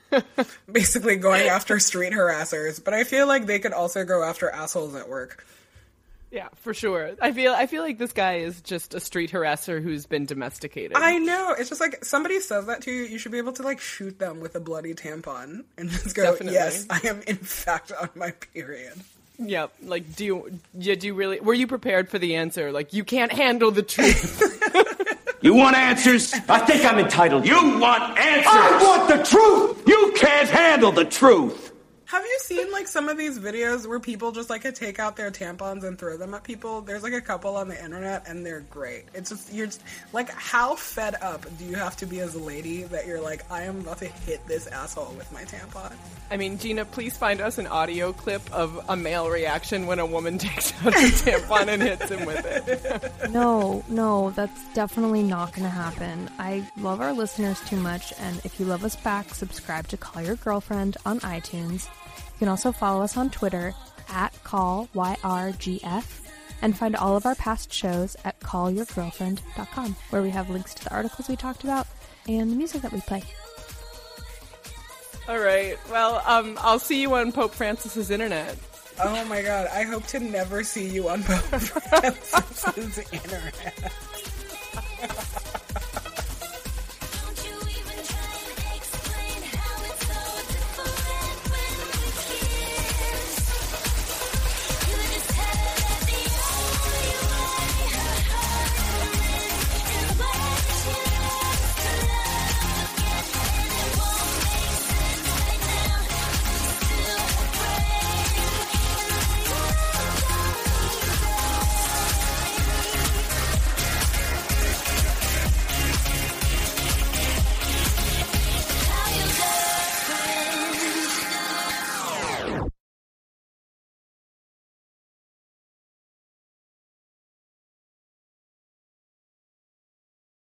Basically 0.72 1.18
going 1.18 1.48
after 1.50 1.80
street 1.80 2.14
harassers, 2.14 2.82
but 2.82 2.94
I 2.94 3.04
feel 3.04 3.28
like 3.28 3.46
they 3.46 3.60
could 3.60 3.74
also 3.74 4.06
go 4.06 4.24
after 4.24 4.50
assholes 4.50 4.96
at 4.96 5.10
work. 5.10 5.46
Yeah, 6.32 6.50
for 6.56 6.74
sure. 6.74 7.12
I 7.22 7.32
feel 7.32 7.54
I 7.54 7.68
feel 7.68 7.82
like 7.84 7.98
this 7.98 8.12
guy 8.12 8.38
is 8.40 8.62
just 8.62 8.94
a 8.94 9.00
street 9.00 9.32
harasser 9.32 9.82
who's 9.82 10.06
been 10.06 10.26
domesticated. 10.26 10.98
I 10.98 11.18
know. 11.20 11.56
It's 11.58 11.70
just 11.70 11.80
like 11.80 12.04
somebody 12.04 12.42
says 12.42 12.66
that 12.66 12.82
to 12.82 12.92
you, 12.92 13.04
you 13.04 13.18
should 13.18 13.32
be 13.32 13.38
able 13.38 13.54
to 13.54 13.64
like 13.64 13.80
shoot 13.80 14.20
them 14.20 14.42
with 14.42 14.56
a 14.56 14.60
bloody 14.60 14.94
tampon 14.94 15.64
and 15.78 15.90
just 15.90 16.16
go, 16.16 16.24
Definitely. 16.24 16.54
"Yes, 16.56 16.86
I 16.90 17.00
am 17.06 17.22
in 17.28 17.38
fact 17.38 17.92
on 17.94 18.10
my 18.16 18.32
period." 18.32 18.94
Yep. 19.40 19.74
Like, 19.84 20.16
do 20.16 20.26
you, 20.26 20.60
yeah, 20.74 20.96
do 20.96 21.06
you 21.08 21.14
really, 21.14 21.40
were 21.40 21.54
you 21.54 21.68
prepared 21.68 22.10
for 22.10 22.18
the 22.18 22.38
answer? 22.38 22.72
Like, 22.72 22.94
you 22.94 23.04
can't 23.04 23.32
handle 23.32 23.70
the 23.70 23.84
truth. 23.84 24.42
You 25.40 25.54
want 25.54 25.78
answers? 25.78 26.34
I 26.50 26.58
think 26.66 26.84
I'm 26.84 26.98
entitled. 26.98 27.46
You 27.46 27.80
want 27.80 28.18
answers? 28.18 28.48
I 28.48 28.80
want 28.84 29.08
the 29.08 29.24
truth! 29.24 29.88
You 29.88 30.14
can't 30.18 30.50
handle 30.50 30.92
the 30.92 31.06
truth! 31.06 31.67
Have 32.08 32.24
you 32.24 32.40
seen 32.40 32.72
like 32.72 32.88
some 32.88 33.10
of 33.10 33.18
these 33.18 33.38
videos 33.38 33.86
where 33.86 34.00
people 34.00 34.32
just 34.32 34.50
like 34.50 34.64
take 34.74 34.98
out 34.98 35.18
their 35.18 35.30
tampons 35.30 35.84
and 35.84 36.00
throw 36.00 36.16
them 36.16 36.34
at 36.34 36.44
people? 36.44 36.80
There's 36.80 37.04
like 37.04 37.12
a 37.12 37.20
couple 37.20 37.58
on 37.58 37.68
the 37.68 37.84
internet 37.84 38.30
and 38.30 38.46
they're 38.46 38.62
great. 38.62 39.04
It's 39.14 39.30
just 39.30 39.54
you're 39.54 39.66
just, 39.66 39.84
like 40.14 40.30
how 40.30 40.76
fed 40.76 41.16
up 41.22 41.46
do 41.58 41.66
you 41.66 41.76
have 41.76 41.98
to 41.98 42.06
be 42.06 42.22
as 42.22 42.34
a 42.34 42.40
lady 42.40 42.84
that 42.84 43.06
you're 43.08 43.20
like 43.20 43.44
I 43.52 43.64
am 43.64 43.82
about 43.82 43.98
to 43.98 44.06
hit 44.06 44.46
this 44.48 44.68
asshole 44.68 45.16
with 45.18 45.30
my 45.34 45.44
tampon? 45.44 45.94
I 46.32 46.38
mean, 46.38 46.58
Gina, 46.58 46.86
please 46.86 47.18
find 47.18 47.42
us 47.42 47.58
an 47.58 47.68
audio 47.68 48.14
clip 48.14 48.42
of 48.54 48.86
a 48.88 48.96
male 48.96 49.30
reaction 49.30 49.86
when 49.86 50.00
a 50.00 50.06
woman 50.06 50.38
takes 50.38 50.72
out 50.86 50.94
a 50.94 50.98
tampon 50.98 51.68
and 51.68 51.82
hits 51.82 52.10
him 52.10 52.26
with 52.26 52.46
it. 52.46 53.12
No, 53.38 53.84
no, 53.90 54.32
that's 54.32 54.64
definitely 54.74 55.22
not 55.22 55.52
going 55.52 55.64
to 55.64 55.70
happen. 55.70 56.30
I 56.40 56.68
love 56.78 57.02
our 57.02 57.12
listeners 57.14 57.60
too 57.62 57.76
much, 57.76 58.14
and 58.20 58.40
if 58.46 58.60
you 58.60 58.66
love 58.66 58.86
us 58.86 58.96
back, 58.96 59.34
subscribe 59.34 59.88
to 59.90 59.98
Call 59.98 60.24
Your 60.24 60.38
Girlfriend 60.38 60.98
on 61.06 61.20
iTunes. 61.20 61.88
You 62.18 62.40
can 62.40 62.48
also 62.48 62.72
follow 62.72 63.04
us 63.04 63.18
on 63.18 63.30
Twitter 63.30 63.74
at 64.10 64.34
CallYRGF 64.44 66.22
and 66.62 66.78
find 66.78 66.96
all 66.96 67.16
of 67.16 67.26
our 67.26 67.36
past 67.36 67.72
shows 67.72 68.16
at 68.26 68.40
callyourgirlfriend.com, 68.40 69.96
where 70.10 70.22
we 70.22 70.30
have 70.30 70.50
links 70.50 70.74
to 70.76 70.84
the 70.86 70.94
articles 70.94 71.30
we 71.30 71.36
talked 71.36 71.64
about 71.64 71.88
and 72.28 72.52
the 72.52 72.56
music 72.56 72.82
that 72.82 72.92
we 72.92 73.02
play. 73.02 73.24
All 75.28 75.40
right. 75.40 75.78
Well, 75.92 76.22
um, 76.26 76.58
I'll 76.62 76.80
see 76.80 77.02
you 77.02 77.14
on 77.16 77.32
Pope 77.32 77.54
Francis's 77.54 78.12
internet. 78.12 78.58
Oh 79.00 79.26
my 79.26 79.44
god, 79.44 79.68
I 79.68 79.84
hope 79.84 80.08
to 80.08 80.20
never 80.20 80.64
see 80.64 80.88
you 80.88 81.10
on 81.10 81.22
Pope 81.24 81.36
Francis's 81.60 82.98
internet. 83.12 83.94